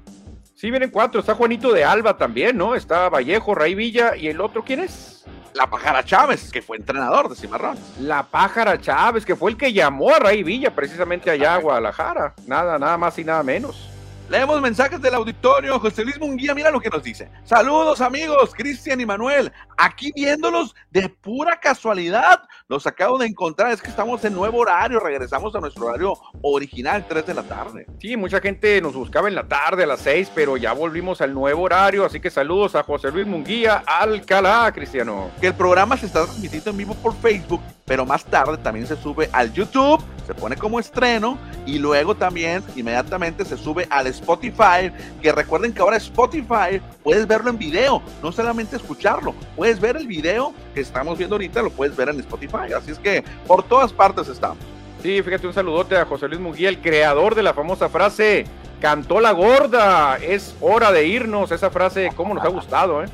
Sí, 0.57 0.71
vienen 0.71 0.89
cuatro. 0.89 1.19
Está 1.19 1.35
Juanito 1.35 1.71
de 1.71 1.85
Alba 1.85 2.17
también, 2.17 2.57
¿no? 2.57 2.73
Está 2.73 3.09
Vallejo, 3.09 3.53
Ray 3.53 3.75
Villa, 3.75 4.15
y 4.15 4.27
el 4.27 4.41
otro, 4.41 4.63
¿quién 4.63 4.79
es? 4.79 5.23
La 5.53 5.67
Pájara 5.67 6.03
Chávez, 6.03 6.51
que 6.51 6.63
fue 6.63 6.77
entrenador 6.77 7.29
de 7.29 7.35
Cimarrones. 7.35 7.79
La 7.99 8.23
Pájara 8.23 8.81
Chávez, 8.81 9.23
que 9.23 9.35
fue 9.35 9.51
el 9.51 9.57
que 9.57 9.71
llamó 9.71 10.15
a 10.15 10.17
Ray 10.17 10.41
Villa 10.41 10.73
precisamente 10.73 11.29
allá 11.29 11.53
a 11.53 11.59
Guadalajara. 11.59 12.33
Nada, 12.47 12.79
nada 12.79 12.97
más 12.97 13.19
y 13.19 13.23
nada 13.23 13.43
menos. 13.43 13.87
Leemos 14.29 14.61
mensajes 14.61 15.01
del 15.01 15.13
auditorio. 15.13 15.79
José 15.79 16.03
Luis 16.03 16.19
Munguía, 16.19 16.53
mira 16.53 16.69
lo 16.69 16.81
que 16.81 16.89
nos 16.89 17.01
dice. 17.01 17.29
Saludos, 17.45 18.01
amigos, 18.01 18.53
Cristian 18.53 18.99
y 18.99 19.05
Manuel. 19.05 19.51
Aquí 19.77 20.11
viéndolos 20.13 20.75
de 20.91 21.07
pura 21.07 21.57
casualidad. 21.61 22.41
Los 22.67 22.85
acabo 22.85 23.17
de 23.17 23.27
encontrar. 23.27 23.71
Es 23.71 23.81
que 23.81 23.89
estamos 23.89 24.25
en 24.25 24.33
nuevo 24.33 24.57
horario. 24.57 24.99
Regresamos 24.99 25.55
a 25.55 25.61
nuestro 25.61 25.85
horario 25.85 26.13
original, 26.41 27.05
3 27.07 27.25
de 27.25 27.33
la 27.33 27.43
tarde. 27.43 27.85
Sí, 28.01 28.17
mucha 28.17 28.41
gente 28.41 28.81
nos 28.81 28.95
buscaba 28.95 29.29
en 29.29 29.35
la 29.35 29.47
tarde 29.47 29.83
a 29.83 29.87
las 29.87 30.01
6, 30.01 30.31
pero 30.35 30.57
ya 30.57 30.73
volvimos 30.73 31.21
al 31.21 31.33
nuevo 31.33 31.61
horario. 31.63 32.03
Así 32.03 32.19
que 32.19 32.29
saludos 32.29 32.75
a 32.75 32.83
José 32.83 33.11
Luis 33.11 33.27
Munguía, 33.27 33.83
Alcalá, 33.85 34.69
Cristiano. 34.73 35.31
Que 35.39 35.47
el 35.47 35.53
programa 35.53 35.95
se 35.95 36.05
está 36.05 36.25
transmitiendo 36.25 36.71
en 36.71 36.77
vivo 36.77 36.95
por 36.95 37.15
Facebook, 37.15 37.61
pero 37.85 38.05
más 38.05 38.25
tarde 38.25 38.57
también 38.57 38.87
se 38.87 38.97
sube 38.97 39.29
al 39.31 39.53
YouTube, 39.53 40.03
se 40.27 40.35
pone 40.35 40.57
como 40.57 40.77
estreno 40.77 41.37
y 41.65 41.79
luego 41.79 42.13
también 42.13 42.61
inmediatamente 42.75 43.45
se 43.45 43.57
sube 43.57 43.87
al 43.89 44.07
Spotify, 44.07 44.91
que 45.21 45.31
recuerden 45.31 45.73
que 45.73 45.81
ahora 45.81 45.95
Spotify 45.95 46.81
puedes 47.01 47.25
verlo 47.25 47.49
en 47.49 47.57
video, 47.57 48.03
no 48.21 48.33
solamente 48.33 48.75
escucharlo, 48.75 49.33
puedes 49.55 49.79
ver 49.79 49.95
el 49.95 50.05
video 50.05 50.53
que 50.73 50.81
estamos 50.81 51.17
viendo 51.17 51.35
ahorita, 51.35 51.61
lo 51.61 51.69
puedes 51.69 51.95
ver 51.95 52.09
en 52.09 52.19
Spotify, 52.19 52.73
así 52.77 52.91
es 52.91 52.99
que 52.99 53.23
por 53.47 53.63
todas 53.63 53.93
partes 53.93 54.27
estamos. 54.27 54.57
Sí, 55.01 55.21
fíjate 55.23 55.47
un 55.47 55.53
saludote 55.53 55.95
a 55.95 56.05
José 56.05 56.27
Luis 56.27 56.41
Munguía, 56.41 56.67
el 56.67 56.81
creador 56.81 57.33
de 57.33 57.43
la 57.43 57.53
famosa 57.53 57.87
frase, 57.87 58.45
cantó 58.81 59.21
la 59.21 59.31
gorda, 59.31 60.17
es 60.17 60.55
hora 60.59 60.91
de 60.91 61.07
irnos, 61.07 61.51
esa 61.51 61.69
frase, 61.69 62.11
cómo 62.15 62.33
nos 62.33 62.43
ha 62.43 62.49
gustado, 62.49 63.01
¿eh? 63.01 63.07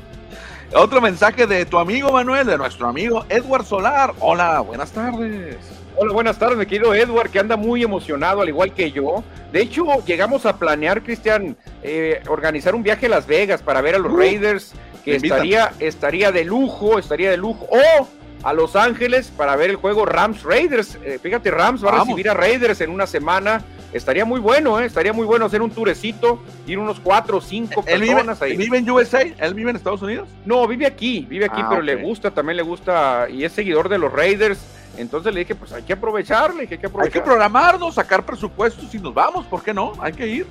Otro 0.74 1.00
mensaje 1.00 1.46
de 1.46 1.64
tu 1.66 1.78
amigo 1.78 2.10
Manuel, 2.10 2.46
de 2.46 2.58
nuestro 2.58 2.88
amigo 2.88 3.24
Edward 3.28 3.64
Solar. 3.64 4.12
Hola, 4.18 4.58
buenas 4.60 4.90
tardes. 4.90 5.83
Hola, 5.96 6.12
buenas 6.12 6.38
tardes, 6.38 6.58
mi 6.58 6.66
querido 6.66 6.92
Edward, 6.92 7.30
que 7.30 7.38
anda 7.38 7.56
muy 7.56 7.84
emocionado, 7.84 8.40
al 8.40 8.48
igual 8.48 8.72
que 8.74 8.90
yo. 8.90 9.22
De 9.52 9.60
hecho, 9.62 9.84
llegamos 10.04 10.44
a 10.44 10.56
planear, 10.58 11.04
Cristian, 11.04 11.56
eh, 11.84 12.20
organizar 12.28 12.74
un 12.74 12.82
viaje 12.82 13.06
a 13.06 13.10
Las 13.10 13.28
Vegas 13.28 13.62
para 13.62 13.80
ver 13.80 13.94
a 13.94 13.98
los 13.98 14.12
uh, 14.12 14.16
Raiders, 14.16 14.72
que 15.04 15.14
estaría, 15.16 15.72
estaría 15.78 16.32
de 16.32 16.44
lujo, 16.44 16.98
estaría 16.98 17.30
de 17.30 17.36
lujo. 17.36 17.68
O 17.70 18.08
a 18.42 18.52
Los 18.52 18.74
Ángeles 18.74 19.32
para 19.36 19.54
ver 19.54 19.70
el 19.70 19.76
juego 19.76 20.04
Rams 20.04 20.42
Raiders. 20.42 20.98
Eh, 21.04 21.20
fíjate, 21.22 21.52
Rams 21.52 21.82
va 21.84 21.92
Vamos. 21.92 22.00
a 22.00 22.04
recibir 22.06 22.28
a 22.28 22.34
Raiders 22.34 22.80
en 22.80 22.90
una 22.90 23.06
semana. 23.06 23.62
Estaría 23.92 24.24
muy 24.24 24.40
bueno, 24.40 24.80
¿eh? 24.80 24.86
Estaría 24.86 25.12
muy 25.12 25.24
bueno 25.24 25.46
hacer 25.46 25.62
un 25.62 25.70
turecito, 25.70 26.42
ir 26.66 26.80
unos 26.80 26.98
cuatro 26.98 27.36
o 27.36 27.40
cinco 27.40 27.84
¿Él 27.86 28.00
personas 28.00 28.40
vive, 28.40 28.50
ahí. 28.50 28.56
¿Vive 28.56 28.78
en 28.78 28.90
USA? 28.90 29.22
¿Él 29.22 29.54
vive 29.54 29.70
en 29.70 29.76
Estados 29.76 30.02
Unidos? 30.02 30.28
No, 30.44 30.66
vive 30.66 30.86
aquí, 30.86 31.24
vive 31.30 31.44
aquí, 31.44 31.60
Ah, 31.62 31.68
pero 31.70 31.82
le 31.82 31.94
gusta, 31.94 32.32
también 32.32 32.56
le 32.56 32.64
gusta 32.64 33.28
y 33.30 33.44
es 33.44 33.52
seguidor 33.52 33.88
de 33.88 33.98
los 33.98 34.12
Raiders. 34.12 34.58
Entonces 34.96 35.32
le 35.34 35.40
dije, 35.40 35.54
pues 35.54 35.72
hay 35.72 35.82
que 35.82 35.92
aprovecharle, 35.94 36.62
hay 36.62 36.66
que 36.68 36.74
Hay 36.74 36.80
que 36.80 36.86
aprovechar. 36.86 37.24
programarnos, 37.24 37.94
sacar 37.94 38.24
presupuestos 38.24 38.94
y 38.94 38.98
nos 38.98 39.12
vamos, 39.14 39.46
¿por 39.46 39.62
qué 39.62 39.74
no? 39.74 39.92
Hay 40.00 40.12
que 40.12 40.26
ir. 40.26 40.46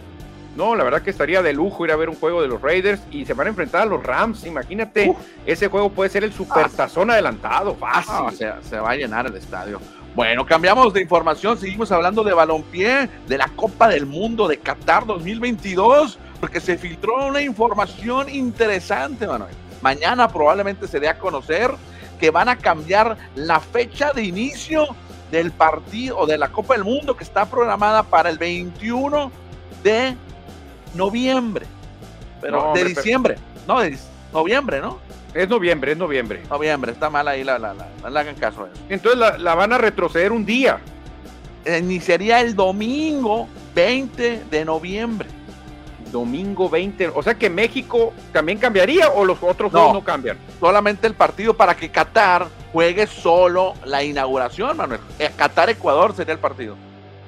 No, 0.55 0.75
la 0.75 0.83
verdad 0.83 1.01
que 1.01 1.09
estaría 1.09 1.41
de 1.41 1.51
lujo 1.51 1.83
ir 1.83 1.91
a 1.91 1.95
ver 1.95 2.09
un 2.09 2.15
juego 2.15 2.41
de 2.41 2.47
los 2.47 2.61
Raiders 2.61 3.01
y 3.09 3.25
se 3.25 3.33
van 3.33 3.47
a 3.47 3.49
enfrentar 3.49 3.81
a 3.81 3.85
los 3.85 4.03
Rams. 4.03 4.45
Imagínate, 4.45 5.09
Uf. 5.09 5.17
ese 5.47 5.67
juego 5.67 5.89
puede 5.89 6.11
ser 6.11 6.23
el 6.23 6.31
supertazón 6.31 7.09
adelantado, 7.09 7.73
fácil. 7.75 8.13
No, 8.13 8.31
se, 8.31 8.51
se 8.69 8.77
va 8.79 8.91
a 8.91 8.95
llenar 8.95 9.25
el 9.25 9.35
estadio. 9.35 9.79
Bueno, 10.13 10.45
cambiamos 10.45 10.93
de 10.93 11.01
información, 11.01 11.57
seguimos 11.57 11.91
hablando 11.91 12.23
de 12.23 12.33
balompié, 12.33 13.09
de 13.27 13.37
la 13.37 13.47
Copa 13.55 13.87
del 13.87 14.05
Mundo 14.05 14.47
de 14.47 14.57
Qatar 14.59 15.07
2022, 15.07 16.19
porque 16.39 16.59
se 16.59 16.77
filtró 16.77 17.25
una 17.25 17.41
información 17.41 18.29
interesante, 18.29 19.25
Manuel. 19.25 19.55
Mañana 19.81 20.27
probablemente 20.27 20.87
se 20.87 20.99
dé 20.99 21.09
a 21.09 21.17
conocer 21.17 21.71
que 22.24 22.32
van 22.32 22.47
a 22.47 22.55
cambiar 22.55 23.17
la 23.36 23.59
fecha 23.59 24.13
de 24.13 24.24
inicio 24.24 24.88
del 25.30 25.51
partido 25.51 26.19
o 26.19 26.26
de 26.26 26.38
la 26.38 26.47
Copa 26.53 26.74
del 26.76 26.86
Mundo 26.86 27.17
que 27.17 27.26
está 27.26 27.45
programada 27.45 28.01
para 28.01 28.30
el 28.30 28.38
21 28.38 29.30
de 29.84 30.15
noviembre. 30.95 31.65
Pero 32.39 32.59
No, 32.61 32.63
hombre, 32.67 32.84
de 32.86 32.89
pero- 32.91 33.01
diciembre, 33.01 33.36
no, 33.67 33.82
de 33.82 33.97
noviembre, 34.32 34.80
¿no? 34.80 34.99
Es 35.34 35.49
noviembre, 35.49 35.91
es 35.91 35.97
noviembre. 35.97 36.43
Noviembre, 36.49 36.93
está 36.93 37.09
mal 37.09 37.28
ahí, 37.28 37.43
la, 37.43 37.59
la, 37.59 37.74
la, 37.74 37.88
no 38.01 38.09
le 38.09 38.17
hagan 38.21 38.36
caso 38.36 38.63
a 38.63 38.67
eso. 38.67 38.82
Entonces 38.88 39.19
la, 39.19 39.38
la 39.38 39.53
van 39.55 39.74
a 39.74 39.78
retroceder 39.78 40.32
un 40.32 40.45
día. 40.45 40.80
iniciaría 41.65 42.39
el 42.39 42.55
domingo 42.55 43.49
20 43.76 44.45
de 44.49 44.63
noviembre. 44.63 45.28
Domingo 46.14 46.70
20, 46.70 47.09
o 47.09 47.22
sea 47.22 47.34
que 47.34 47.49
México 47.49 48.14
también 48.32 48.57
cambiaría 48.57 49.09
o 49.09 49.26
los 49.26 49.43
otros 49.43 49.72
dos 49.72 49.91
no 49.91 50.03
cambian. 50.03 50.38
Solamente 50.59 51.07
el 51.07 51.16
partido 51.16 51.53
para 51.55 51.76
que 51.76 51.89
Qatar 51.89 52.47
juegue 52.72 53.07
solo 53.07 53.74
la 53.84 54.01
inauguración, 54.03 54.78
Manuel. 54.78 55.01
Eh, 55.20 55.32
Qatar-Ecuador 55.36 56.16
sería 56.16 56.34
el 56.34 56.39
partido. 56.39 56.78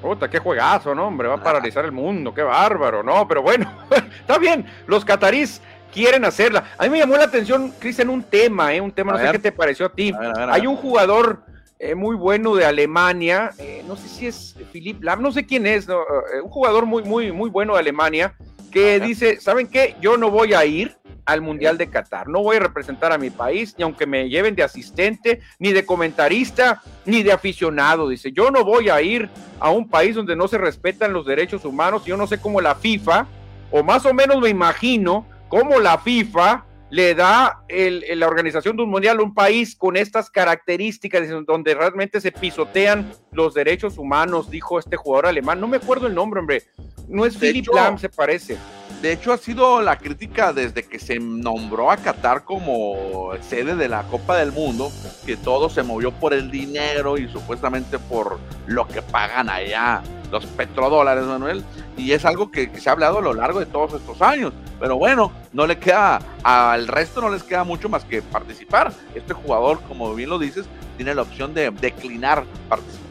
Puta, 0.02 0.30
qué 0.30 0.40
juegazo, 0.40 0.94
¿no? 0.94 1.08
Hombre, 1.08 1.28
va 1.28 1.36
a 1.36 1.44
paralizar 1.44 1.84
el 1.84 1.92
mundo, 1.92 2.34
qué 2.34 2.44
bárbaro, 2.44 3.02
¿no? 3.04 3.28
Pero 3.28 3.42
bueno, 3.42 3.70
está 4.20 4.38
bien, 4.38 4.66
los 4.88 5.04
catarís 5.04 5.62
quieren 5.92 6.24
hacerla. 6.24 6.66
A 6.78 6.84
mí 6.84 6.90
me 6.90 7.00
llamó 7.00 7.18
la 7.18 7.24
atención, 7.24 7.74
Cristian, 7.80 8.10
un 8.10 8.24
tema, 8.24 8.74
¿eh? 8.74 8.80
Un 8.80 8.92
tema, 8.92 9.14
no 9.14 9.18
sé 9.18 9.32
qué 9.32 9.40
te 9.40 9.52
pareció 9.52 9.88
a 9.88 9.90
ti. 9.90 10.14
Hay 10.52 10.68
un 10.68 10.76
jugador 10.76 11.40
eh, 11.78 11.94
muy 11.94 12.16
bueno 12.16 12.56
de 12.56 12.66
Alemania, 12.66 13.52
eh, 13.58 13.84
no 13.86 13.98
sé 13.98 14.08
si 14.08 14.28
es 14.28 14.56
Philip 14.72 15.04
Lam, 15.04 15.22
no 15.22 15.32
sé 15.34 15.46
quién 15.46 15.68
es, 15.68 15.90
eh, 15.90 16.42
un 16.42 16.50
jugador 16.50 16.86
muy, 16.86 17.04
muy, 17.04 17.34
muy 17.34 17.50
bueno 17.50 17.74
de 17.74 17.80
Alemania, 17.80 18.34
que 18.76 19.00
dice, 19.00 19.40
¿saben 19.40 19.68
qué? 19.68 19.96
Yo 20.02 20.18
no 20.18 20.30
voy 20.30 20.54
a 20.54 20.66
ir 20.66 20.98
al 21.26 21.40
Mundial 21.40 21.78
de 21.78 21.90
Qatar, 21.90 22.28
no 22.28 22.44
voy 22.44 22.58
a 22.58 22.60
representar 22.60 23.14
a 23.14 23.18
mi 23.18 23.30
país, 23.30 23.74
ni 23.78 23.86
aunque 23.86 24.06
me 24.06 24.28
lleven 24.28 24.54
de 24.54 24.64
asistente, 24.64 25.40
ni 25.60 25.72
de 25.72 25.86
comentarista, 25.86 26.82
ni 27.06 27.24
de 27.24 27.32
aficionado, 27.32 28.10
dice, 28.10 28.34
yo 28.34 28.52
no 28.52 28.66
voy 28.66 28.90
a 28.90 29.02
ir 29.02 29.30
a 29.62 29.70
un 29.70 29.88
país 29.88 30.14
donde 30.14 30.36
no 30.36 30.50
se 30.50 30.58
respetan 30.58 31.14
los 31.14 31.26
derechos 31.26 31.64
humanos, 31.64 32.04
yo 32.04 32.18
no 32.18 32.28
sé 32.28 32.38
cómo 32.42 32.60
la 32.60 32.76
FIFA, 32.76 33.28
o 33.72 33.82
más 33.82 34.06
o 34.06 34.14
menos 34.14 34.42
me 34.42 34.50
imagino, 34.50 35.26
cómo 35.48 35.80
la 35.80 35.98
FIFA 35.98 36.66
le 36.96 37.14
da 37.14 37.62
la 37.68 38.26
organización 38.26 38.78
de 38.78 38.84
un 38.84 38.90
mundial 38.90 39.20
a 39.20 39.22
un 39.22 39.34
país 39.34 39.76
con 39.76 39.98
estas 39.98 40.30
características, 40.30 41.28
donde 41.46 41.74
realmente 41.74 42.22
se 42.22 42.32
pisotean 42.32 43.12
los 43.34 43.54
derechos 43.54 43.98
humanos, 43.98 44.50
dijo 44.50 44.80
este 44.80 44.96
jugador 44.96 45.26
alemán. 45.26 45.60
No 45.60 45.68
me 45.68 45.76
acuerdo 45.76 46.08
el 46.08 46.16
nombre, 46.16 46.40
hombre. 46.40 46.64
No 47.10 47.26
es 47.26 47.36
Philip 47.36 47.68
Lam, 47.68 47.98
se 47.98 48.08
parece. 48.08 48.58
De 49.06 49.12
hecho, 49.12 49.32
ha 49.32 49.38
sido 49.38 49.84
la 49.84 50.00
crítica 50.00 50.52
desde 50.52 50.82
que 50.82 50.98
se 50.98 51.20
nombró 51.20 51.92
a 51.92 51.98
Qatar 51.98 52.44
como 52.44 53.30
sede 53.48 53.76
de 53.76 53.88
la 53.88 54.02
Copa 54.02 54.36
del 54.36 54.52
Mundo, 54.52 54.92
que 55.28 55.38
todo 55.38 55.70
se 55.70 55.84
movió 55.84 56.12
por 56.12 56.34
el 56.34 56.50
dinero 56.50 57.16
y 57.20 57.28
supuestamente 57.28 58.00
por 58.00 58.40
lo 58.66 58.88
que 58.88 59.04
pagan 59.04 59.48
allá 59.48 60.02
los 60.32 60.48
petrodólares, 60.48 61.24
Manuel, 61.24 61.64
y 61.96 62.14
es 62.14 62.26
algo 62.26 62.50
que, 62.50 62.68
se 62.80 62.90
ha 62.90 62.94
hablado 62.94 63.20
a 63.20 63.22
lo 63.22 63.36
largo 63.36 63.60
de 63.60 63.68
todos 63.68 63.94
estos 63.94 64.24
años. 64.24 64.54
Pero 64.80 64.98
bueno, 64.98 65.32
no 65.54 65.68
le 65.68 65.78
queda, 65.78 66.20
al 66.42 66.88
resto 66.88 67.22
no 67.22 67.30
les 67.30 67.44
queda 67.44 67.64
mucho 67.64 67.88
más 67.88 68.06
que 68.06 68.24
participar. 68.24 68.92
Este 69.14 69.36
jugador, 69.36 69.82
como 69.88 70.16
bien 70.16 70.32
lo 70.32 70.40
dices, 70.40 70.66
tiene 70.98 71.14
la 71.14 71.22
opción 71.22 71.54
de 71.54 71.70
declinar 71.70 72.44
participar. 72.68 73.05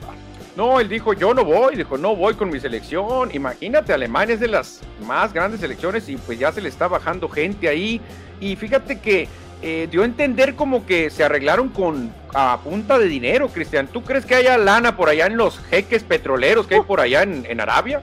No, 0.56 0.78
él 0.78 0.88
dijo, 0.88 1.14
yo 1.14 1.34
no 1.34 1.44
voy, 1.44 1.74
dijo, 1.74 1.98
no 1.98 2.14
voy 2.14 2.34
con 2.34 2.48
mi 2.48 2.60
selección. 2.60 3.30
Imagínate, 3.32 3.92
Alemania 3.92 4.34
es 4.34 4.40
de 4.40 4.48
las 4.48 4.80
más 5.04 5.32
grandes 5.32 5.60
selecciones 5.60 6.08
y 6.08 6.16
pues 6.16 6.38
ya 6.38 6.52
se 6.52 6.60
le 6.60 6.68
está 6.68 6.86
bajando 6.86 7.28
gente 7.28 7.68
ahí. 7.68 8.00
Y 8.40 8.54
fíjate 8.54 9.00
que 9.00 9.26
eh, 9.62 9.88
dio 9.90 10.02
a 10.02 10.04
entender 10.04 10.54
como 10.54 10.86
que 10.86 11.10
se 11.10 11.24
arreglaron 11.24 11.70
con 11.70 12.12
a 12.34 12.58
punta 12.62 12.98
de 12.98 13.06
dinero, 13.06 13.48
Cristian. 13.48 13.88
¿Tú 13.88 14.04
crees 14.04 14.24
que 14.26 14.36
haya 14.36 14.56
lana 14.56 14.96
por 14.96 15.08
allá 15.08 15.26
en 15.26 15.36
los 15.36 15.58
jeques 15.58 16.04
petroleros 16.04 16.66
que 16.66 16.76
hay 16.76 16.82
por 16.82 17.00
allá 17.00 17.22
en, 17.22 17.60
Arabia? 17.60 18.02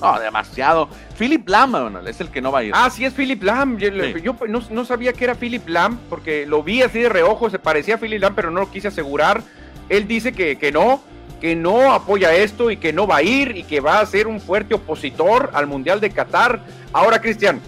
No, 0.00 0.20
demasiado. 0.20 0.88
Philip 1.18 1.48
Lam 1.48 1.96
es 2.06 2.20
el 2.20 2.28
que 2.28 2.40
no 2.40 2.52
va 2.52 2.60
a 2.60 2.64
ir. 2.64 2.72
Ah, 2.76 2.90
sí, 2.90 3.04
es 3.04 3.14
Philip 3.14 3.42
Lam. 3.42 3.78
Yo, 3.78 4.36
no, 4.70 4.84
sabía 4.84 5.12
que 5.12 5.24
era 5.24 5.34
Philip 5.34 5.68
Lam 5.68 5.98
porque 6.08 6.46
lo 6.46 6.62
vi 6.62 6.82
así 6.82 7.00
de 7.00 7.08
reojo, 7.08 7.50
se 7.50 7.58
parecía 7.58 7.96
a 7.96 7.98
Philip 7.98 8.20
Lam, 8.20 8.34
pero 8.36 8.50
no 8.50 8.60
lo 8.60 8.70
quise 8.70 8.88
asegurar. 8.88 9.42
Él 9.88 10.06
dice 10.06 10.32
que, 10.32 10.58
que 10.58 10.70
no, 10.70 11.02
que 11.42 11.56
no 11.56 11.92
apoya 11.92 12.32
esto 12.32 12.70
y 12.70 12.76
que 12.76 12.92
no 12.92 13.08
va 13.08 13.16
a 13.16 13.22
ir 13.24 13.56
y 13.56 13.64
que 13.64 13.80
va 13.80 13.98
a 13.98 14.06
ser 14.06 14.28
un 14.28 14.40
fuerte 14.40 14.74
opositor 14.74 15.50
al 15.54 15.66
Mundial 15.66 15.98
de 15.98 16.10
Qatar. 16.10 16.60
Ahora, 16.92 17.20
Cristian, 17.20 17.60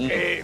eh, 0.00 0.42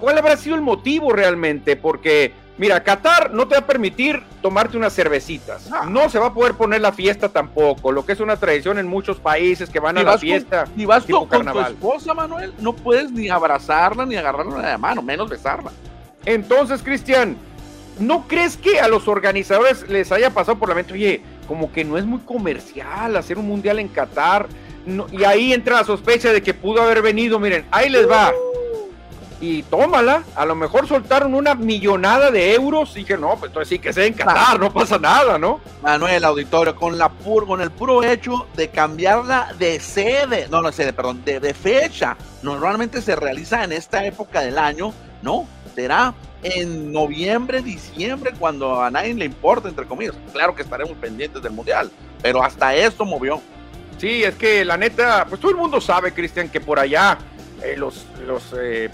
¿cuál 0.00 0.16
habrá 0.16 0.38
sido 0.38 0.56
el 0.56 0.62
motivo 0.62 1.12
realmente? 1.12 1.76
Porque, 1.76 2.32
mira, 2.56 2.82
Qatar 2.82 3.34
no 3.34 3.46
te 3.46 3.56
va 3.56 3.60
a 3.60 3.66
permitir 3.66 4.22
tomarte 4.40 4.78
unas 4.78 4.94
cervecitas. 4.94 5.70
Ah. 5.70 5.84
No 5.86 6.08
se 6.08 6.18
va 6.18 6.28
a 6.28 6.32
poder 6.32 6.54
poner 6.54 6.80
la 6.80 6.92
fiesta 6.92 7.28
tampoco, 7.28 7.92
lo 7.92 8.06
que 8.06 8.12
es 8.12 8.20
una 8.20 8.38
tradición 8.38 8.78
en 8.78 8.86
muchos 8.86 9.18
países 9.18 9.68
que 9.68 9.78
van 9.78 9.98
a 9.98 10.02
la 10.02 10.16
fiesta. 10.16 10.64
Y 10.74 10.86
vas 10.86 11.04
con, 11.04 11.28
con 11.28 11.44
tu 11.44 11.60
esposa, 11.60 12.14
Manuel, 12.14 12.54
no 12.60 12.72
puedes 12.72 13.12
ni 13.12 13.28
abrazarla 13.28 14.06
ni 14.06 14.16
agarrarla 14.16 14.56
de 14.56 14.62
la 14.62 14.78
mano, 14.78 15.02
menos 15.02 15.28
besarla. 15.28 15.70
Entonces, 16.24 16.82
Cristian, 16.82 17.36
¿no 17.98 18.26
crees 18.26 18.56
que 18.56 18.80
a 18.80 18.88
los 18.88 19.06
organizadores 19.06 19.86
les 19.90 20.10
haya 20.12 20.30
pasado 20.30 20.58
por 20.58 20.70
la 20.70 20.74
mente, 20.74 20.94
oye, 20.94 21.22
como 21.46 21.72
que 21.72 21.84
no 21.84 21.98
es 21.98 22.04
muy 22.04 22.20
comercial 22.20 23.16
hacer 23.16 23.38
un 23.38 23.46
mundial 23.46 23.78
en 23.78 23.88
Qatar. 23.88 24.48
y 25.12 25.24
ahí 25.24 25.52
entra 25.52 25.76
la 25.76 25.84
sospecha 25.84 26.32
de 26.32 26.42
que 26.42 26.54
pudo 26.54 26.82
haber 26.82 27.02
venido, 27.02 27.38
miren, 27.38 27.66
ahí 27.70 27.88
les 27.88 28.08
va. 28.08 28.32
Y 29.40 29.64
tómala, 29.64 30.22
a 30.36 30.46
lo 30.46 30.54
mejor 30.54 30.86
soltaron 30.86 31.34
una 31.34 31.56
millonada 31.56 32.30
de 32.30 32.54
euros 32.54 32.92
y 32.94 33.00
dije, 33.00 33.18
no, 33.18 33.30
pues 33.30 33.50
entonces 33.50 33.70
sí 33.70 33.78
que 33.80 33.92
sea 33.92 34.04
en 34.06 34.12
Qatar, 34.12 34.60
no 34.60 34.72
pasa 34.72 34.98
nada, 34.98 35.36
¿no? 35.36 35.60
Manuel 35.82 36.24
Auditorio, 36.24 36.76
con 36.76 36.96
la 36.96 37.08
pur, 37.08 37.44
con 37.44 37.60
el 37.60 37.72
puro 37.72 38.04
hecho 38.04 38.46
de 38.54 38.68
cambiarla 38.68 39.52
de 39.58 39.80
sede, 39.80 40.46
no, 40.48 40.62
no 40.62 40.70
sede, 40.70 40.92
perdón, 40.92 41.24
de, 41.24 41.40
de 41.40 41.54
fecha, 41.54 42.16
normalmente 42.42 43.02
se 43.02 43.16
realiza 43.16 43.64
en 43.64 43.72
esta 43.72 44.04
época 44.04 44.42
del 44.42 44.58
año, 44.58 44.92
¿no? 45.22 45.48
Será 45.74 46.14
en 46.42 46.92
noviembre, 46.92 47.62
diciembre, 47.62 48.32
cuando 48.38 48.82
a 48.82 48.90
nadie 48.90 49.14
le 49.14 49.24
importa, 49.24 49.68
entre 49.68 49.86
comillas. 49.86 50.14
Claro 50.32 50.54
que 50.54 50.62
estaremos 50.62 50.94
pendientes 50.94 51.42
del 51.42 51.52
Mundial, 51.52 51.90
pero 52.20 52.42
hasta 52.42 52.74
esto 52.74 53.04
movió. 53.04 53.40
Sí, 53.98 54.24
es 54.24 54.34
que 54.34 54.64
la 54.64 54.76
neta, 54.76 55.26
pues 55.28 55.40
todo 55.40 55.52
el 55.52 55.56
mundo 55.56 55.80
sabe, 55.80 56.12
Cristian, 56.12 56.48
que 56.48 56.60
por 56.60 56.78
allá 56.78 57.18
eh, 57.62 57.76
los, 57.76 58.06
los 58.26 58.52
eh, 58.58 58.90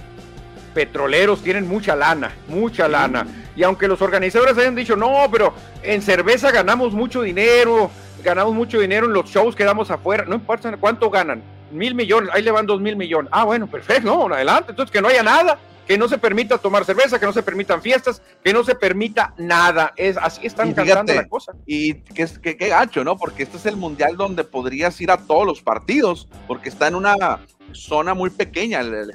petroleros 0.74 1.42
tienen 1.42 1.66
mucha 1.66 1.96
lana, 1.96 2.32
mucha 2.46 2.86
lana. 2.88 3.26
Y 3.56 3.62
aunque 3.62 3.88
los 3.88 4.02
organizadores 4.02 4.56
hayan 4.58 4.74
dicho, 4.74 4.96
no, 4.96 5.26
pero 5.32 5.54
en 5.82 6.02
cerveza 6.02 6.50
ganamos 6.50 6.92
mucho 6.92 7.22
dinero, 7.22 7.90
ganamos 8.22 8.54
mucho 8.54 8.78
dinero 8.78 9.06
en 9.06 9.14
los 9.14 9.30
shows 9.30 9.56
que 9.56 9.64
damos 9.64 9.90
afuera, 9.90 10.24
no 10.26 10.34
importa 10.34 10.76
cuánto 10.76 11.08
ganan, 11.08 11.42
mil 11.70 11.94
millones, 11.94 12.30
ahí 12.32 12.42
le 12.42 12.50
van 12.50 12.66
dos 12.66 12.80
mil 12.80 12.94
millones. 12.94 13.30
Ah, 13.32 13.44
bueno, 13.44 13.66
perfecto, 13.66 14.04
no, 14.28 14.34
adelante, 14.34 14.72
entonces 14.72 14.92
que 14.92 15.00
no 15.00 15.08
haya 15.08 15.22
nada 15.22 15.58
que 15.88 15.96
no 15.96 16.06
se 16.06 16.18
permita 16.18 16.58
tomar 16.58 16.84
cerveza, 16.84 17.18
que 17.18 17.24
no 17.24 17.32
se 17.32 17.42
permitan 17.42 17.80
fiestas, 17.80 18.20
que 18.44 18.52
no 18.52 18.62
se 18.62 18.74
permita 18.74 19.34
nada. 19.38 19.94
Es 19.96 20.18
así 20.18 20.46
están 20.46 20.74
cantando 20.74 21.14
la 21.14 21.26
cosa. 21.26 21.52
Y 21.66 21.94
qué, 21.94 22.28
qué, 22.42 22.58
qué 22.58 22.68
gacho, 22.68 23.02
¿no? 23.02 23.16
Porque 23.16 23.42
este 23.42 23.56
es 23.56 23.64
el 23.64 23.78
mundial 23.78 24.18
donde 24.18 24.44
podrías 24.44 25.00
ir 25.00 25.10
a 25.10 25.16
todos 25.16 25.46
los 25.46 25.62
partidos, 25.62 26.28
porque 26.46 26.68
está 26.68 26.88
en 26.88 26.94
una 26.94 27.40
zona 27.72 28.12
muy 28.12 28.28
pequeña. 28.28 28.80
El, 28.80 29.14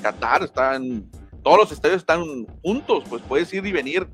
Qatar 0.00 0.44
está 0.44 0.76
en 0.76 1.10
todos 1.42 1.58
los 1.58 1.72
estadios 1.72 1.98
están 1.98 2.46
juntos, 2.62 3.04
pues 3.08 3.22
puedes 3.22 3.52
ir 3.52 3.66
y 3.66 3.72
venir 3.72 4.08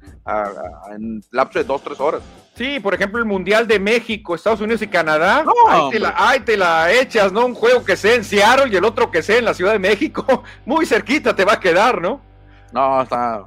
en 0.94 1.22
lapso 1.30 1.58
de 1.58 1.64
dos, 1.64 1.82
tres 1.82 2.00
horas. 2.00 2.22
Sí, 2.54 2.80
por 2.80 2.92
ejemplo, 2.94 3.18
el 3.18 3.24
Mundial 3.24 3.66
de 3.66 3.78
México, 3.78 4.34
Estados 4.34 4.60
Unidos 4.60 4.82
y 4.82 4.86
Canadá. 4.86 5.44
ahí, 5.68 5.90
te 5.90 5.98
la, 5.98 6.42
te 6.44 6.56
la, 6.56 6.92
echas, 6.92 7.32
¿no? 7.32 7.46
Un 7.46 7.54
juego 7.54 7.82
que 7.82 7.96
sea 7.96 8.14
en 8.14 8.24
Seattle 8.24 8.70
y 8.70 8.76
el 8.76 8.84
otro 8.84 9.10
que 9.10 9.22
sea 9.22 9.38
en 9.38 9.46
la 9.46 9.54
Ciudad 9.54 9.72
de 9.72 9.78
México. 9.78 10.44
Muy 10.66 10.84
cerquita 10.84 11.34
te 11.34 11.44
va 11.44 11.54
a 11.54 11.60
quedar, 11.60 12.00
¿no? 12.00 12.20
No, 12.72 13.02
está. 13.02 13.46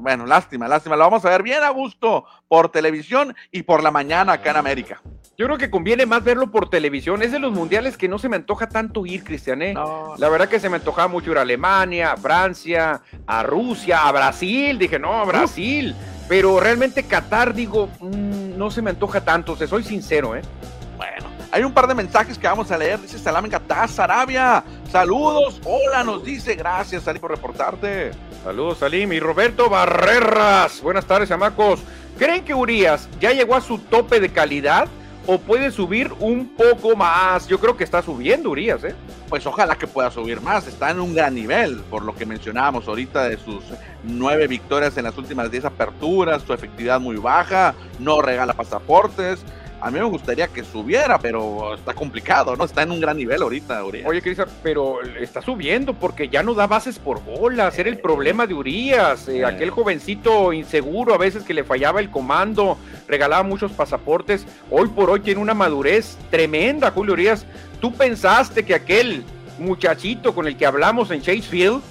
Bueno, 0.00 0.24
lástima, 0.24 0.68
lástima. 0.68 0.96
Lo 0.96 1.04
vamos 1.04 1.24
a 1.24 1.30
ver 1.30 1.42
bien 1.42 1.62
a 1.62 1.70
gusto 1.70 2.24
por 2.48 2.68
televisión 2.70 3.34
y 3.50 3.62
por 3.62 3.82
la 3.82 3.90
mañana 3.90 4.34
acá 4.34 4.50
en 4.50 4.56
América. 4.56 5.00
Yo 5.36 5.46
creo 5.46 5.58
que 5.58 5.70
conviene 5.70 6.06
más 6.06 6.22
verlo 6.22 6.50
por 6.50 6.70
televisión. 6.70 7.22
Es 7.22 7.32
de 7.32 7.40
los 7.40 7.52
mundiales 7.52 7.96
que 7.96 8.08
no 8.08 8.18
se 8.18 8.28
me 8.28 8.36
antoja 8.36 8.68
tanto 8.68 9.04
ir, 9.04 9.24
Cristian. 9.24 9.62
¿eh? 9.62 9.74
La 10.16 10.28
verdad 10.28 10.48
que 10.48 10.60
se 10.60 10.68
me 10.68 10.76
antojaba 10.76 11.08
mucho 11.08 11.32
ir 11.32 11.38
a 11.38 11.42
Alemania, 11.42 12.12
a 12.12 12.16
Francia, 12.16 13.02
a 13.26 13.42
Rusia, 13.42 14.06
a 14.06 14.12
Brasil. 14.12 14.78
Dije, 14.78 14.98
no, 14.98 15.26
Brasil. 15.26 15.94
Pero 16.28 16.58
realmente 16.58 17.04
Qatar, 17.04 17.54
digo, 17.54 17.88
mm, 18.00 18.56
no 18.56 18.70
se 18.70 18.82
me 18.82 18.90
antoja 18.90 19.20
tanto. 19.22 19.56
Te 19.56 19.66
soy 19.66 19.84
sincero, 19.84 20.34
¿eh? 20.34 20.42
Bueno, 20.96 21.28
hay 21.52 21.62
un 21.62 21.72
par 21.72 21.86
de 21.86 21.94
mensajes 21.94 22.38
que 22.38 22.46
vamos 22.46 22.70
a 22.70 22.78
leer. 22.78 23.00
Dice 23.00 23.18
Salam 23.18 23.44
en 23.44 23.50
Qatar, 23.50 23.88
Arabia. 23.98 24.64
Saludos. 24.90 25.60
Hola, 25.64 26.02
nos 26.02 26.24
dice. 26.24 26.54
Gracias, 26.54 27.02
Salim, 27.02 27.20
por 27.20 27.30
reportarte. 27.30 28.12
Saludos, 28.42 28.78
Salim. 28.78 29.12
Y 29.12 29.20
Roberto 29.20 29.68
Barreras. 29.68 30.80
Buenas 30.80 31.04
tardes, 31.04 31.30
amacos. 31.30 31.80
¿Creen 32.18 32.44
que 32.44 32.54
Urias 32.54 33.08
ya 33.20 33.32
llegó 33.32 33.56
a 33.56 33.60
su 33.60 33.78
tope 33.78 34.20
de 34.20 34.30
calidad? 34.30 34.88
O 35.26 35.38
puede 35.38 35.70
subir 35.70 36.12
un 36.20 36.48
poco 36.48 36.96
más. 36.96 37.46
Yo 37.46 37.58
creo 37.58 37.76
que 37.76 37.84
está 37.84 38.02
subiendo 38.02 38.50
Urias, 38.50 38.84
¿eh? 38.84 38.94
Pues 39.28 39.46
ojalá 39.46 39.76
que 39.76 39.86
pueda 39.86 40.10
subir 40.10 40.40
más. 40.40 40.66
Está 40.66 40.90
en 40.90 41.00
un 41.00 41.14
gran 41.14 41.34
nivel, 41.34 41.78
por 41.90 42.02
lo 42.04 42.14
que 42.14 42.26
mencionábamos 42.26 42.86
ahorita 42.86 43.28
de 43.28 43.36
sus 43.38 43.64
nueve 44.02 44.46
victorias 44.46 44.96
en 44.96 45.04
las 45.04 45.16
últimas 45.16 45.50
diez 45.50 45.64
aperturas, 45.64 46.42
su 46.42 46.52
efectividad 46.52 47.00
muy 47.00 47.16
baja, 47.16 47.74
no 47.98 48.20
regala 48.20 48.52
pasaportes. 48.52 49.44
A 49.84 49.90
mí 49.90 49.98
me 49.98 50.06
gustaría 50.06 50.48
que 50.48 50.64
subiera, 50.64 51.18
pero 51.18 51.74
está 51.74 51.92
complicado, 51.92 52.56
¿no? 52.56 52.64
Está 52.64 52.84
en 52.84 52.90
un 52.90 53.00
gran 53.00 53.18
nivel 53.18 53.42
ahorita, 53.42 53.84
Urias. 53.84 54.06
Oye, 54.08 54.22
Cristian, 54.22 54.48
pero 54.62 55.02
está 55.02 55.42
subiendo 55.42 55.92
porque 55.92 56.30
ya 56.30 56.42
no 56.42 56.54
da 56.54 56.66
bases 56.66 56.98
por 56.98 57.22
bolas. 57.22 57.78
Era 57.78 57.90
el 57.90 57.98
problema 57.98 58.46
de 58.46 58.54
Urias, 58.54 59.28
eh, 59.28 59.44
aquel 59.44 59.68
jovencito 59.68 60.54
inseguro, 60.54 61.12
a 61.12 61.18
veces 61.18 61.42
que 61.42 61.52
le 61.52 61.64
fallaba 61.64 62.00
el 62.00 62.08
comando, 62.08 62.78
regalaba 63.06 63.42
muchos 63.42 63.72
pasaportes. 63.72 64.46
Hoy 64.70 64.88
por 64.88 65.10
hoy 65.10 65.20
tiene 65.20 65.42
una 65.42 65.52
madurez 65.52 66.16
tremenda, 66.30 66.90
Julio 66.90 67.12
Urias. 67.12 67.44
¿Tú 67.78 67.92
pensaste 67.92 68.64
que 68.64 68.74
aquel 68.74 69.22
muchachito 69.58 70.34
con 70.34 70.46
el 70.46 70.56
que 70.56 70.64
hablamos 70.64 71.10
en 71.10 71.20
Chase 71.20 71.42
Field, 71.42 71.82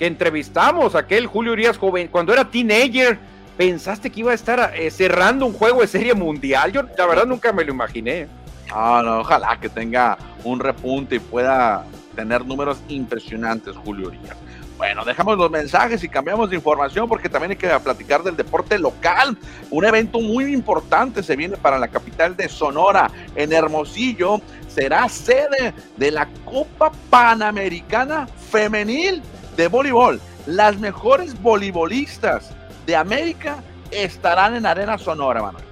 que 0.00 0.06
entrevistamos, 0.06 0.96
aquel 0.96 1.28
Julio 1.28 1.52
Urias 1.52 1.78
joven, 1.78 2.08
cuando 2.08 2.32
era 2.32 2.50
teenager, 2.50 3.20
¿Pensaste 3.60 4.08
que 4.08 4.20
iba 4.20 4.32
a 4.32 4.34
estar 4.34 4.72
eh, 4.74 4.90
cerrando 4.90 5.44
un 5.44 5.52
juego 5.52 5.82
de 5.82 5.86
serie 5.86 6.14
mundial? 6.14 6.72
Yo 6.72 6.80
la 6.96 7.04
verdad 7.04 7.26
nunca 7.26 7.52
me 7.52 7.62
lo 7.62 7.72
imaginé. 7.72 8.26
Ah, 8.72 9.02
no, 9.04 9.20
ojalá 9.20 9.60
que 9.60 9.68
tenga 9.68 10.16
un 10.44 10.60
repunte 10.60 11.16
y 11.16 11.18
pueda 11.18 11.84
tener 12.16 12.46
números 12.46 12.78
impresionantes, 12.88 13.76
Julio 13.76 14.06
Urias. 14.06 14.34
Bueno, 14.78 15.04
dejamos 15.04 15.36
los 15.36 15.50
mensajes 15.50 16.02
y 16.02 16.08
cambiamos 16.08 16.48
de 16.48 16.56
información 16.56 17.06
porque 17.06 17.28
también 17.28 17.50
hay 17.50 17.58
que 17.58 17.68
platicar 17.80 18.22
del 18.22 18.34
deporte 18.34 18.78
local. 18.78 19.36
Un 19.70 19.84
evento 19.84 20.20
muy 20.20 20.54
importante 20.54 21.22
se 21.22 21.36
viene 21.36 21.58
para 21.58 21.78
la 21.78 21.88
capital 21.88 22.34
de 22.34 22.48
Sonora, 22.48 23.10
en 23.34 23.52
Hermosillo. 23.52 24.40
Será 24.68 25.06
sede 25.10 25.74
de 25.98 26.10
la 26.10 26.26
Copa 26.46 26.92
Panamericana 27.10 28.26
Femenil 28.26 29.20
de 29.54 29.68
Voleibol. 29.68 30.18
Las 30.46 30.78
mejores 30.78 31.38
voleibolistas 31.42 32.54
de 32.90 32.96
América 32.96 33.62
estarán 33.92 34.56
en 34.56 34.66
Arena 34.66 34.98
Sonora, 34.98 35.42
Manuel. 35.42 35.64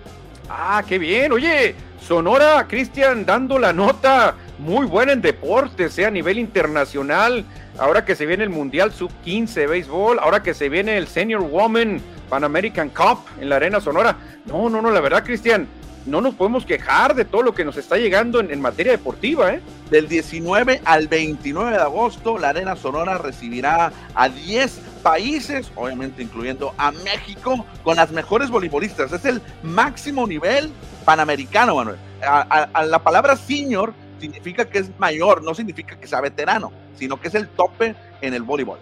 Ah, 0.48 0.82
qué 0.86 0.98
bien. 0.98 1.32
Oye, 1.32 1.74
Sonora, 2.00 2.64
Cristian, 2.68 3.26
dando 3.26 3.58
la 3.58 3.72
nota 3.72 4.34
muy 4.58 4.86
buena 4.86 5.12
en 5.12 5.20
deportes, 5.20 5.92
sea 5.92 6.04
eh, 6.04 6.08
a 6.08 6.10
nivel 6.12 6.38
internacional. 6.38 7.44
Ahora 7.76 8.04
que 8.04 8.14
se 8.14 8.24
viene 8.24 8.44
el 8.44 8.50
Mundial 8.50 8.92
Sub-15 8.92 9.52
de 9.52 9.66
béisbol, 9.66 10.18
ahora 10.20 10.42
que 10.42 10.54
se 10.54 10.68
viene 10.68 10.96
el 10.96 11.08
Senior 11.08 11.42
Woman 11.42 12.00
Pan 12.30 12.44
American 12.44 12.88
Cup 12.88 13.18
en 13.40 13.48
la 13.48 13.56
Arena 13.56 13.80
Sonora. 13.80 14.16
No, 14.46 14.70
no, 14.70 14.80
no, 14.80 14.90
la 14.90 15.00
verdad, 15.00 15.24
Cristian, 15.24 15.66
no 16.06 16.20
nos 16.20 16.34
podemos 16.34 16.64
quejar 16.64 17.14
de 17.14 17.24
todo 17.24 17.42
lo 17.42 17.54
que 17.54 17.64
nos 17.64 17.76
está 17.76 17.96
llegando 17.96 18.40
en, 18.40 18.60
materia 18.60 18.92
deportiva. 18.92 19.52
¿eh? 19.52 19.60
Del 19.90 20.08
19 20.08 20.82
al 20.84 21.08
29 21.08 21.72
de 21.72 21.82
agosto, 21.82 22.38
la 22.38 22.50
Arena 22.50 22.76
Sonora 22.76 23.18
recibirá 23.18 23.92
a 24.14 24.28
10 24.28 24.87
países, 24.98 25.70
obviamente 25.74 26.22
incluyendo 26.22 26.74
a 26.76 26.90
México, 26.92 27.64
con 27.82 27.96
las 27.96 28.10
mejores 28.10 28.50
voleibolistas. 28.50 29.12
Es 29.12 29.24
el 29.24 29.42
máximo 29.62 30.26
nivel 30.26 30.70
panamericano, 31.04 31.76
Manuel. 31.76 31.96
A, 32.22 32.84
la 32.84 32.98
palabra 32.98 33.36
senior 33.36 33.94
significa 34.20 34.64
que 34.64 34.78
es 34.78 34.90
mayor, 34.98 35.42
no 35.42 35.54
significa 35.54 35.98
que 35.98 36.06
sea 36.06 36.20
veterano, 36.20 36.72
sino 36.96 37.20
que 37.20 37.28
es 37.28 37.34
el 37.34 37.48
tope 37.48 37.94
en 38.20 38.34
el 38.34 38.42
voleibol. 38.42 38.78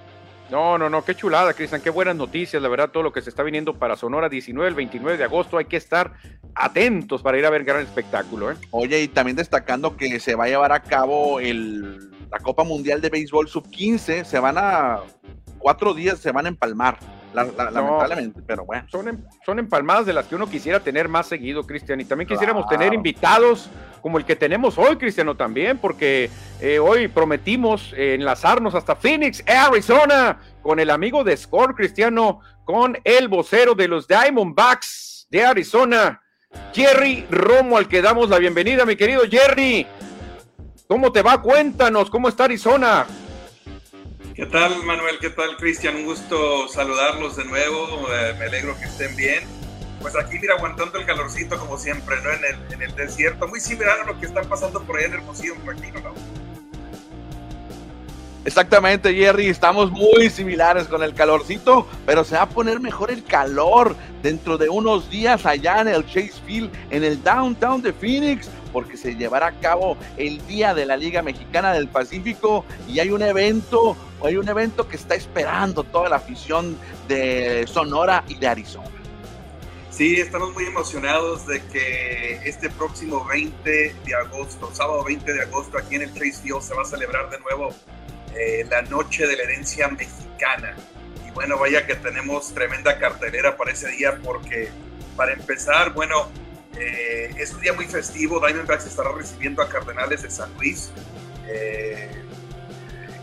No, 0.51 0.79
no, 0.79 0.89
no, 0.89 1.05
qué 1.05 1.15
chulada, 1.15 1.55
Cristian, 1.55 1.81
qué 1.81 1.91
buenas 1.91 2.15
noticias, 2.15 2.63
la 2.63 2.69
verdad, 2.69 2.91
todo 2.91 3.03
lo 3.03 3.13
que 3.13 3.21
se 3.21 3.31
está 3.31 3.43
viniendo 3.43 3.75
para 3.75 3.97
Sonora 3.97 4.29
19, 4.29 4.69
el 4.69 4.75
29 4.77 5.19
de 5.19 5.25
agosto, 5.25 5.59
hay 5.59 5.65
que 5.65 5.77
estar 5.77 6.15
atentos 6.55 7.21
para 7.21 7.37
ir 7.37 7.45
a 7.47 7.51
ver 7.51 7.65
gran 7.65 7.83
espectáculo. 7.83 8.53
¿eh? 8.53 8.57
Oye, 8.71 9.03
y 9.03 9.09
también 9.09 9.37
destacando 9.37 9.97
que 9.97 10.21
se 10.21 10.37
va 10.37 10.45
a 10.45 10.49
llevar 10.49 10.73
a 10.73 10.83
cabo 10.83 11.41
el, 11.41 12.11
la 12.31 12.39
Copa 12.39 12.63
Mundial 12.63 13.01
de 13.01 13.11
Béisbol 13.11 13.49
Sub-15, 13.49 14.25
se 14.25 14.39
van 14.39 14.57
a, 14.57 15.01
cuatro 15.59 15.95
días 15.95 16.19
se 16.19 16.33
van 16.33 16.47
a 16.47 16.49
empalmar 16.49 16.99
lamentablemente, 17.45 18.41
pero 18.47 18.65
bueno. 18.65 18.87
Son, 18.91 19.25
son 19.45 19.59
empalmadas 19.59 20.07
de 20.07 20.13
las 20.13 20.27
que 20.27 20.35
uno 20.35 20.49
quisiera 20.49 20.81
tener 20.81 21.09
más 21.09 21.27
seguido, 21.27 21.65
Cristian. 21.65 22.01
Y 22.01 22.05
también 22.05 22.29
quisiéramos 22.29 22.67
tener 22.69 22.95
invitados 22.95 23.69
como 24.01 24.19
el 24.19 24.25
que 24.25 24.37
tenemos 24.37 24.79
hoy, 24.79 24.97
Cristiano, 24.97 25.37
también, 25.37 25.79
porque 25.79 26.31
eh, 26.61 26.79
hoy 26.79 27.09
prometimos 27.09 27.93
enlazarnos 27.97 28.75
hasta 28.75 28.97
Phoenix, 28.97 29.43
Arizona, 29.47 30.39
con 30.63 30.79
el 30.79 30.91
amigo 30.91 31.25
de 31.25 31.37
Score, 31.37 31.75
Cristiano, 31.75 32.41
con 32.65 32.99
el 33.05 33.29
vocero 33.29 33.75
de 33.75 33.89
los 33.89 34.07
Diamondbacks 34.07 35.27
de 35.31 35.45
Arizona, 35.45 36.23
Jerry 36.73 37.27
Romo, 37.31 37.77
al 37.77 37.89
que 37.89 38.01
damos 38.01 38.31
la 38.31 38.39
bienvenida, 38.39 38.87
mi 38.87 38.97
querido 38.97 39.23
Jerry. 39.29 39.87
¿Cómo 40.89 41.11
te 41.11 41.23
va? 41.23 41.43
Cuéntanos, 41.43 42.09
¿cómo 42.09 42.29
está 42.29 42.45
Arizona? 42.45 43.07
¿Qué 44.37 44.45
tal, 44.45 44.83
Manuel? 44.83 45.19
¿Qué 45.19 45.31
tal, 45.31 45.57
Cristian? 45.57 45.97
Un 45.97 46.05
gusto 46.05 46.69
saludarlos 46.69 47.37
de 47.37 47.47
nuevo. 47.47 48.07
Eh, 48.13 48.35
me 48.39 48.45
alegro 48.45 48.77
que 48.79 48.85
estén 48.85 49.17
bien. 49.17 49.45
Pues 50.03 50.15
aquí, 50.15 50.39
mira, 50.39 50.57
aguantando 50.57 50.99
el 50.99 51.07
calorcito 51.07 51.59
como 51.59 51.79
siempre, 51.79 52.17
¿no? 52.23 52.31
En 52.31 52.45
el, 52.45 52.73
en 52.75 52.83
el 52.83 52.95
desierto. 52.95 53.49
Muy 53.49 53.61
similar 53.61 53.99
a 53.99 54.05
lo 54.05 54.21
que 54.21 54.27
están 54.27 54.47
pasando 54.47 54.83
por 54.83 54.99
ahí 54.99 55.07
en 55.07 55.15
Hermosillo, 55.15 55.55
me 55.65 55.73
imagino, 55.73 56.01
¿no? 56.01 56.13
Exactamente, 58.45 59.15
Jerry, 59.15 59.49
estamos 59.49 59.91
muy 59.91 60.29
similares 60.29 60.87
con 60.87 61.03
el 61.03 61.15
calorcito, 61.15 61.89
pero 62.05 62.23
se 62.23 62.37
va 62.37 62.43
a 62.43 62.49
poner 62.49 62.79
mejor 62.79 63.11
el 63.11 63.25
calor 63.25 63.97
dentro 64.23 64.59
de 64.59 64.69
unos 64.69 65.09
días 65.09 65.47
allá 65.47 65.81
en 65.81 65.89
el 65.89 66.05
Chase 66.05 66.35
Field, 66.45 66.71
en 66.91 67.05
el 67.05 67.23
downtown 67.25 67.81
de 67.81 67.93
Phoenix 67.95 68.51
porque 68.77 68.99
se 68.99 69.17
llevará 69.17 69.47
a 69.47 69.59
cabo 69.59 69.97
el 70.19 70.47
Día 70.47 70.75
de 70.75 70.85
la 70.85 70.99
Liga 70.99 71.23
Mexicana 71.23 71.73
del 71.73 71.89
Pacífico 71.89 72.63
y 72.87 73.01
hay 73.01 73.09
un 73.09 73.23
evento, 73.23 73.97
hay 74.23 74.37
un 74.37 74.47
evento 74.47 74.87
que 74.87 74.97
está 74.97 75.15
esperando 75.15 75.83
toda 75.83 76.11
la 76.11 76.17
afición 76.17 76.77
de 77.09 77.65
Sonora 77.67 78.23
y 78.29 78.35
de 78.35 78.49
Arizona. 78.49 78.91
Sí, 79.91 80.21
estamos 80.21 80.53
muy 80.53 80.67
emocionados 80.67 81.47
de 81.47 81.63
que 81.73 82.39
este 82.45 82.69
próximo 82.69 83.25
20 83.25 83.95
de 84.05 84.15
agosto, 84.15 84.69
sábado 84.75 85.05
20 85.05 85.33
de 85.33 85.41
agosto, 85.41 85.79
aquí 85.79 85.95
en 85.95 86.03
el 86.03 86.13
Chase 86.13 86.43
Field 86.43 86.61
se 86.61 86.75
va 86.75 86.83
a 86.83 86.85
celebrar 86.85 87.31
de 87.31 87.41
nuevo 87.41 87.71
eh, 88.35 88.67
la 88.69 88.83
Noche 88.83 89.27
de 89.27 89.39
la 89.39 89.45
Herencia 89.45 89.89
Mexicana. 89.89 90.77
Y 91.27 91.31
bueno, 91.31 91.57
vaya 91.57 91.87
que 91.87 91.95
tenemos 91.95 92.53
tremenda 92.53 92.99
cartelera 92.99 93.57
para 93.57 93.73
ese 93.73 93.89
día 93.93 94.19
porque 94.23 94.69
para 95.17 95.33
empezar, 95.33 95.95
bueno, 95.95 96.29
eh, 96.79 97.35
es 97.39 97.53
un 97.53 97.61
día 97.61 97.73
muy 97.73 97.87
festivo. 97.87 98.41
Diamondbacks 98.45 98.87
estará 98.87 99.13
recibiendo 99.13 99.63
a 99.63 99.69
Cardenales 99.69 100.23
de 100.23 100.31
San 100.31 100.53
Luis. 100.55 100.91
Eh, 101.49 102.11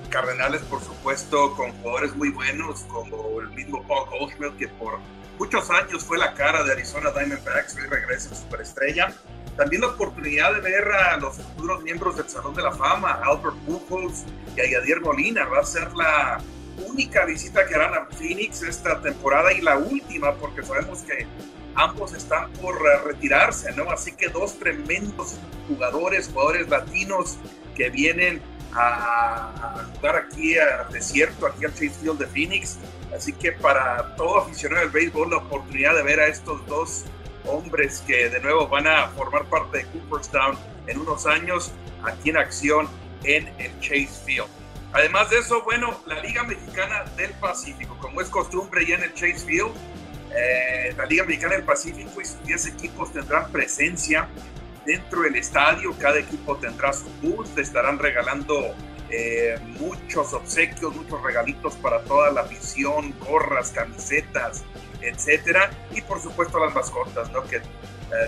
Cardenales, 0.10 0.62
por 0.62 0.82
supuesto, 0.82 1.56
con 1.56 1.72
jugadores 1.80 2.16
muy 2.16 2.30
buenos, 2.30 2.82
como 2.82 3.42
el 3.42 3.50
mismo 3.50 3.84
Paul 3.88 4.10
Goldschmidt, 4.10 4.58
que 4.58 4.68
por 4.68 5.00
muchos 5.40 5.70
años 5.72 6.04
fue 6.04 6.18
la 6.18 6.34
cara 6.34 6.64
de 6.64 6.72
Arizona 6.72 7.12
Diamondbacks, 7.12 7.76
hoy 7.76 7.88
regresa 7.88 8.36
superestrella. 8.36 9.14
También 9.58 9.82
la 9.82 9.90
oportunidad 9.90 10.54
de 10.54 10.62
ver 10.62 10.88
a 10.92 11.18
los 11.18 11.38
futuros 11.38 11.84
miembros 11.84 12.18
del 12.18 12.28
Salón 12.28 12.56
de 12.56 12.64
la 12.64 12.72
Fama, 12.72 13.22
Albert 13.24 13.56
Pujols 13.66 14.24
y 14.56 14.62
a 14.62 14.70
Yadier 14.70 15.02
Molina. 15.02 15.46
Va 15.46 15.60
a 15.60 15.66
ser 15.66 15.92
la 15.94 16.40
única 16.88 17.26
visita 17.26 17.66
que 17.66 17.76
harán 17.76 17.94
a 17.94 18.06
Phoenix 18.06 18.64
esta 18.64 19.00
temporada 19.02 19.54
y 19.54 19.62
la 19.62 19.78
última, 19.78 20.34
porque 20.36 20.64
sabemos 20.64 21.02
que 21.02 21.28
ambos 21.76 22.14
están 22.14 22.52
por 22.54 22.76
eh, 22.76 23.00
retirarse, 23.06 23.72
¿no? 23.74 23.90
Así 23.90 24.12
que 24.12 24.30
dos 24.30 24.58
tremendos 24.60 25.36
jugadores, 25.68 26.30
jugadores 26.32 26.70
latinos 26.70 27.38
que 27.76 27.90
vienen 27.90 28.42
a, 28.74 29.86
jugar 29.96 30.16
aquí 30.16 30.58
al 30.58 30.92
desierto, 30.92 31.48
aquí 31.48 31.66
al 31.66 31.74
Chase 31.74 31.92
Field 31.92 32.20
de 32.20 32.28
Phoenix. 32.28 32.78
Así 33.16 33.34
que 33.34 33.52
para 33.52 34.16
todo 34.16 34.40
aficionado 34.40 34.82
del 34.82 34.90
béisbol, 34.90 35.30
la 35.30 35.38
oportunidad 35.38 35.96
de 35.96 36.04
ver 36.04 36.20
a 36.20 36.28
estos 36.28 36.66
dos 36.68 37.06
hombres 37.46 38.04
que 38.08 38.30
de 38.30 38.40
nuevo 38.40 38.68
van 38.68 38.88
a 38.88 39.08
formar 39.10 39.46
parte 39.46 39.80
de 39.80 39.86
Cooperstown 39.86 40.58
en 40.88 41.00
unos 41.00 41.26
años 41.26 41.72
aquí 42.04 42.30
en 42.30 42.38
acción 42.38 42.88
en 43.24 43.48
el 43.60 43.80
Chase 43.80 44.10
Field. 44.26 44.48
Además 44.94 45.30
de 45.30 45.40
eso, 45.40 45.64
bueno, 45.64 46.00
la 46.06 46.20
Liga 46.20 46.44
Mexicana 46.44 47.04
del 47.18 47.32
Pacífico, 47.34 47.98
como 48.00 48.22
es 48.22 48.30
costumbre 48.30 48.86
ya 48.86 48.96
en 48.96 49.04
el 49.04 49.14
Chase 49.14 49.40
Field, 49.40 49.72
eh, 50.36 50.94
la 50.98 51.06
Liga 51.06 51.24
Mexicana 51.26 51.56
del 51.56 51.64
Pacífico 51.64 52.22
y 52.22 52.26
sus 52.26 52.44
10 52.44 52.68
equipos 52.68 53.12
tendrán 53.12 53.52
presencia 53.52 54.28
dentro 54.86 55.22
del 55.22 55.36
estadio. 55.36 55.94
Cada 56.00 56.20
equipo 56.20 56.58
tendrá 56.58 56.94
su 56.94 57.06
booth. 57.22 57.58
Estarán 57.58 58.00
regalando 58.00 58.74
eh, 59.10 59.58
muchos 59.80 60.34
obsequios, 60.34 60.96
muchos 60.96 61.22
regalitos 61.22 61.76
para 61.76 62.02
toda 62.04 62.32
la 62.32 62.42
afición, 62.42 63.14
gorras, 63.20 63.72
camisetas, 63.72 64.64
etcétera. 65.02 65.72
Y 65.92 66.02
por 66.02 66.22
supuesto 66.22 66.60
las 66.60 66.74
mascotas, 66.74 67.32
¿no? 67.32 67.44
Que 67.44 67.58
eh, 67.58 67.62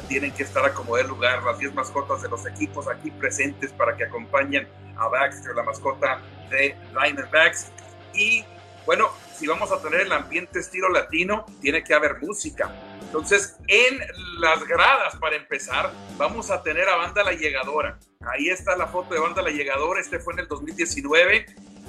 tienen 0.07 0.31
que 0.31 0.43
estar 0.43 0.65
a 0.65 0.73
como 0.73 0.97
lugar. 0.97 1.43
Las 1.43 1.57
10 1.57 1.73
mascotas 1.73 2.21
de 2.21 2.29
los 2.29 2.45
equipos 2.45 2.87
aquí 2.87 3.09
presentes 3.11 3.71
para 3.71 3.95
que 3.97 4.03
acompañen 4.03 4.67
a 4.97 5.07
Baxter, 5.07 5.55
la 5.55 5.63
mascota 5.63 6.21
de 6.49 6.75
Diamondbacks. 6.93 7.71
Y 8.13 8.45
bueno, 8.85 9.09
si 9.37 9.47
vamos 9.47 9.71
a 9.71 9.81
tener 9.81 10.01
el 10.01 10.11
ambiente 10.11 10.59
estilo 10.59 10.89
latino, 10.89 11.45
tiene 11.61 11.83
que 11.83 11.93
haber 11.93 12.19
música. 12.21 12.71
Entonces, 13.01 13.57
en 13.67 13.99
las 14.39 14.65
gradas, 14.65 15.15
para 15.17 15.35
empezar, 15.35 15.91
vamos 16.17 16.51
a 16.51 16.61
tener 16.63 16.87
a 16.89 16.97
Banda 16.97 17.23
La 17.23 17.33
Llegadora. 17.33 17.99
Ahí 18.21 18.49
está 18.49 18.75
la 18.75 18.87
foto 18.87 19.13
de 19.13 19.19
Banda 19.19 19.41
La 19.41 19.51
Llegadora. 19.51 20.01
Este 20.01 20.19
fue 20.19 20.33
en 20.33 20.39
el 20.39 20.47
2019, 20.47 21.45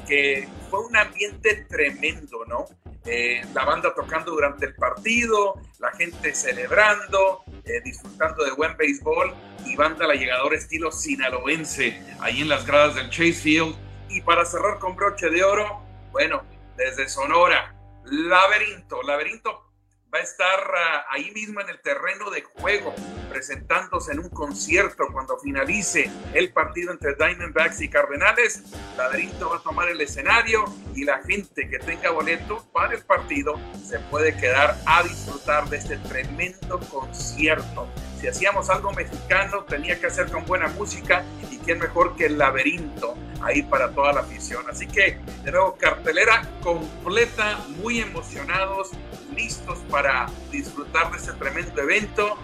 que 0.06 0.48
fue 0.70 0.80
un 0.80 0.96
ambiente 0.96 1.66
tremendo, 1.68 2.44
¿no? 2.46 2.66
eh, 3.06 3.42
la 3.54 3.64
banda 3.64 3.94
tocando 3.94 4.32
durante 4.32 4.66
el 4.66 4.74
partido, 4.74 5.60
la 5.78 5.92
gente 5.92 6.34
celebrando, 6.34 7.44
eh, 7.64 7.80
disfrutando 7.84 8.44
de 8.44 8.50
buen 8.52 8.76
béisbol 8.76 9.34
y 9.64 9.76
banda 9.76 10.06
la 10.06 10.14
llegadora 10.14 10.56
estilo 10.56 10.90
sinaloense 10.90 12.00
ahí 12.20 12.42
en 12.42 12.48
las 12.48 12.66
gradas 12.66 12.96
del 12.96 13.08
Chase 13.10 13.32
Field. 13.34 13.76
Y 14.08 14.20
para 14.22 14.44
cerrar 14.44 14.78
con 14.78 14.96
broche 14.96 15.30
de 15.30 15.44
oro, 15.44 15.82
bueno, 16.10 16.42
desde 16.76 17.08
Sonora, 17.08 17.74
Laberinto, 18.04 19.02
Laberinto 19.02 19.66
va 20.14 20.18
a 20.20 20.22
estar 20.22 20.60
ah, 20.76 21.06
ahí 21.10 21.30
mismo 21.32 21.60
en 21.60 21.68
el 21.68 21.80
terreno 21.80 22.30
de 22.30 22.42
juego, 22.42 22.94
presentándose 23.28 24.12
en 24.12 24.20
un 24.20 24.28
concierto 24.28 25.04
cuando 25.12 25.38
finalice 25.38 26.10
el 26.32 26.52
partido 26.52 26.92
entre 26.92 27.14
Diamondbacks 27.14 27.80
y 27.80 27.88
Cardenales. 27.88 28.62
Laberinto 28.96 29.50
va 29.50 29.56
a 29.56 29.62
tomar 29.62 29.88
el 29.88 30.00
escenario 30.00 30.64
y 30.94 31.04
la 31.04 31.22
gente 31.22 31.68
que 31.68 31.78
tenga 31.78 32.10
boleto 32.10 32.64
para 32.72 32.94
el 32.94 33.02
partido 33.02 33.58
se 33.84 33.98
puede 33.98 34.36
quedar 34.36 34.76
a 34.86 35.02
disfrutar 35.02 35.68
de 35.68 35.78
este 35.78 35.96
tremendo 35.98 36.78
concierto. 36.90 37.88
Si 38.20 38.26
hacíamos 38.26 38.70
algo 38.70 38.92
mexicano, 38.92 39.64
tenía 39.64 40.00
que 40.00 40.06
hacer 40.06 40.30
con 40.30 40.44
buena 40.46 40.68
música 40.68 41.24
y 41.50 41.58
quién 41.58 41.78
mejor 41.78 42.16
que 42.16 42.26
el 42.26 42.38
laberinto 42.38 43.14
ahí 43.42 43.62
para 43.62 43.90
toda 43.90 44.12
la 44.12 44.20
afición. 44.20 44.64
Así 44.70 44.86
que, 44.86 45.18
de 45.44 45.50
nuevo, 45.50 45.76
cartelera 45.76 46.48
completa, 46.62 47.58
muy 47.82 48.00
emocionados, 48.00 48.90
listos 49.34 49.78
para 49.90 50.26
disfrutar 50.50 51.10
de 51.10 51.18
este 51.18 51.32
tremendo 51.32 51.82
evento. 51.82 52.38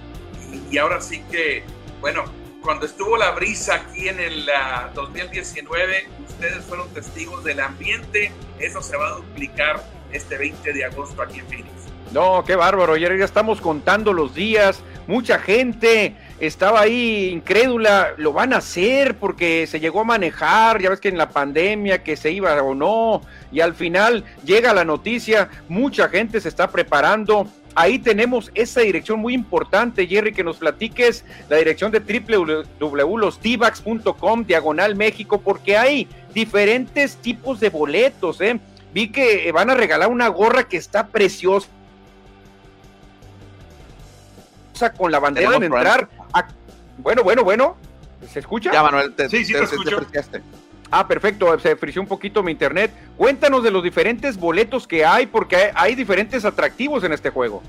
Y, 0.70 0.77
ahora 0.77 1.01
sí 1.01 1.23
que, 1.31 1.64
bueno, 2.01 2.25
cuando 2.62 2.87
estuvo 2.87 3.16
la 3.16 3.31
brisa 3.31 3.75
aquí 3.75 4.09
en 4.09 4.20
el 4.20 4.49
2019, 4.95 6.07
ustedes 6.29 6.64
fueron 6.64 6.89
testigos 6.93 7.43
del 7.45 7.61
ambiente. 7.61 8.31
Eso 8.59 8.83
se 8.83 8.97
va 8.97 9.09
a 9.09 9.12
duplicar 9.12 9.83
este 10.12 10.37
20 10.37 10.73
de 10.73 10.85
agosto 10.85 11.23
aquí 11.23 11.39
en 11.41 11.47
Phoenix. 11.47 11.91
No, 12.13 12.45
qué 12.47 12.55
bárbaro. 12.57 12.99
Ya 12.99 13.09
estamos 13.09 13.63
contando 13.63 14.13
los 14.13 14.35
días. 14.35 14.83
Mucha 15.07 15.39
gente 15.39 16.15
estaba 16.41 16.83
ahí 16.83 17.31
incrédula. 17.31 18.11
Lo 18.19 18.35
van 18.35 18.53
a 18.53 18.59
hacer 18.59 19.17
porque 19.17 19.67
se 19.67 19.81
llegó 19.81 20.03
a 20.03 20.05
manejar. 20.05 20.83
Ya 20.83 20.91
ves 20.91 21.01
que 21.01 21.09
en 21.09 21.17
la 21.17 21.31
pandemia 21.31 22.05
que 22.05 22.17
se 22.17 22.31
iba 22.31 22.63
o 22.63 22.75
no. 22.75 23.23
Y 23.51 23.61
al 23.61 23.73
final 23.75 24.25
llega 24.45 24.75
la 24.75 24.85
noticia. 24.85 25.49
Mucha 25.69 26.11
gente 26.11 26.39
se 26.39 26.51
está 26.51 26.71
preparando. 26.71 27.47
Ahí 27.75 27.99
tenemos 27.99 28.51
esa 28.55 28.83
dirección 28.83 29.19
muy 29.19 29.33
importante, 29.33 30.07
Jerry, 30.07 30.35
que 30.35 30.45
nos 30.45 30.59
platiques 30.59 31.25
la 31.49 31.57
dirección 31.57 31.91
de 31.91 32.01
www.losdivax.com, 32.01 34.45
diagonal 34.45 34.95
México, 34.95 35.41
porque 35.41 35.79
hay 35.79 36.07
diferentes 36.35 37.17
tipos 37.17 37.61
de 37.61 37.71
boletos, 37.71 38.43
¿eh? 38.43 38.61
Vi 38.93 39.09
que 39.09 39.51
van 39.53 39.71
a 39.71 39.75
regalar 39.75 40.11
una 40.11 40.29
gorra 40.29 40.65
que 40.65 40.77
está 40.77 41.07
preciosa 41.07 41.69
con 44.97 45.12
la 45.12 45.18
bandera 45.18 45.59
de 45.59 45.66
entrar. 45.66 46.09
Bueno, 46.99 47.23
bueno, 47.23 47.45
bueno. 47.45 47.77
¿Se 48.29 48.39
escucha? 48.39 48.73
Ya, 48.73 48.83
Manuel, 48.83 49.14
sí, 49.29 49.45
sí, 49.45 49.53
te, 49.53 50.43
Ah, 50.91 51.09
perfecto, 51.09 51.59
se 51.59 51.75
frició 51.75 52.03
un 52.03 52.07
poquito 52.07 52.43
mi 52.43 52.53
internet. 52.53 52.93
Cuéntanos 53.16 53.62
de 53.62 53.70
los 53.70 53.83
diferentes 53.83 54.37
boletos 54.37 54.87
que 54.87 55.05
hay, 55.05 55.27
porque 55.27 55.73
hay, 55.75 55.95
diferentes 55.95 56.45
atractivos 56.45 57.03
en 57.03 57.12
este 57.12 57.31
juego. 57.31 57.62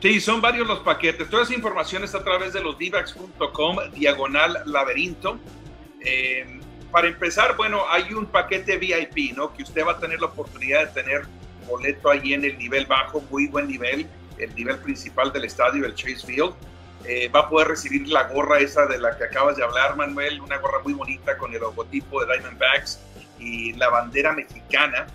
Sí, 0.00 0.20
son 0.20 0.40
varios 0.40 0.66
los 0.66 0.78
paquetes. 0.78 1.28
Toda 1.28 1.42
esa 1.42 1.54
información 1.54 2.04
está 2.04 2.18
a 2.18 2.24
través 2.24 2.52
de 2.52 2.60
los 2.62 2.78
divax.com, 2.78 3.78
diagonal 3.94 4.62
laberinto. 4.66 5.38
Eh, 6.00 6.60
para 6.92 7.08
empezar, 7.08 7.56
bueno, 7.56 7.82
hay 7.90 8.14
un 8.14 8.26
paquete 8.26 8.78
VIP, 8.78 9.36
¿no? 9.36 9.52
Que 9.52 9.64
usted 9.64 9.84
va 9.84 9.92
a 9.92 9.98
tener 9.98 10.20
la 10.20 10.28
oportunidad 10.28 10.86
de 10.86 11.02
tener 11.02 11.26
boleto 11.66 12.10
ahí 12.10 12.32
en 12.32 12.44
el 12.44 12.56
nivel 12.58 12.86
bajo, 12.86 13.20
muy 13.28 13.48
buen 13.48 13.66
nivel 13.66 14.06
el 14.38 14.54
nivel 14.54 14.78
principal 14.78 15.32
del 15.32 15.44
estadio, 15.44 15.84
el 15.84 15.94
Chase 15.94 16.26
Field. 16.26 16.54
Eh, 17.04 17.28
va 17.28 17.40
a 17.40 17.48
poder 17.48 17.68
recibir 17.68 18.08
la 18.08 18.24
gorra 18.24 18.58
esa 18.58 18.86
de 18.86 18.98
la 18.98 19.16
que 19.16 19.24
acabas 19.24 19.56
de 19.56 19.62
hablar, 19.62 19.96
Manuel, 19.96 20.40
una 20.40 20.58
gorra 20.58 20.80
muy 20.82 20.92
bonita 20.92 21.38
con 21.38 21.54
el 21.54 21.60
logotipo 21.60 22.24
de 22.24 22.34
Diamondbacks 22.34 23.00
y 23.38 23.72
la 23.74 23.88
bandera 23.88 24.32
mexicana. 24.32 25.06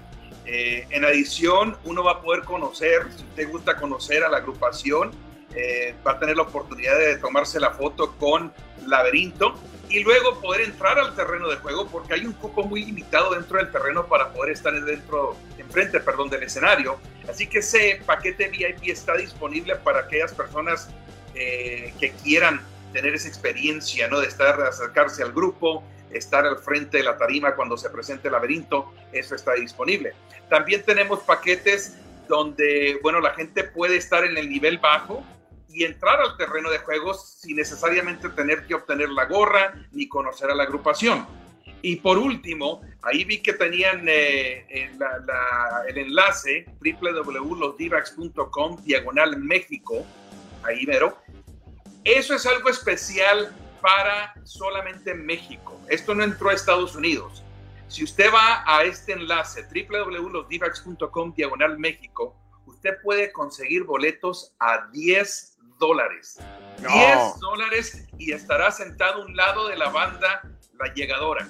Eh, 0.45 0.87
en 0.89 1.05
adición, 1.05 1.77
uno 1.83 2.03
va 2.03 2.13
a 2.13 2.21
poder 2.21 2.43
conocer, 2.43 3.07
si 3.15 3.23
usted 3.23 3.49
gusta 3.49 3.75
conocer 3.75 4.23
a 4.23 4.29
la 4.29 4.37
agrupación, 4.37 5.11
eh, 5.55 5.93
va 6.05 6.13
a 6.13 6.19
tener 6.19 6.35
la 6.35 6.43
oportunidad 6.43 6.97
de 6.97 7.17
tomarse 7.17 7.59
la 7.59 7.71
foto 7.71 8.15
con 8.17 8.51
Laberinto 8.87 9.55
y 9.89 9.99
luego 10.03 10.39
poder 10.39 10.61
entrar 10.61 10.97
al 10.97 11.15
terreno 11.15 11.49
de 11.49 11.57
juego 11.57 11.87
porque 11.87 12.15
hay 12.15 12.25
un 12.25 12.33
cupo 12.33 12.63
muy 12.63 12.83
limitado 12.83 13.35
dentro 13.35 13.57
del 13.57 13.71
terreno 13.71 14.07
para 14.07 14.31
poder 14.33 14.53
estar 14.53 14.73
dentro, 14.73 15.37
enfrente, 15.57 15.99
perdón, 15.99 16.29
del 16.29 16.43
escenario. 16.43 16.97
Así 17.29 17.47
que 17.47 17.59
ese 17.59 18.01
paquete 18.05 18.49
VIP 18.49 18.89
está 18.89 19.15
disponible 19.15 19.75
para 19.75 20.01
aquellas 20.01 20.33
personas 20.33 20.89
eh, 21.35 21.93
que 21.99 22.11
quieran 22.23 22.61
tener 22.91 23.13
esa 23.13 23.27
experiencia, 23.27 24.07
¿no? 24.07 24.19
De 24.19 24.27
estar, 24.27 24.59
acercarse 24.61 25.23
al 25.23 25.31
grupo, 25.31 25.83
estar 26.11 26.45
al 26.45 26.57
frente 26.57 26.97
de 26.97 27.03
la 27.03 27.17
tarima 27.17 27.55
cuando 27.55 27.77
se 27.77 27.89
presente 27.89 28.29
el 28.29 28.33
laberinto, 28.33 28.93
eso 29.11 29.35
está 29.35 29.53
disponible. 29.53 30.13
También 30.49 30.83
tenemos 30.83 31.19
paquetes 31.21 31.97
donde, 32.27 32.99
bueno, 33.01 33.19
la 33.19 33.33
gente 33.33 33.63
puede 33.63 33.97
estar 33.97 34.23
en 34.23 34.37
el 34.37 34.49
nivel 34.49 34.77
bajo, 34.77 35.23
y 35.73 35.85
entrar 35.85 36.21
al 36.21 36.37
terreno 36.37 36.69
de 36.69 36.77
juegos 36.79 37.37
sin 37.39 37.57
necesariamente 37.57 38.29
tener 38.29 38.65
que 38.67 38.75
obtener 38.75 39.09
la 39.09 39.25
gorra 39.25 39.73
ni 39.91 40.07
conocer 40.07 40.51
a 40.51 40.55
la 40.55 40.63
agrupación. 40.63 41.27
Y 41.81 41.97
por 41.97 42.17
último, 42.17 42.81
ahí 43.01 43.25
vi 43.25 43.41
que 43.41 43.51
tenían 43.53 44.05
eh, 44.07 44.65
el 45.87 45.97
enlace 45.97 46.65
www.losdivax.com 46.79 48.83
diagonal 48.83 49.37
México, 49.37 50.05
ahí 50.63 50.85
mero. 50.85 51.17
Eso 52.05 52.35
es 52.35 52.45
algo 52.45 52.69
especial 52.69 53.53
para 53.81 54.33
solamente 54.43 55.13
México. 55.13 55.77
Esto 55.89 56.15
no 56.15 56.23
entró 56.23 56.51
a 56.51 56.53
Estados 56.53 56.95
Unidos. 56.95 57.43
Si 57.89 58.01
usted 58.03 58.31
va 58.33 58.63
a 58.65 58.85
este 58.85 59.11
enlace 59.11 59.63
www.losdivax.com 59.63 61.33
diagonal 61.33 61.77
México, 61.77 62.35
usted 62.65 62.91
puede 63.03 63.31
conseguir 63.31 63.83
boletos 63.83 64.55
a 64.59 64.87
10 64.91 65.52
dólares. 65.83 66.39
10 66.77 67.39
dólares 67.39 68.07
y 68.17 68.31
estará 68.31 68.71
sentado 68.71 69.21
a 69.21 69.25
un 69.25 69.35
lado 69.35 69.67
de 69.67 69.75
la 69.75 69.89
banda 69.89 70.41
La 70.79 70.93
Llegadora. 70.93 71.45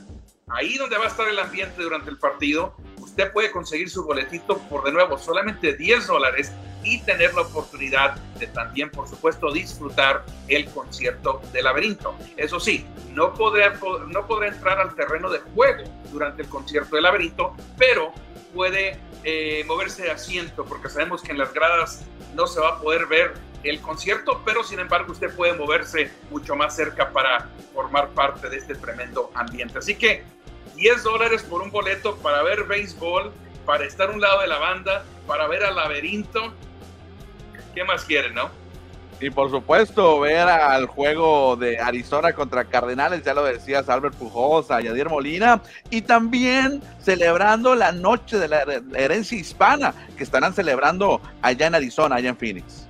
Ahí 0.48 0.76
donde 0.78 0.98
va 0.98 1.06
a 1.06 1.08
estar 1.08 1.28
el 1.28 1.38
ambiente 1.38 1.84
durante 1.84 2.10
el 2.10 2.18
partido, 2.18 2.76
usted 2.98 3.32
puede 3.32 3.52
conseguir 3.52 3.92
su 3.92 4.04
boletito 4.04 4.58
por 4.70 4.84
de 4.84 4.92
nuevo 4.92 5.20
solamente 5.20 5.74
10 5.74 6.08
dólares 6.08 6.52
y 6.84 7.00
tener 7.02 7.34
la 7.36 7.44
oportunidad 7.44 8.16
de 8.40 8.48
también, 8.48 8.90
por 8.90 9.08
supuesto, 9.08 9.52
disfrutar 9.52 10.26
el 10.48 10.66
concierto 10.72 11.42
de 11.54 11.62
laberinto. 11.62 12.16
Eso 12.36 12.60
sí, 12.60 12.86
no 13.12 13.36
podrá, 13.36 13.80
no 14.08 14.28
podrá 14.28 14.48
entrar 14.48 14.80
al 14.80 14.96
terreno 14.96 15.30
de 15.30 15.40
juego 15.40 15.84
durante 16.12 16.42
el 16.42 16.50
concierto 16.50 16.96
de 16.96 17.04
laberinto, 17.04 17.56
pero 17.78 18.12
puede 18.54 19.00
eh, 19.24 19.64
moverse 19.68 20.04
de 20.04 20.12
asiento 20.12 20.66
porque 20.66 20.90
sabemos 20.90 21.22
que 21.22 21.32
en 21.32 21.38
las 21.38 21.54
gradas 21.54 22.04
no 22.36 22.48
se 22.48 22.60
va 22.60 22.70
a 22.70 22.80
poder 22.80 23.06
ver 23.06 23.53
el 23.64 23.82
concierto, 23.82 24.42
pero 24.46 24.64
sin 24.64 24.80
embargo 24.80 25.12
usted 25.12 25.34
puede 25.36 25.54
moverse 25.54 26.12
mucho 26.30 26.56
más 26.56 26.76
cerca 26.76 27.12
para 27.12 27.50
formar 27.74 28.10
parte 28.10 28.50
de 28.50 28.58
este 28.58 28.76
tremendo 28.76 29.32
ambiente. 29.34 29.80
Así 29.80 29.96
que 29.96 30.24
10 30.76 31.04
dólares 31.04 31.44
por 31.44 31.62
un 31.62 31.72
boleto 31.72 32.18
para 32.18 32.44
ver 32.44 32.66
béisbol, 32.66 33.32
para 33.66 33.86
estar 33.86 34.10
a 34.10 34.14
un 34.14 34.22
lado 34.22 34.42
de 34.42 34.48
la 34.48 34.60
banda, 34.60 35.06
para 35.28 35.48
ver 35.48 35.64
al 35.64 35.76
laberinto. 35.76 36.54
¿Qué 37.74 37.84
más 37.84 38.04
quieren, 38.04 38.34
no? 38.34 38.64
Y 39.20 39.30
por 39.30 39.50
supuesto, 39.50 40.20
ver 40.20 40.50
al 40.50 40.86
juego 40.86 41.56
de 41.56 41.80
Arizona 41.80 42.34
contra 42.34 42.66
Cardenales, 42.66 43.24
ya 43.24 43.34
lo 43.34 43.44
decías, 43.46 43.88
Albert 43.88 44.16
Pujosa, 44.16 44.82
Yadier 44.82 45.10
Molina, 45.10 45.62
y 45.90 46.02
también 46.02 46.82
celebrando 47.00 47.74
la 47.74 47.94
noche 47.94 48.38
de 48.38 48.50
la 48.50 48.64
herencia 48.96 49.38
hispana 49.38 49.94
que 50.18 50.24
estarán 50.24 50.54
celebrando 50.54 51.22
allá 51.42 51.68
en 51.68 51.76
Arizona, 51.76 52.18
allá 52.18 52.30
en 52.30 52.38
Phoenix. 52.38 52.90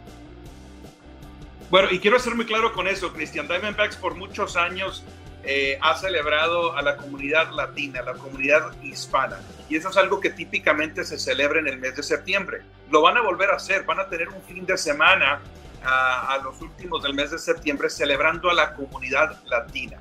Bueno, 1.74 1.88
y 1.89 1.97
quiero 1.97 2.19
ser 2.19 2.36
muy 2.36 2.45
claro 2.45 2.71
con 2.71 2.88
eso, 2.88 3.11
Cristian. 3.11 3.47
Diamondbacks 3.47 3.95
por 3.95 4.13
muchos 4.13 4.57
años 4.57 5.03
eh, 5.43 5.80
ha 5.82 5.95
celebrado 5.95 6.78
a 6.78 6.84
la 6.84 6.97
comunidad 6.97 7.49
latina, 7.49 8.01
a 8.01 8.03
la 8.03 8.13
comunidad 8.13 8.80
hispana. 8.84 9.39
Y 9.67 9.78
eso 9.78 9.89
es 9.89 9.97
algo 9.97 10.19
que 10.19 10.30
típicamente 10.30 11.03
se 11.03 11.17
celebra 11.17 11.61
en 11.61 11.67
el 11.67 11.80
mes 11.80 11.95
de 11.95 12.03
septiembre. 12.03 12.61
Lo 12.91 13.01
van 13.01 13.17
a 13.17 13.21
volver 13.21 13.49
a 13.49 13.55
hacer, 13.55 13.86
van 13.86 13.99
a 13.99 14.07
tener 14.07 14.30
un 14.30 14.43
fin 14.43 14.67
de 14.67 14.78
semana 14.78 15.41
a, 15.84 16.34
a 16.36 16.38
los 16.43 16.61
últimos 16.61 17.01
del 17.01 17.15
mes 17.15 17.32
de 17.32 17.39
septiembre 17.39 17.89
celebrando 17.89 18.51
a 18.51 18.53
la 18.53 18.76
comunidad 18.76 19.41
latina. 19.45 19.97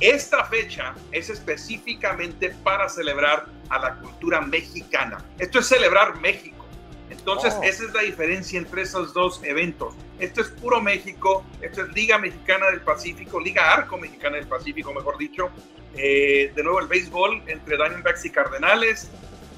Esta 0.00 0.44
fecha 0.44 0.92
es 1.10 1.30
específicamente 1.30 2.50
para 2.62 2.86
celebrar 2.90 3.46
a 3.70 3.78
la 3.78 3.94
cultura 3.94 4.42
mexicana. 4.42 5.24
Esto 5.38 5.60
es 5.60 5.66
celebrar 5.68 6.20
México 6.20 6.57
entonces, 7.10 7.54
oh. 7.58 7.62
esa 7.62 7.84
es 7.84 7.94
la 7.94 8.02
diferencia 8.02 8.58
entre 8.58 8.82
esos 8.82 9.14
dos 9.14 9.40
eventos. 9.44 9.94
Esto 10.18 10.40
es 10.40 10.48
puro 10.48 10.80
México, 10.80 11.44
esto 11.60 11.82
es 11.82 11.88
Liga 11.94 12.18
Mexicana 12.18 12.66
del 12.70 12.80
Pacífico, 12.80 13.40
Liga 13.40 13.72
Arco 13.72 13.96
Mexicana 13.96 14.36
del 14.36 14.46
Pacífico, 14.46 14.92
mejor 14.92 15.16
dicho. 15.18 15.50
Eh, 15.94 16.52
de 16.54 16.62
nuevo, 16.62 16.80
el 16.80 16.86
béisbol 16.86 17.42
entre 17.46 17.76
Diamondbacks 17.76 18.24
y 18.24 18.30
Cardenales. 18.30 19.10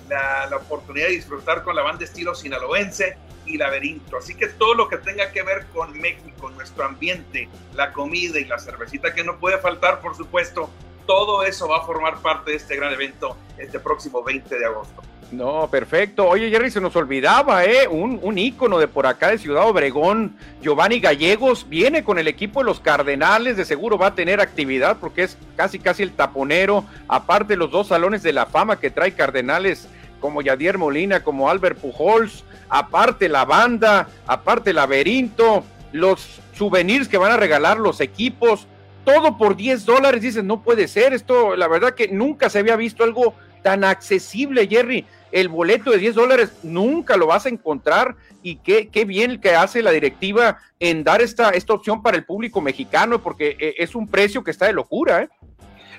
la, 0.09 0.47
la, 0.49 0.57
oportunidad 0.57 1.07
de 1.07 1.13
disfrutar 1.13 1.63
con 1.63 1.77
la 1.77 1.83
banda 1.83 2.05
estilo 2.05 2.35
sinaloense 2.35 3.17
y 3.47 3.57
laberinto. 3.57 4.17
Así 4.17 4.35
que 4.35 4.49
todo 4.49 4.75
lo 4.75 4.89
que 4.89 4.97
tenga 4.99 5.31
que 5.31 5.43
ver 5.43 5.67
con 5.67 5.99
México, 5.99 6.51
nuestro 6.51 6.85
ambiente, 6.85 7.49
la 7.75 7.93
comida 7.93 8.39
y 8.39 8.45
la 8.45 8.59
cervecita 8.59 9.15
que 9.15 9.25
no 9.25 9.39
puede 9.39 9.59
faltar, 9.59 10.01
por 10.01 10.17
supuesto, 10.17 10.71
todo 11.07 11.43
eso 11.43 11.69
va 11.69 11.79
a 11.79 11.83
formar 11.83 12.21
parte 12.23 12.53
de 12.53 12.57
este 12.57 12.77
gran 12.77 12.93
evento 12.93 13.37
este 13.59 13.81
próximo 13.81 14.23
20 14.23 14.59
de 14.59 14.65
agosto. 14.65 15.03
No, 15.33 15.69
perfecto. 15.71 16.27
Oye, 16.29 16.51
Jerry, 16.51 16.73
se 16.73 16.81
nos 16.81 16.97
olvidaba, 16.97 17.65
¿eh? 17.65 17.87
Un, 17.89 18.19
un 18.21 18.37
ícono 18.37 18.79
de 18.79 18.89
por 18.89 19.07
acá 19.07 19.29
de 19.29 19.39
Ciudad 19.39 19.69
Obregón, 19.69 20.35
Giovanni 20.61 20.99
Gallegos, 20.99 21.69
viene 21.69 22.03
con 22.03 22.19
el 22.19 22.27
equipo 22.27 22.61
de 22.61 22.67
los 22.67 22.81
Cardenales, 22.81 23.57
de 23.57 23.65
seguro 23.65 23.97
va 23.97 24.09
a 24.09 24.15
tener 24.17 24.41
actividad 24.41 24.97
porque 25.01 25.23
es 25.23 25.39
casi 25.57 25.79
casi 25.79 26.03
el 26.03 26.13
taponero, 26.13 26.85
aparte 27.07 27.57
los 27.57 27.71
dos 27.71 27.89
salones 27.89 28.25
de 28.25 28.33
la 28.33 28.47
fama 28.47 28.81
que 28.81 28.91
trae 28.91 29.13
Cardenales, 29.13 29.87
como 30.21 30.43
Yadier 30.43 30.79
Molina, 30.79 31.23
como 31.23 31.49
Albert 31.49 31.79
Pujols, 31.79 32.45
aparte 32.69 33.29
la 33.29 33.45
banda, 33.45 34.09
aparte 34.27 34.71
el 34.71 34.77
laberinto, 34.77 35.63
los 35.93 36.41
souvenirs 36.55 37.07
que 37.07 37.19
van 37.19 37.31
a 37.31 37.37
regalar 37.37 37.79
los 37.79 38.01
equipos, 38.01 38.67
todo 39.05 39.39
por 39.39 39.55
10 39.55 39.87
dólares, 39.87 40.23
dices, 40.23 40.43
no 40.43 40.63
puede 40.63 40.89
ser, 40.89 41.13
esto, 41.13 41.55
la 41.55 41.69
verdad 41.69 41.95
que 41.95 42.09
nunca 42.09 42.51
se 42.51 42.59
había 42.59 42.75
visto 42.75 43.05
algo 43.05 43.35
tan 43.63 43.85
accesible, 43.85 44.67
Jerry 44.67 45.07
el 45.33 45.49
boleto 45.49 45.91
de 45.91 45.99
10 45.99 46.15
dólares 46.15 46.53
nunca 46.63 47.17
lo 47.17 47.27
vas 47.27 47.47
a 47.47 47.49
encontrar 47.49 48.17
y 48.43 48.57
qué, 48.57 48.89
qué 48.89 49.05
bien 49.05 49.41
que 49.41 49.55
hace 49.55 49.83
la 49.83 49.91
directiva 49.91 50.59
en 50.79 51.05
dar 51.05 51.21
esta, 51.21 51.51
esta 51.51 51.75
opción 51.75 52.03
para 52.03 52.17
el 52.17 52.25
público 52.25 52.61
mexicano 52.61 53.23
porque 53.23 53.57
eh, 53.59 53.75
es 53.79 53.95
un 53.95 54.09
precio 54.09 54.43
que 54.43 54.51
está 54.51 54.67
de 54.67 54.73
locura. 54.73 55.23
¿eh? 55.23 55.29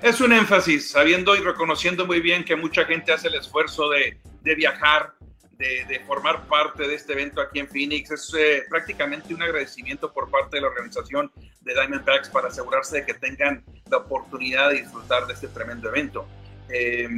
Es 0.02 0.20
un 0.20 0.32
énfasis, 0.32 0.90
sabiendo 0.90 1.36
y 1.36 1.40
reconociendo 1.40 2.06
muy 2.06 2.20
bien 2.20 2.44
que 2.44 2.56
mucha 2.56 2.84
gente 2.84 3.12
hace 3.12 3.28
el 3.28 3.36
esfuerzo 3.36 3.88
de, 3.90 4.18
de 4.42 4.54
viajar, 4.56 5.14
de, 5.52 5.84
de, 5.88 6.00
formar 6.00 6.48
parte 6.48 6.88
de 6.88 6.94
este 6.96 7.12
evento 7.12 7.40
aquí 7.40 7.60
en 7.60 7.68
Phoenix. 7.68 8.10
Es 8.10 8.34
eh, 8.36 8.64
prácticamente 8.68 9.32
un 9.32 9.42
agradecimiento 9.42 10.12
por 10.12 10.28
parte 10.28 10.56
de 10.56 10.62
la 10.62 10.68
organización 10.68 11.30
de 11.60 11.74
Diamondbacks 11.74 12.30
para 12.30 12.48
asegurarse 12.48 12.96
de 12.96 13.06
que 13.06 13.14
tengan 13.14 13.64
la 13.88 13.98
oportunidad 13.98 14.70
de 14.70 14.82
disfrutar 14.82 15.26
de 15.28 15.34
este 15.34 15.46
tremendo 15.46 15.88
evento. 15.88 16.26
Eh, 16.68 17.08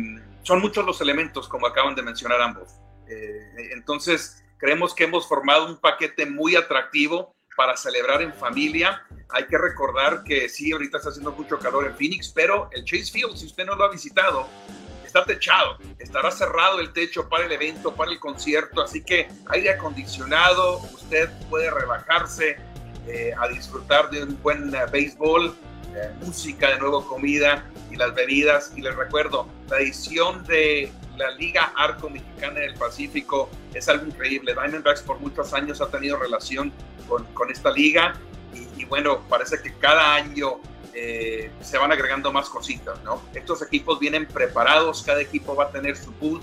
son 0.44 0.60
muchos 0.60 0.84
los 0.84 1.00
elementos, 1.00 1.48
como 1.48 1.66
acaban 1.66 1.94
de 1.94 2.02
mencionar 2.02 2.40
ambos. 2.40 2.68
Eh, 3.08 3.70
entonces, 3.72 4.44
creemos 4.58 4.94
que 4.94 5.04
hemos 5.04 5.26
formado 5.26 5.66
un 5.66 5.78
paquete 5.78 6.26
muy 6.26 6.54
atractivo 6.54 7.34
para 7.56 7.76
celebrar 7.76 8.22
en 8.22 8.32
familia. 8.32 9.02
Hay 9.30 9.46
que 9.46 9.58
recordar 9.58 10.22
que 10.24 10.48
sí, 10.48 10.72
ahorita 10.72 10.98
está 10.98 11.10
haciendo 11.10 11.32
mucho 11.32 11.58
calor 11.58 11.86
en 11.86 11.96
Phoenix, 11.96 12.28
pero 12.28 12.68
el 12.72 12.84
Chase 12.84 13.10
Field, 13.10 13.36
si 13.36 13.46
usted 13.46 13.64
no 13.64 13.74
lo 13.74 13.84
ha 13.84 13.90
visitado, 13.90 14.48
está 15.04 15.24
techado, 15.24 15.78
estará 15.98 16.30
cerrado 16.30 16.80
el 16.80 16.92
techo 16.92 17.28
para 17.28 17.46
el 17.46 17.52
evento, 17.52 17.94
para 17.94 18.10
el 18.10 18.18
concierto, 18.18 18.82
así 18.82 19.04
que 19.04 19.28
aire 19.50 19.70
acondicionado, 19.70 20.78
usted 20.92 21.30
puede 21.48 21.70
relajarse 21.70 22.56
eh, 23.06 23.32
a 23.38 23.46
disfrutar 23.48 24.10
de 24.10 24.24
un 24.24 24.42
buen 24.42 24.70
uh, 24.70 24.90
béisbol, 24.90 25.54
eh, 25.94 26.10
música, 26.20 26.70
de 26.70 26.78
nuevo 26.78 27.06
comida 27.06 27.64
y 27.90 27.96
las 27.96 28.14
bebidas. 28.14 28.72
Y 28.76 28.82
les 28.82 28.94
recuerdo, 28.94 29.48
la 29.68 29.78
edición 29.78 30.44
de 30.44 30.92
la 31.16 31.30
Liga 31.32 31.72
Arco 31.76 32.10
Mexicana 32.10 32.60
del 32.60 32.74
Pacífico 32.74 33.48
es 33.72 33.88
algo 33.88 34.06
increíble. 34.06 34.54
Diamondbacks 34.54 35.02
por 35.02 35.20
muchos 35.20 35.52
años 35.52 35.80
ha 35.80 35.88
tenido 35.88 36.16
relación 36.16 36.72
con, 37.08 37.24
con 37.34 37.50
esta 37.50 37.70
liga 37.70 38.14
y, 38.76 38.84
bueno, 38.84 39.20
parece 39.28 39.60
que 39.60 39.72
cada 39.74 40.14
año 40.14 40.60
eh, 40.92 41.50
se 41.60 41.78
van 41.78 41.92
agregando 41.92 42.32
más 42.32 42.48
cositas, 42.48 43.02
¿no? 43.02 43.22
Estos 43.34 43.62
equipos 43.62 43.98
vienen 43.98 44.26
preparados, 44.26 45.02
cada 45.02 45.20
equipo 45.20 45.54
va 45.56 45.64
a 45.64 45.70
tener 45.70 45.96
su 45.96 46.12
booth, 46.12 46.42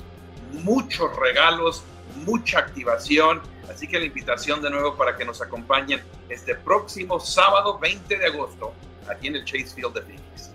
muchos 0.63 1.15
regalos, 1.17 1.83
mucha 2.25 2.59
activación, 2.59 3.41
así 3.69 3.87
que 3.87 3.97
la 3.99 4.05
invitación 4.05 4.61
de 4.61 4.69
nuevo 4.69 4.95
para 4.97 5.15
que 5.15 5.23
nos 5.23 5.41
acompañen 5.41 6.01
este 6.27 6.55
próximo 6.55 7.19
sábado 7.19 7.79
20 7.79 8.17
de 8.17 8.25
agosto 8.25 8.73
aquí 9.11 9.27
en 9.27 9.35
el 9.35 9.45
Chase 9.45 9.73
Field 9.75 9.93
de 9.93 10.01
Phoenix. 10.01 10.51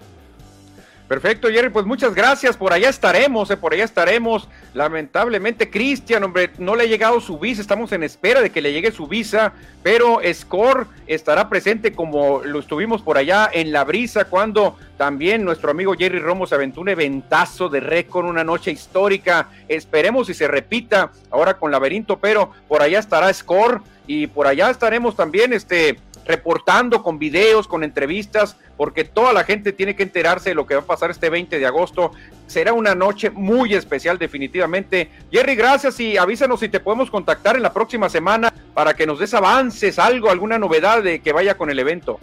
Perfecto, 1.08 1.48
Jerry, 1.48 1.68
pues 1.68 1.86
muchas 1.86 2.14
gracias. 2.14 2.56
Por 2.56 2.72
allá 2.72 2.88
estaremos, 2.88 3.48
eh, 3.52 3.56
por 3.56 3.72
allá 3.72 3.84
estaremos. 3.84 4.48
Lamentablemente, 4.74 5.70
Cristian, 5.70 6.24
hombre, 6.24 6.50
no 6.58 6.74
le 6.74 6.82
ha 6.82 6.86
llegado 6.86 7.20
su 7.20 7.38
visa. 7.38 7.60
Estamos 7.60 7.92
en 7.92 8.02
espera 8.02 8.40
de 8.40 8.50
que 8.50 8.60
le 8.60 8.72
llegue 8.72 8.90
su 8.90 9.06
visa, 9.06 9.52
pero 9.84 10.18
Score 10.34 10.88
estará 11.06 11.48
presente 11.48 11.92
como 11.92 12.40
lo 12.42 12.58
estuvimos 12.58 13.02
por 13.02 13.18
allá 13.18 13.48
en 13.52 13.70
la 13.70 13.84
brisa 13.84 14.24
cuando 14.24 14.76
también 14.96 15.44
nuestro 15.44 15.70
amigo 15.70 15.94
Jerry 15.94 16.18
Romo 16.18 16.44
se 16.44 16.56
aventó 16.56 16.80
un 16.80 16.88
eventazo 16.88 17.68
de 17.68 17.78
récord, 17.78 18.26
una 18.26 18.42
noche 18.42 18.72
histórica. 18.72 19.48
Esperemos 19.68 20.26
si 20.26 20.34
se 20.34 20.48
repita 20.48 21.12
ahora 21.30 21.54
con 21.54 21.70
Laberinto, 21.70 22.18
pero 22.18 22.50
por 22.66 22.82
allá 22.82 22.98
estará 22.98 23.32
Score 23.32 23.80
y 24.08 24.26
por 24.26 24.48
allá 24.48 24.70
estaremos 24.70 25.14
también, 25.14 25.52
este 25.52 25.98
reportando 26.26 27.02
con 27.02 27.18
videos, 27.18 27.68
con 27.68 27.84
entrevistas, 27.84 28.56
porque 28.76 29.04
toda 29.04 29.32
la 29.32 29.44
gente 29.44 29.72
tiene 29.72 29.96
que 29.96 30.02
enterarse 30.02 30.50
de 30.50 30.54
lo 30.54 30.66
que 30.66 30.74
va 30.74 30.80
a 30.82 30.84
pasar 30.86 31.10
este 31.10 31.30
20 31.30 31.58
de 31.58 31.66
agosto. 31.66 32.12
Será 32.46 32.72
una 32.72 32.94
noche 32.94 33.30
muy 33.30 33.74
especial 33.74 34.18
definitivamente. 34.18 35.10
Jerry, 35.30 35.54
gracias 35.54 35.98
y 36.00 36.16
avísanos 36.16 36.60
si 36.60 36.68
te 36.68 36.80
podemos 36.80 37.10
contactar 37.10 37.56
en 37.56 37.62
la 37.62 37.72
próxima 37.72 38.08
semana 38.08 38.52
para 38.74 38.94
que 38.94 39.06
nos 39.06 39.18
des 39.18 39.34
avances, 39.34 39.98
algo, 39.98 40.30
alguna 40.30 40.58
novedad 40.58 41.02
de 41.02 41.20
que 41.20 41.32
vaya 41.32 41.56
con 41.56 41.70
el 41.70 41.78
evento. 41.78 42.20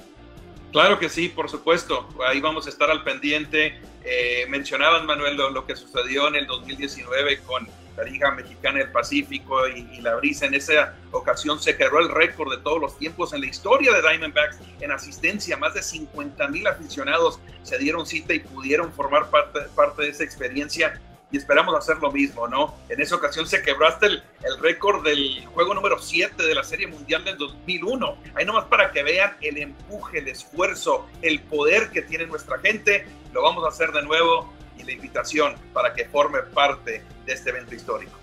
Claro 0.73 0.97
que 0.97 1.07
sí, 1.07 1.29
por 1.29 1.49
supuesto. 1.49 2.09
Ahí 2.27 2.41
vamos 2.41 2.65
a 2.65 2.71
estar 2.71 2.89
al 2.89 3.03
pendiente. 3.03 3.79
Eh, 4.03 4.47
mencionaban, 4.49 5.05
Manuel, 5.05 5.37
lo, 5.37 5.67
que 5.67 5.75
sucedió 5.75 6.27
en 6.27 6.35
el 6.35 6.47
2019 6.47 7.41
con 7.41 7.69
la 7.95 8.03
Liga 8.03 8.31
Mexicana 8.31 8.79
del 8.79 8.91
Pacífico 8.91 9.67
y, 9.67 10.01
la 10.01 10.15
brisa. 10.15 10.47
En 10.47 10.55
esa 10.55 10.95
ocasión 11.11 11.61
se 11.61 11.77
quebró 11.77 11.99
el 11.99 12.09
récord 12.09 12.49
de 12.49 12.57
todos 12.63 12.81
los 12.81 12.97
tiempos 12.97 13.33
en 13.33 13.41
la 13.41 13.47
historia 13.47 13.93
de 13.93 14.01
Diamondbacks 14.01 14.57
en 14.81 14.91
asistencia. 14.91 15.57
Más 15.57 15.75
de 15.75 15.83
50 15.83 16.47
mil 16.47 16.65
aficionados 16.65 17.39
se 17.61 17.77
dieron 17.77 18.07
cita 18.07 18.33
y 18.33 18.39
pudieron 18.39 18.91
formar 18.93 19.29
parte 19.29 20.01
de 20.01 20.09
esa 20.09 20.23
experiencia 20.23 20.99
y 21.33 21.37
esperamos 21.37 21.75
hacer 21.75 21.97
lo 21.97 22.11
mismo, 22.11 22.47
¿no? 22.47 22.75
En 22.89 23.01
esa 23.01 23.15
ocasión 23.15 23.47
se 23.47 23.63
quebró 23.63 23.87
hasta 23.87 24.05
el, 24.05 24.23
el 24.43 24.59
récord 24.59 25.03
del 25.03 25.43
juego 25.47 25.73
número 25.73 25.97
7 25.97 26.43
de 26.43 26.53
la 26.53 26.63
Serie 26.63 26.85
Mundial 26.85 27.25
del 27.25 27.39
2001. 27.39 28.17
Ahí 28.35 28.45
nomás 28.45 28.65
para 28.65 28.91
que 28.91 29.01
vean 29.01 29.35
el 29.41 29.57
empuje, 29.57 30.19
el 30.19 30.27
esfuerzo, 30.27 31.09
el 31.23 31.41
poder 31.41 31.89
que 31.89 32.03
tiene 32.03 32.27
nuestra 32.27 32.59
gente. 32.59 33.07
Lo 33.33 33.41
vamos 33.41 33.65
a 33.65 33.69
hacer 33.69 33.91
de 33.91 34.03
nuevo 34.03 34.53
y 34.77 34.83
la 34.83 34.91
invitación 34.91 35.55
para 35.73 35.95
que 35.95 36.05
forme 36.05 36.43
parte 36.43 37.03
de 37.25 37.33
este 37.33 37.49
evento 37.49 37.73
histórico. 37.73 38.22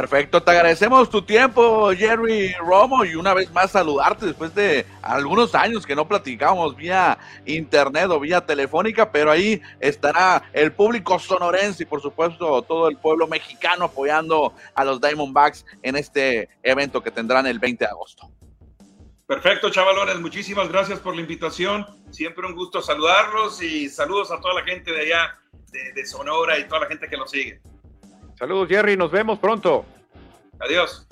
Perfecto, 0.00 0.40
te 0.40 0.52
agradecemos 0.52 1.10
tu 1.10 1.22
tiempo, 1.22 1.90
Jerry 1.90 2.52
Romo, 2.60 3.04
y 3.04 3.16
una 3.16 3.34
vez 3.34 3.50
más 3.50 3.72
saludarte 3.72 4.26
después 4.26 4.54
de 4.54 4.86
algunos 5.02 5.56
años 5.56 5.84
que 5.84 5.96
no 5.96 6.06
platicábamos 6.06 6.76
vía 6.76 7.18
internet 7.44 8.06
o 8.08 8.20
vía 8.20 8.40
telefónica, 8.40 9.10
pero 9.10 9.32
ahí 9.32 9.60
estará 9.80 10.44
el 10.52 10.70
público 10.70 11.18
sonorense 11.18 11.82
y 11.82 11.86
por 11.86 12.00
supuesto 12.00 12.62
todo 12.62 12.88
el 12.88 12.96
pueblo 12.96 13.26
mexicano 13.26 13.86
apoyando 13.86 14.54
a 14.72 14.84
los 14.84 15.00
Diamondbacks 15.00 15.66
en 15.82 15.96
este 15.96 16.48
evento 16.62 17.02
que 17.02 17.10
tendrán 17.10 17.48
el 17.48 17.58
20 17.58 17.84
de 17.84 17.90
agosto. 17.90 18.30
Perfecto, 19.26 19.68
chavalones, 19.68 20.20
muchísimas 20.20 20.68
gracias 20.68 21.00
por 21.00 21.16
la 21.16 21.22
invitación. 21.22 21.84
Siempre 22.12 22.46
un 22.46 22.54
gusto 22.54 22.80
saludarlos 22.82 23.60
y 23.60 23.88
saludos 23.88 24.30
a 24.30 24.40
toda 24.40 24.54
la 24.54 24.62
gente 24.62 24.92
de 24.92 25.00
allá, 25.00 25.40
de, 25.72 25.92
de 25.92 26.06
Sonora 26.06 26.56
y 26.56 26.68
toda 26.68 26.82
la 26.82 26.86
gente 26.86 27.08
que 27.08 27.16
nos 27.16 27.32
sigue. 27.32 27.60
Saludos, 28.38 28.68
Jerry, 28.68 28.96
nos 28.96 29.10
vemos 29.10 29.38
pronto. 29.40 29.84
Adiós. 30.60 31.06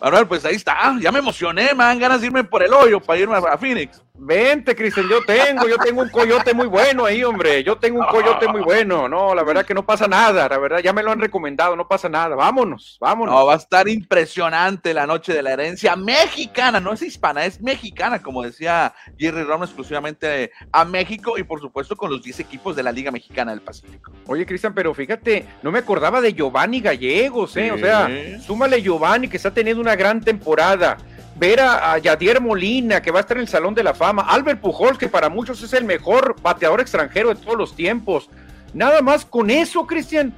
Manuel, 0.00 0.26
pues 0.26 0.44
ahí 0.44 0.54
está, 0.54 0.94
ya 1.00 1.12
me 1.12 1.18
emocioné, 1.18 1.74
me 1.74 1.84
dan 1.84 1.98
ganas 1.98 2.20
de 2.20 2.26
irme 2.28 2.44
por 2.44 2.62
el 2.62 2.72
hoyo 2.72 3.00
para 3.00 3.20
irme 3.20 3.36
a 3.36 3.58
Phoenix. 3.58 4.03
Vente, 4.16 4.76
Cristian, 4.76 5.08
yo 5.08 5.24
tengo, 5.24 5.66
yo 5.68 5.76
tengo 5.76 6.00
un 6.00 6.08
coyote 6.08 6.54
muy 6.54 6.68
bueno 6.68 7.04
ahí, 7.04 7.24
hombre. 7.24 7.64
Yo 7.64 7.76
tengo 7.78 7.98
un 7.98 8.06
coyote 8.06 8.46
muy 8.46 8.60
bueno. 8.60 9.08
No, 9.08 9.34
la 9.34 9.42
verdad 9.42 9.66
que 9.66 9.74
no 9.74 9.84
pasa 9.84 10.06
nada, 10.06 10.48
la 10.48 10.56
verdad, 10.56 10.78
ya 10.78 10.92
me 10.92 11.02
lo 11.02 11.10
han 11.10 11.20
recomendado, 11.20 11.74
no 11.74 11.88
pasa 11.88 12.08
nada. 12.08 12.36
Vámonos, 12.36 12.96
vámonos. 13.00 13.34
No, 13.34 13.44
va 13.44 13.54
a 13.54 13.56
estar 13.56 13.88
impresionante 13.88 14.94
la 14.94 15.04
noche 15.04 15.32
de 15.32 15.42
la 15.42 15.52
herencia 15.52 15.96
mexicana, 15.96 16.78
no 16.78 16.92
es 16.92 17.02
hispana, 17.02 17.44
es 17.44 17.60
mexicana, 17.60 18.22
como 18.22 18.44
decía 18.44 18.94
Jerry 19.18 19.42
Ron, 19.42 19.64
exclusivamente 19.64 20.52
a 20.70 20.84
México 20.84 21.36
y 21.36 21.42
por 21.42 21.60
supuesto 21.60 21.96
con 21.96 22.08
los 22.08 22.22
10 22.22 22.38
equipos 22.38 22.76
de 22.76 22.84
la 22.84 22.92
Liga 22.92 23.10
Mexicana 23.10 23.50
del 23.50 23.62
Pacífico. 23.62 24.12
Oye, 24.28 24.46
Cristian, 24.46 24.74
pero 24.74 24.94
fíjate, 24.94 25.44
no 25.60 25.72
me 25.72 25.80
acordaba 25.80 26.20
de 26.20 26.32
Giovanni 26.32 26.80
Gallegos, 26.80 27.56
¿eh? 27.56 27.72
O 27.72 27.78
sea, 27.78 28.08
súmale 28.46 28.80
Giovanni 28.80 29.26
que 29.26 29.38
está 29.38 29.52
teniendo 29.52 29.82
una 29.82 29.96
gran 29.96 30.20
temporada 30.20 30.98
ver 31.36 31.60
a, 31.60 31.98
Yadier 31.98 32.40
Molina, 32.40 33.02
que 33.02 33.10
va 33.10 33.18
a 33.18 33.22
estar 33.22 33.36
en 33.36 33.42
el 33.42 33.48
Salón 33.48 33.74
de 33.74 33.82
la 33.82 33.94
Fama, 33.94 34.22
Albert 34.22 34.60
Pujols, 34.60 34.98
que 34.98 35.08
para 35.08 35.28
muchos 35.28 35.62
es 35.62 35.72
el 35.72 35.84
mejor 35.84 36.36
bateador 36.42 36.80
extranjero 36.80 37.30
de 37.30 37.36
todos 37.36 37.56
los 37.56 37.74
tiempos. 37.74 38.28
Nada 38.72 39.02
más 39.02 39.24
con 39.24 39.50
eso, 39.50 39.86
Cristian. 39.86 40.32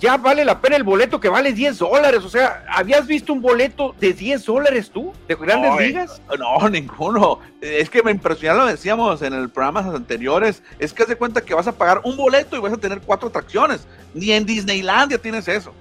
ya 0.00 0.16
vale 0.16 0.44
la 0.44 0.60
pena 0.60 0.76
el 0.76 0.82
boleto 0.82 1.20
que 1.20 1.28
vale 1.28 1.52
10 1.52 1.78
dólares. 1.78 2.24
O 2.24 2.28
sea, 2.28 2.64
¿habías 2.68 3.06
visto 3.06 3.32
un 3.32 3.42
boleto 3.42 3.94
de 4.00 4.12
10 4.12 4.44
dólares 4.44 4.90
tú? 4.90 5.12
¿De 5.28 5.34
grandes 5.34 5.70
no, 5.70 5.80
eh, 5.80 5.86
ligas? 5.88 6.22
No, 6.38 6.68
ninguno. 6.68 7.40
Es 7.60 7.90
que 7.90 8.02
me 8.02 8.10
impresionó, 8.10 8.60
lo 8.60 8.66
decíamos 8.66 9.22
en 9.22 9.34
el 9.34 9.50
programas 9.50 9.86
anteriores. 9.86 10.62
Es 10.78 10.92
que 10.92 11.02
haz 11.02 11.08
de 11.08 11.16
cuenta 11.16 11.40
que 11.40 11.54
vas 11.54 11.66
a 11.66 11.72
pagar 11.72 12.00
un 12.04 12.16
boleto 12.16 12.56
y 12.56 12.60
vas 12.60 12.72
a 12.72 12.78
tener 12.78 13.00
cuatro 13.00 13.28
atracciones. 13.28 13.86
Ni 14.14 14.32
en 14.32 14.46
Disneylandia 14.46 15.18
tienes 15.18 15.46
eso. 15.46 15.72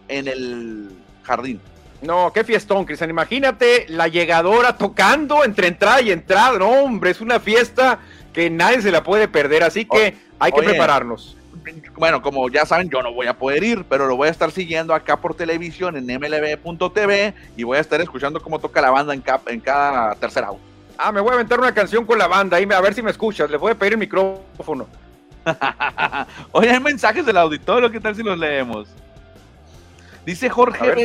en 0.09 0.28
el 0.28 0.89
jardín. 1.22 1.61
No, 2.03 2.32
qué 2.32 2.45
fiestón, 2.45 2.84
Cristian. 2.84 3.11
Imagínate 3.11 3.87
la 3.89 4.09
llegadora 4.09 4.76
tocando 4.76 5.45
entre 5.45 5.68
entrada 5.68 6.01
y 6.03 6.12
entrada. 6.12 6.59
No, 6.59 6.68
hombre, 6.68 7.11
es 7.11 7.20
una 7.20 7.41
fiesta 7.41 8.01
que 8.32 8.51
nadie 8.51 8.82
se 8.82 8.91
la 8.91 9.03
puede 9.03 9.28
perder. 9.28 9.62
Así 9.62 9.84
que 9.84 10.16
hay 10.39 10.53
que 10.53 10.61
Oye, 10.61 10.70
prepararnos. 10.70 11.36
Bueno, 11.97 12.23
como 12.23 12.49
ya 12.49 12.64
saben, 12.67 12.89
yo 12.91 13.03
no 13.03 13.12
voy 13.12 13.27
a 13.27 13.35
poder 13.35 13.64
ir, 13.64 13.85
pero 13.89 14.07
lo 14.07 14.17
voy 14.17 14.29
a 14.29 14.31
estar 14.31 14.51
siguiendo 14.51 14.95
acá 14.95 15.17
por 15.17 15.35
televisión 15.35 15.97
en 15.97 16.07
mlb.tv 16.07 17.35
y 17.57 17.62
voy 17.64 17.79
a 17.79 17.81
estar 17.81 18.01
escuchando 18.01 18.41
cómo 18.41 18.59
toca 18.59 18.81
la 18.81 18.91
banda 18.91 19.14
en 19.14 19.21
cada, 19.21 19.41
en 19.47 19.61
cada 19.61 20.14
tercer 20.14 20.45
out. 20.45 20.59
Ah, 20.99 21.12
me 21.12 21.21
voy 21.21 21.31
a 21.31 21.35
aventar 21.35 21.59
una 21.59 21.75
canción 21.75 22.05
con 22.07 22.19
la 22.19 22.27
banda 22.27 22.57
ahí, 22.57 22.67
a 22.73 22.81
ver 22.81 22.95
si 22.95 23.03
me 23.03 23.11
escuchas. 23.11 23.51
Le 23.51 23.57
voy 23.57 23.73
a 23.73 23.75
pedir 23.75 23.95
el 23.95 23.99
micrófono. 23.99 24.87
Oye, 26.53 26.71
hay 26.71 26.81
mensajes 26.81 27.25
del 27.25 27.37
auditorio, 27.37 27.91
¿qué 27.91 28.01
tal 28.01 28.14
si 28.14 28.23
los 28.23 28.39
leemos? 28.39 28.89
Dice 30.25 30.51
Jorge 30.51 30.85
ver, 30.85 30.99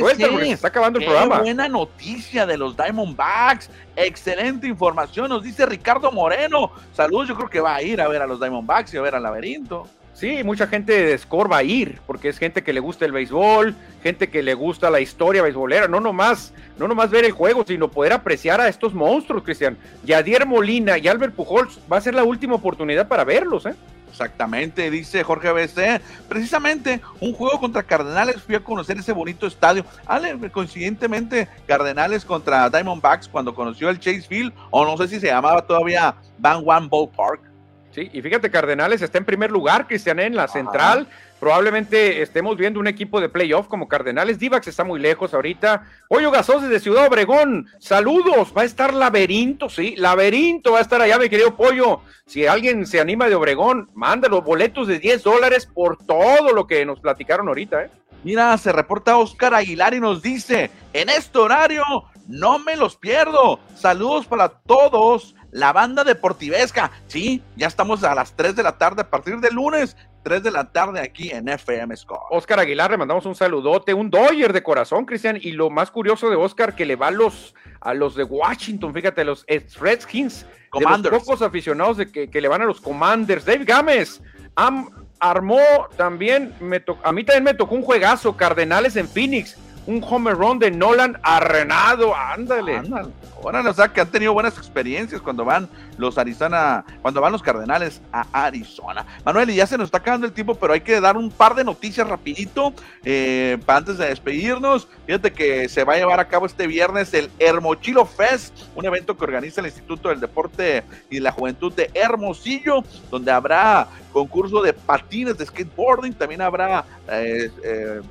está 0.43 0.69
acabando 0.69 0.97
el 0.97 1.05
Qué 1.05 1.11
programa. 1.11 1.41
buena 1.41 1.67
noticia 1.67 2.47
de 2.47 2.57
los 2.57 2.75
Diamondbacks. 2.75 3.69
Excelente 3.95 4.65
información, 4.65 5.29
nos 5.29 5.43
dice 5.43 5.63
Ricardo 5.67 6.11
Moreno. 6.11 6.71
Saludos, 6.91 7.27
yo 7.27 7.35
creo 7.35 7.47
que 7.47 7.59
va 7.59 7.75
a 7.75 7.83
ir 7.83 8.01
a 8.01 8.07
ver 8.07 8.23
a 8.23 8.25
los 8.25 8.39
Diamondbacks 8.39 8.91
y 8.95 8.97
a 8.97 9.01
ver 9.01 9.13
al 9.13 9.21
laberinto. 9.21 9.87
Sí, 10.21 10.43
mucha 10.43 10.67
gente 10.67 10.93
de 10.93 11.17
Score 11.17 11.51
va 11.51 11.57
a 11.57 11.63
ir, 11.63 11.99
porque 12.05 12.29
es 12.29 12.37
gente 12.37 12.61
que 12.61 12.73
le 12.73 12.79
gusta 12.79 13.05
el 13.05 13.11
béisbol, 13.11 13.73
gente 14.03 14.29
que 14.29 14.43
le 14.43 14.53
gusta 14.53 14.91
la 14.91 14.99
historia 14.99 15.41
beisbolera, 15.41 15.87
no 15.87 15.99
nomás, 15.99 16.53
no 16.77 16.87
nomás 16.87 17.09
ver 17.09 17.25
el 17.25 17.31
juego, 17.31 17.65
sino 17.65 17.89
poder 17.89 18.13
apreciar 18.13 18.61
a 18.61 18.67
estos 18.67 18.93
monstruos, 18.93 19.41
Cristian. 19.41 19.75
Yadier 20.03 20.45
Molina 20.45 20.99
y 20.99 21.07
Albert 21.07 21.33
Pujols 21.33 21.79
va 21.91 21.97
a 21.97 22.01
ser 22.01 22.13
la 22.13 22.23
última 22.23 22.53
oportunidad 22.53 23.07
para 23.07 23.23
verlos, 23.23 23.65
¿eh? 23.65 23.73
Exactamente, 24.11 24.91
dice 24.91 25.23
Jorge 25.23 25.53
BC. 25.53 26.01
Precisamente 26.29 27.01
un 27.19 27.33
juego 27.33 27.59
contra 27.59 27.81
Cardenales 27.81 28.43
fui 28.43 28.53
a 28.53 28.63
conocer 28.63 28.99
ese 28.99 29.13
bonito 29.13 29.47
estadio. 29.47 29.83
Ale, 30.05 30.37
coincidentemente, 30.51 31.47
Cardenales 31.65 32.25
contra 32.25 32.69
Diamondbacks 32.69 33.27
cuando 33.27 33.55
conoció 33.55 33.89
el 33.89 33.99
Chase 33.99 34.21
Field, 34.21 34.53
o 34.69 34.85
no 34.85 34.95
sé 34.97 35.07
si 35.07 35.19
se 35.19 35.25
llamaba 35.25 35.65
todavía 35.65 36.13
Van 36.37 36.61
One 36.63 36.89
Ball 36.89 37.09
Park. 37.09 37.50
Sí, 37.91 38.09
y 38.13 38.21
fíjate, 38.21 38.49
Cardenales 38.49 39.01
está 39.01 39.17
en 39.17 39.25
primer 39.25 39.51
lugar, 39.51 39.85
Cristian, 39.87 40.19
en 40.19 40.35
la 40.35 40.47
central. 40.47 41.07
Probablemente 41.41 42.21
estemos 42.21 42.55
viendo 42.55 42.79
un 42.79 42.87
equipo 42.87 43.19
de 43.19 43.27
playoff 43.27 43.67
como 43.67 43.87
Cardenales. 43.87 44.37
Divax 44.39 44.67
está 44.67 44.83
muy 44.83 44.99
lejos 44.99 45.33
ahorita. 45.33 45.87
Pollo 46.07 46.29
Gasos 46.29 46.61
desde 46.61 46.79
Ciudad 46.79 47.07
Obregón. 47.07 47.67
Saludos. 47.79 48.53
Va 48.55 48.61
a 48.61 48.65
estar 48.65 48.93
Laberinto, 48.93 49.67
sí. 49.67 49.95
Laberinto 49.97 50.73
va 50.73 50.77
a 50.77 50.83
estar 50.83 51.01
allá, 51.01 51.17
mi 51.17 51.29
querido 51.29 51.55
Pollo. 51.57 52.01
Si 52.27 52.45
alguien 52.45 52.85
se 52.85 53.01
anima 53.01 53.27
de 53.27 53.35
Obregón, 53.35 53.89
manda 53.95 54.29
los 54.29 54.43
boletos 54.43 54.87
de 54.87 54.99
10 54.99 55.23
dólares 55.23 55.65
por 55.65 55.97
todo 55.97 56.53
lo 56.53 56.67
que 56.67 56.85
nos 56.85 56.99
platicaron 56.99 57.47
ahorita, 57.47 57.85
¿eh? 57.85 57.89
Mira, 58.23 58.55
se 58.59 58.71
reporta 58.71 59.17
Oscar 59.17 59.55
Aguilar 59.55 59.95
y 59.95 59.99
nos 59.99 60.21
dice, 60.21 60.69
en 60.93 61.09
este 61.09 61.39
horario 61.39 61.83
no 62.27 62.59
me 62.59 62.75
los 62.75 62.95
pierdo. 62.95 63.59
Saludos 63.75 64.27
para 64.27 64.47
todos. 64.49 65.35
La 65.51 65.73
banda 65.73 66.03
deportivesca. 66.03 66.91
Sí, 67.07 67.43
ya 67.55 67.67
estamos 67.67 68.03
a 68.03 68.15
las 68.15 68.35
3 68.35 68.55
de 68.55 68.63
la 68.63 68.77
tarde 68.77 69.01
a 69.01 69.09
partir 69.09 69.39
de 69.39 69.51
lunes. 69.51 69.95
3 70.23 70.43
de 70.43 70.51
la 70.51 70.71
tarde 70.71 70.99
aquí 70.99 71.31
en 71.31 71.49
FM 71.49 71.95
Score. 71.97 72.21
Oscar 72.29 72.59
Aguilar, 72.59 72.91
le 72.91 72.97
mandamos 72.97 73.25
un 73.25 73.35
saludote, 73.35 73.93
un 73.93 74.09
Doyer 74.09 74.53
de 74.53 74.63
corazón, 74.63 75.05
Cristian. 75.05 75.37
Y 75.41 75.51
lo 75.51 75.69
más 75.69 75.91
curioso 75.91 76.29
de 76.29 76.35
Oscar, 76.35 76.75
que 76.75 76.85
le 76.85 76.95
va 76.95 77.07
a 77.07 77.11
los, 77.11 77.55
a 77.79 77.93
los 77.93 78.15
de 78.15 78.23
Washington, 78.23 78.93
fíjate, 78.93 79.25
los 79.25 79.45
Redskins, 79.79 80.45
Commanders. 80.69 81.03
de 81.03 81.09
los 81.11 81.23
pocos 81.23 81.41
aficionados 81.41 81.97
de 81.97 82.11
que, 82.11 82.29
que 82.29 82.41
le 82.41 82.47
van 82.47 82.61
a 82.61 82.65
los 82.65 82.79
Commanders. 82.79 83.45
Dave 83.45 83.65
Gámez 83.65 84.21
am, 84.55 84.89
armó 85.19 85.59
también, 85.97 86.53
me 86.59 86.79
to, 86.79 86.97
a 87.03 87.11
mí 87.11 87.23
también 87.23 87.43
me 87.43 87.53
tocó 87.53 87.75
un 87.75 87.83
juegazo, 87.83 88.37
Cardenales 88.37 88.95
en 88.95 89.07
Phoenix 89.07 89.57
un 89.85 90.03
home 90.07 90.31
run 90.31 90.59
de 90.59 90.71
Nolan 90.71 91.17
Arrenado, 91.23 92.15
ándale. 92.15 92.77
ándale. 92.77 93.09
Órale, 93.43 93.69
o 93.69 93.73
sea 93.73 93.87
que 93.87 94.01
han 94.01 94.07
tenido 94.07 94.33
buenas 94.33 94.57
experiencias 94.57 95.19
cuando 95.19 95.43
van 95.43 95.67
los 95.97 96.17
Arizona, 96.19 96.85
cuando 97.01 97.21
van 97.21 97.31
los 97.31 97.41
Cardenales 97.41 98.01
a 98.11 98.25
Arizona. 98.31 99.05
Manuel, 99.25 99.49
y 99.49 99.55
ya 99.55 99.65
se 99.65 99.77
nos 99.77 99.85
está 99.85 99.97
acabando 99.97 100.27
el 100.27 100.33
tiempo, 100.33 100.55
pero 100.55 100.73
hay 100.73 100.81
que 100.81 101.01
dar 101.01 101.17
un 101.17 101.31
par 101.31 101.55
de 101.55 101.63
noticias 101.63 102.07
rapidito 102.07 102.73
eh, 103.03 103.57
para 103.65 103.79
antes 103.79 103.97
de 103.97 104.07
despedirnos. 104.07 104.87
Fíjate 105.07 105.31
que 105.31 105.67
se 105.69 105.83
va 105.83 105.93
a 105.93 105.97
llevar 105.97 106.19
a 106.19 106.27
cabo 106.27 106.45
este 106.45 106.67
viernes 106.67 107.13
el 107.15 107.31
Hermochilo 107.39 108.05
Fest, 108.05 108.53
un 108.75 108.85
evento 108.85 109.17
que 109.17 109.23
organiza 109.23 109.61
el 109.61 109.67
Instituto 109.67 110.09
del 110.09 110.19
Deporte 110.19 110.83
y 111.09 111.19
la 111.19 111.31
Juventud 111.31 111.73
de 111.73 111.89
Hermosillo, 111.95 112.83
donde 113.09 113.31
habrá 113.31 113.87
concurso 114.13 114.61
de 114.61 114.73
patines, 114.73 115.37
de 115.37 115.45
skateboarding, 115.45 116.13
también 116.13 116.41
habrá... 116.41 116.85
Eh, 117.09 117.49
eh, 117.63 118.01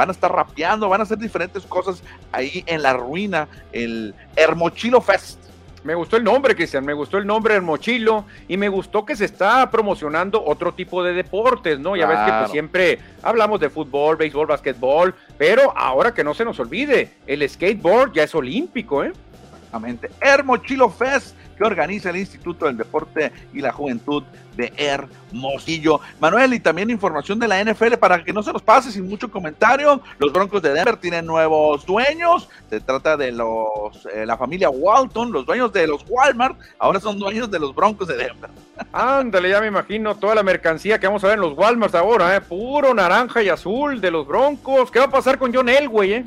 van 0.00 0.08
a 0.08 0.12
estar 0.12 0.32
rapeando, 0.32 0.88
van 0.88 1.02
a 1.02 1.02
hacer 1.02 1.18
diferentes 1.18 1.62
cosas 1.64 2.02
ahí 2.32 2.64
en 2.64 2.80
la 2.82 2.94
ruina, 2.94 3.48
el 3.70 4.14
Hermochilo 4.34 5.02
Fest. 5.02 5.38
Me 5.84 5.94
gustó 5.94 6.16
el 6.16 6.24
nombre, 6.24 6.56
Cristian, 6.56 6.86
me 6.86 6.94
gustó 6.94 7.18
el 7.18 7.26
nombre 7.26 7.54
Hermochilo 7.54 8.24
y 8.48 8.56
me 8.56 8.70
gustó 8.70 9.04
que 9.04 9.14
se 9.14 9.26
está 9.26 9.70
promocionando 9.70 10.42
otro 10.42 10.72
tipo 10.72 11.04
de 11.04 11.12
deportes, 11.12 11.78
¿no? 11.78 11.96
Ya 11.96 12.06
claro. 12.06 12.18
ves 12.18 12.32
que 12.32 12.38
pues, 12.38 12.50
siempre 12.50 12.98
hablamos 13.22 13.60
de 13.60 13.68
fútbol, 13.68 14.16
béisbol, 14.16 14.46
básquetbol, 14.46 15.14
pero 15.36 15.76
ahora 15.76 16.14
que 16.14 16.24
no 16.24 16.32
se 16.32 16.46
nos 16.46 16.58
olvide, 16.60 17.16
el 17.26 17.46
skateboard 17.46 18.14
ya 18.14 18.22
es 18.22 18.34
olímpico, 18.34 19.04
¿eh? 19.04 19.12
Exactamente. 19.52 20.10
Hermochilo 20.18 20.88
Fest 20.88 21.36
que 21.60 21.66
organiza 21.66 22.08
el 22.08 22.16
Instituto 22.16 22.64
del 22.64 22.78
Deporte 22.78 23.30
y 23.52 23.60
la 23.60 23.70
Juventud 23.70 24.22
de 24.56 24.72
Hermosillo. 24.78 26.00
Manuel, 26.18 26.54
y 26.54 26.60
también 26.60 26.88
información 26.88 27.38
de 27.38 27.48
la 27.48 27.62
NFL 27.62 27.96
para 28.00 28.24
que 28.24 28.32
no 28.32 28.42
se 28.42 28.50
nos 28.50 28.62
pase 28.62 28.90
sin 28.90 29.06
mucho 29.06 29.30
comentario. 29.30 30.00
Los 30.18 30.32
Broncos 30.32 30.62
de 30.62 30.72
Denver 30.72 30.96
tienen 30.96 31.26
nuevos 31.26 31.84
dueños. 31.84 32.48
Se 32.70 32.80
trata 32.80 33.18
de 33.18 33.32
los 33.32 34.08
eh, 34.14 34.24
la 34.24 34.38
familia 34.38 34.70
Walton, 34.70 35.32
los 35.32 35.44
dueños 35.44 35.70
de 35.70 35.86
los 35.86 36.02
Walmart, 36.08 36.58
ahora 36.78 36.98
son 36.98 37.18
dueños 37.18 37.50
de 37.50 37.58
los 37.58 37.74
Broncos 37.74 38.08
de 38.08 38.16
Denver. 38.16 38.48
Ándale, 38.90 39.50
ya 39.50 39.60
me 39.60 39.66
imagino 39.66 40.14
toda 40.14 40.34
la 40.34 40.42
mercancía 40.42 40.98
que 40.98 41.08
vamos 41.08 41.22
a 41.24 41.26
ver 41.26 41.34
en 41.36 41.42
los 41.42 41.58
Walmart 41.58 41.94
ahora, 41.94 42.34
¿eh? 42.36 42.40
puro 42.40 42.94
naranja 42.94 43.42
y 43.42 43.50
azul 43.50 44.00
de 44.00 44.10
los 44.10 44.26
Broncos. 44.26 44.90
¿Qué 44.90 44.98
va 44.98 45.04
a 45.04 45.10
pasar 45.10 45.38
con 45.38 45.54
John 45.54 45.68
Elway, 45.68 46.12
eh? 46.14 46.24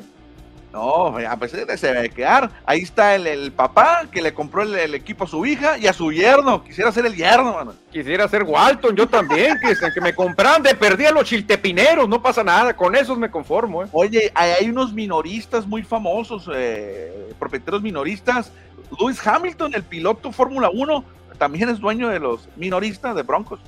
No, 0.74 1.16
a 1.16 1.36
pesar 1.36 1.64
de 1.66 1.78
se 1.78 1.94
debe 1.94 2.10
quedar. 2.10 2.50
Ahí 2.66 2.80
está 2.80 3.14
el, 3.14 3.28
el 3.28 3.52
papá 3.52 4.06
que 4.10 4.20
le 4.20 4.34
compró 4.34 4.62
el, 4.62 4.74
el, 4.74 4.96
equipo 4.96 5.22
a 5.22 5.28
su 5.28 5.46
hija 5.46 5.78
y 5.78 5.86
a 5.86 5.92
su 5.92 6.10
yerno. 6.10 6.64
Quisiera 6.64 6.90
ser 6.90 7.06
el 7.06 7.14
yerno, 7.14 7.52
mano. 7.52 7.74
Quisiera 7.92 8.26
ser 8.26 8.42
Walton, 8.42 8.96
yo 8.96 9.06
también, 9.06 9.56
que, 9.60 9.72
que 9.94 10.00
me 10.00 10.12
compraran 10.12 10.64
de 10.64 10.74
perdí 10.74 11.04
a 11.04 11.12
los 11.12 11.26
chiltepineros, 11.26 12.08
no 12.08 12.20
pasa 12.20 12.42
nada, 12.42 12.74
con 12.74 12.96
esos 12.96 13.16
me 13.16 13.30
conformo. 13.30 13.84
¿eh? 13.84 13.86
Oye, 13.92 14.32
hay 14.34 14.68
unos 14.68 14.92
minoristas 14.92 15.64
muy 15.64 15.84
famosos, 15.84 16.50
eh, 16.52 17.32
propietarios 17.38 17.80
minoristas. 17.80 18.50
Lewis 18.98 19.24
Hamilton, 19.24 19.74
el 19.76 19.84
piloto 19.84 20.32
Fórmula 20.32 20.70
1, 20.70 21.04
también 21.38 21.68
es 21.68 21.78
dueño 21.78 22.08
de 22.08 22.18
los 22.18 22.48
minoristas 22.56 23.14
de 23.14 23.22
Broncos. 23.22 23.60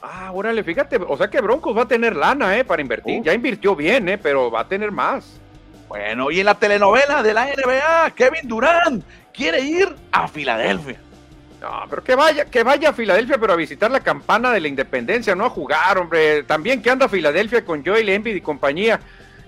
Ah, 0.00 0.30
órale, 0.32 0.64
fíjate, 0.64 0.96
o 0.96 1.16
sea 1.18 1.28
que 1.28 1.42
Broncos 1.42 1.76
va 1.76 1.82
a 1.82 1.88
tener 1.88 2.16
lana, 2.16 2.56
¿eh? 2.56 2.64
Para 2.64 2.80
invertir. 2.80 3.20
Uh. 3.20 3.24
Ya 3.24 3.34
invirtió 3.34 3.76
bien, 3.76 4.08
¿eh? 4.08 4.16
Pero 4.16 4.50
va 4.50 4.60
a 4.60 4.68
tener 4.68 4.90
más. 4.90 5.38
Bueno, 5.88 6.30
y 6.30 6.40
en 6.40 6.46
la 6.46 6.54
telenovela 6.54 7.22
de 7.22 7.34
la 7.34 7.46
NBA, 7.46 8.10
Kevin 8.14 8.46
Durant 8.46 9.04
quiere 9.32 9.60
ir 9.60 9.88
a 10.12 10.28
Filadelfia. 10.28 11.00
No, 11.60 11.84
pero 11.90 12.04
que 12.04 12.14
vaya, 12.14 12.44
que 12.44 12.62
vaya 12.62 12.90
a 12.90 12.92
Filadelfia, 12.92 13.38
pero 13.38 13.52
a 13.52 13.56
visitar 13.56 13.90
la 13.90 14.00
campana 14.00 14.52
de 14.52 14.60
la 14.60 14.68
independencia, 14.68 15.34
no 15.34 15.44
a 15.44 15.50
jugar, 15.50 15.98
hombre. 15.98 16.44
También 16.44 16.82
que 16.82 16.90
anda 16.90 17.06
a 17.06 17.08
Filadelfia 17.08 17.64
con 17.64 17.84
Joel 17.84 18.08
Embiid 18.08 18.36
y 18.36 18.40
compañía. 18.40 19.00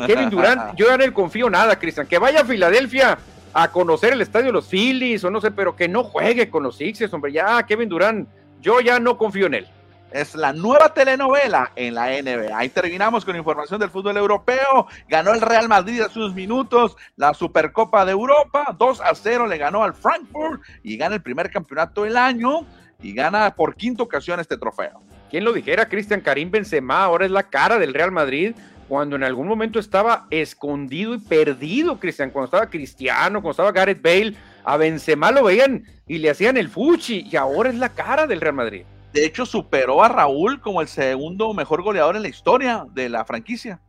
Kevin 0.06 0.30
Durant, 0.30 0.74
yo 0.76 0.86
ya 0.86 0.96
no 0.96 1.04
le 1.04 1.12
confío 1.12 1.48
nada, 1.50 1.78
Cristian. 1.78 2.06
Que 2.06 2.18
vaya 2.18 2.40
a 2.40 2.44
Filadelfia 2.44 3.18
a 3.52 3.70
conocer 3.70 4.12
el 4.12 4.22
estadio 4.22 4.46
de 4.46 4.52
los 4.52 4.66
Phillies 4.66 5.22
o 5.24 5.30
no 5.30 5.40
sé, 5.40 5.50
pero 5.50 5.76
que 5.76 5.88
no 5.88 6.02
juegue 6.02 6.48
con 6.48 6.62
los 6.62 6.76
Sixers, 6.76 7.12
hombre. 7.12 7.32
Ya, 7.32 7.62
Kevin 7.64 7.88
Durant, 7.88 8.28
yo 8.60 8.80
ya 8.80 8.98
no 8.98 9.16
confío 9.16 9.46
en 9.46 9.54
él. 9.54 9.68
Es 10.12 10.34
la 10.34 10.52
nueva 10.52 10.92
telenovela 10.92 11.72
en 11.76 11.94
la 11.94 12.08
NBA. 12.08 12.56
Ahí 12.56 12.68
terminamos 12.68 13.24
con 13.24 13.36
información 13.36 13.80
del 13.80 13.90
fútbol 13.90 14.16
europeo. 14.16 14.86
Ganó 15.08 15.32
el 15.32 15.40
Real 15.40 15.68
Madrid 15.68 16.00
a 16.00 16.08
sus 16.08 16.34
minutos 16.34 16.96
la 17.16 17.34
Supercopa 17.34 18.04
de 18.04 18.12
Europa. 18.12 18.74
2 18.78 19.00
a 19.00 19.14
0 19.14 19.46
le 19.46 19.58
ganó 19.58 19.82
al 19.82 19.94
Frankfurt 19.94 20.62
y 20.82 20.96
gana 20.96 21.16
el 21.16 21.22
primer 21.22 21.50
campeonato 21.50 22.04
del 22.04 22.16
año 22.16 22.66
y 23.02 23.14
gana 23.14 23.54
por 23.54 23.76
quinta 23.76 24.02
ocasión 24.02 24.40
este 24.40 24.56
trofeo. 24.56 25.02
¿Quién 25.30 25.44
lo 25.44 25.52
dijera? 25.52 25.88
Cristian 25.88 26.20
Karim 26.20 26.50
Benzema 26.50 27.04
ahora 27.04 27.24
es 27.24 27.30
la 27.30 27.44
cara 27.44 27.78
del 27.78 27.94
Real 27.94 28.12
Madrid 28.12 28.54
cuando 28.88 29.14
en 29.14 29.22
algún 29.22 29.46
momento 29.46 29.78
estaba 29.78 30.26
escondido 30.30 31.14
y 31.14 31.18
perdido, 31.18 32.00
Cristian, 32.00 32.30
cuando 32.30 32.46
estaba 32.46 32.68
Cristiano, 32.68 33.40
cuando 33.40 33.52
estaba 33.52 33.70
Gareth 33.70 34.02
Bale, 34.02 34.34
a 34.64 34.76
Benzema 34.76 35.30
lo 35.30 35.44
veían 35.44 35.84
y 36.08 36.18
le 36.18 36.28
hacían 36.28 36.56
el 36.56 36.68
fuchi 36.68 37.24
y 37.30 37.36
ahora 37.36 37.68
es 37.68 37.76
la 37.76 37.90
cara 37.90 38.26
del 38.26 38.40
Real 38.40 38.54
Madrid. 38.54 38.82
De 39.12 39.24
hecho, 39.24 39.44
superó 39.44 40.02
a 40.02 40.08
Raúl 40.08 40.60
como 40.60 40.80
el 40.80 40.88
segundo 40.88 41.52
mejor 41.52 41.82
goleador 41.82 42.16
en 42.16 42.22
la 42.22 42.28
historia 42.28 42.86
de 42.92 43.08
la 43.08 43.24
franquicia. 43.24 43.80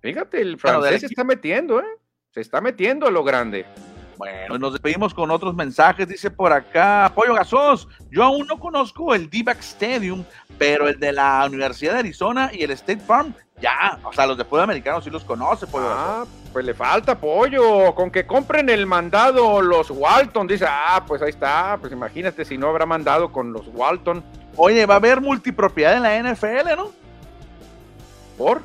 Fíjate, 0.00 0.40
el 0.40 0.58
francés 0.58 1.00
se 1.00 1.06
está 1.06 1.24
metiendo, 1.24 1.80
¿eh? 1.80 1.86
Se 2.30 2.40
está 2.40 2.60
metiendo 2.60 3.06
a 3.06 3.10
lo 3.10 3.24
grande. 3.24 3.64
Bueno, 4.18 4.58
nos 4.58 4.72
despedimos 4.72 5.12
con 5.12 5.30
otros 5.30 5.54
mensajes. 5.54 6.08
Dice 6.08 6.30
por 6.30 6.52
acá, 6.52 7.10
Pollo 7.14 7.34
Gasos, 7.34 7.88
yo 8.10 8.24
aún 8.24 8.46
no 8.46 8.58
conozco 8.58 9.14
el 9.14 9.28
D-Back 9.28 9.60
Stadium, 9.60 10.24
pero 10.58 10.88
el 10.88 10.98
de 10.98 11.12
la 11.12 11.44
Universidad 11.46 11.94
de 11.94 11.98
Arizona 12.00 12.50
y 12.52 12.62
el 12.62 12.70
State 12.72 13.00
Farm, 13.00 13.34
ya. 13.60 13.98
O 14.04 14.12
sea, 14.12 14.26
los 14.26 14.38
de 14.38 14.44
fútbol 14.44 14.62
americano 14.62 15.00
sí 15.00 15.10
los 15.10 15.24
conoce, 15.24 15.66
Pollo 15.66 15.88
Ah, 15.90 16.24
pues 16.52 16.64
le 16.64 16.74
falta 16.74 17.18
pollo. 17.18 17.94
Con 17.94 18.10
que 18.10 18.26
compren 18.26 18.70
el 18.70 18.86
mandado 18.86 19.60
los 19.60 19.90
Walton. 19.90 20.46
Dice, 20.46 20.66
ah, 20.68 21.04
pues 21.06 21.20
ahí 21.20 21.30
está. 21.30 21.76
Pues 21.80 21.92
imagínate 21.92 22.44
si 22.44 22.56
no 22.56 22.68
habrá 22.68 22.86
mandado 22.86 23.32
con 23.32 23.52
los 23.52 23.68
Walton. 23.68 24.24
Oye, 24.56 24.86
va 24.86 24.94
a 24.94 24.96
haber 24.96 25.20
multipropiedad 25.20 25.96
en 25.96 26.02
la 26.02 26.32
NFL, 26.32 26.76
¿no? 26.76 26.92
¿Por? 28.38 28.62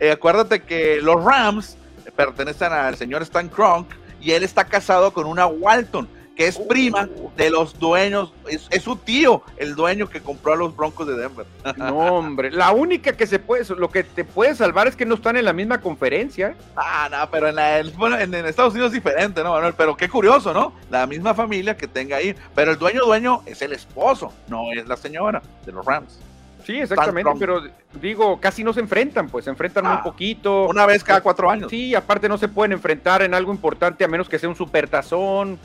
Eh, 0.00 0.12
acuérdate 0.12 0.62
que 0.62 1.00
los 1.02 1.22
Rams 1.24 1.76
pertenecen 2.14 2.72
al 2.72 2.96
señor 2.96 3.22
Stan 3.22 3.48
Kronk 3.48 3.88
y 4.20 4.32
él 4.32 4.42
está 4.42 4.64
casado 4.64 5.12
con 5.12 5.26
una 5.26 5.46
Walton, 5.46 6.08
que 6.38 6.46
es 6.46 6.56
prima 6.56 7.08
de 7.36 7.50
los 7.50 7.76
dueños, 7.80 8.32
es, 8.48 8.68
su 8.80 8.94
tío, 8.94 9.42
el 9.56 9.74
dueño 9.74 10.08
que 10.08 10.20
compró 10.20 10.52
a 10.52 10.56
los 10.56 10.74
Broncos 10.76 11.08
de 11.08 11.16
Denver. 11.16 11.44
No, 11.76 11.96
hombre, 11.96 12.52
la 12.52 12.70
única 12.70 13.12
que 13.12 13.26
se 13.26 13.40
puede, 13.40 13.64
lo 13.74 13.90
que 13.90 14.04
te 14.04 14.24
puede 14.24 14.54
salvar 14.54 14.86
es 14.86 14.94
que 14.94 15.04
no 15.04 15.16
están 15.16 15.36
en 15.36 15.44
la 15.44 15.52
misma 15.52 15.80
conferencia. 15.80 16.54
Ah, 16.76 17.08
no, 17.10 17.28
pero 17.30 17.48
en, 17.48 17.56
la, 17.56 17.80
en, 17.80 18.34
Estados 18.46 18.72
Unidos 18.74 18.92
es 18.92 19.02
diferente, 19.02 19.42
¿no, 19.42 19.50
Manuel? 19.50 19.74
Pero 19.76 19.96
qué 19.96 20.08
curioso, 20.08 20.54
¿no? 20.54 20.72
La 20.90 21.08
misma 21.08 21.34
familia 21.34 21.76
que 21.76 21.88
tenga 21.88 22.18
ahí, 22.18 22.36
pero 22.54 22.70
el 22.70 22.78
dueño 22.78 23.04
dueño 23.04 23.42
es 23.44 23.60
el 23.62 23.72
esposo, 23.72 24.32
no 24.46 24.72
es 24.72 24.86
la 24.86 24.96
señora 24.96 25.42
de 25.66 25.72
los 25.72 25.84
Rams. 25.84 26.20
Sí, 26.64 26.78
exactamente, 26.78 27.32
pero 27.36 27.62
digo, 28.00 28.38
casi 28.38 28.62
no 28.62 28.72
se 28.72 28.80
enfrentan, 28.80 29.28
pues 29.28 29.46
se 29.46 29.50
enfrentan 29.50 29.84
muy 29.84 29.96
ah, 29.96 30.02
poquito. 30.04 30.68
Una 30.68 30.86
vez 30.86 31.02
cada 31.02 31.20
cuatro 31.20 31.50
años. 31.50 31.68
Sí, 31.68 31.96
aparte 31.96 32.28
no 32.28 32.38
se 32.38 32.46
pueden 32.46 32.72
enfrentar 32.72 33.22
en 33.22 33.34
algo 33.34 33.52
importante 33.52 34.04
a 34.04 34.08
menos 34.08 34.28
que 34.28 34.38
sea 34.38 34.48
un 34.48 34.54
supertazón. 34.54 35.58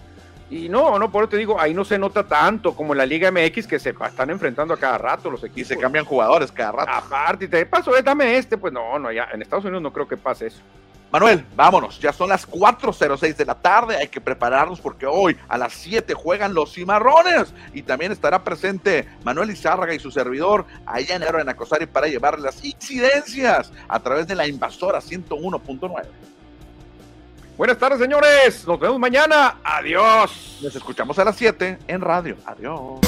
Y 0.53 0.69
no, 0.69 0.99
no, 0.99 1.11
por 1.11 1.23
eso 1.23 1.31
te 1.31 1.37
digo, 1.37 1.59
ahí 1.59 1.73
no 1.73 1.83
se 1.83 1.97
nota 1.97 2.23
tanto 2.27 2.75
como 2.75 2.93
en 2.93 2.99
la 2.99 3.07
Liga 3.07 3.31
MX 3.31 3.65
que 3.65 3.79
se 3.79 3.89
están 3.89 4.29
enfrentando 4.29 4.75
a 4.75 4.77
cada 4.77 4.99
rato 4.99 5.31
los 5.31 5.43
equipos. 5.43 5.61
Y 5.61 5.65
se 5.65 5.77
cambian 5.79 6.05
jugadores 6.05 6.51
cada 6.51 6.73
rato. 6.73 6.91
Aparte, 6.91 7.47
te 7.47 7.65
paso, 7.65 7.97
eh, 7.97 8.03
dame 8.03 8.37
este, 8.37 8.55
pues 8.55 8.71
no, 8.71 8.99
no, 8.99 9.11
ya 9.11 9.29
en 9.33 9.41
Estados 9.41 9.65
Unidos 9.65 9.81
no 9.81 9.91
creo 9.91 10.07
que 10.07 10.15
pase 10.15 10.47
eso. 10.47 10.61
Manuel, 11.11 11.43
vámonos, 11.55 11.99
ya 11.99 12.13
son 12.13 12.29
las 12.29 12.47
4.06 12.47 13.35
de 13.35 13.45
la 13.45 13.55
tarde, 13.55 13.97
hay 13.97 14.09
que 14.09 14.21
prepararnos 14.21 14.79
porque 14.79 15.07
hoy 15.07 15.35
a 15.47 15.57
las 15.57 15.73
7 15.73 16.13
juegan 16.13 16.53
los 16.53 16.73
cimarrones 16.73 17.51
y 17.73 17.81
también 17.81 18.11
estará 18.11 18.43
presente 18.43 19.07
Manuel 19.23 19.49
Izárraga 19.49 19.95
y 19.95 19.99
su 19.99 20.11
servidor 20.11 20.65
allá 20.85 21.15
en 21.15 21.23
en 21.23 21.49
Acosari 21.49 21.87
para 21.87 22.07
llevar 22.07 22.39
las 22.39 22.63
incidencias 22.63 23.71
a 23.87 23.99
través 23.99 24.27
de 24.27 24.35
la 24.35 24.47
invasora 24.47 24.99
101.9. 24.99 26.03
Buenas 27.57 27.77
tardes, 27.77 27.99
señores. 27.99 28.67
Nos 28.67 28.79
vemos 28.79 28.99
mañana. 28.99 29.57
Adiós. 29.63 30.59
Nos 30.61 30.75
escuchamos 30.75 31.17
a 31.19 31.25
las 31.25 31.35
7 31.35 31.79
en 31.87 32.01
radio. 32.01 32.35
Adiós. 32.45 32.99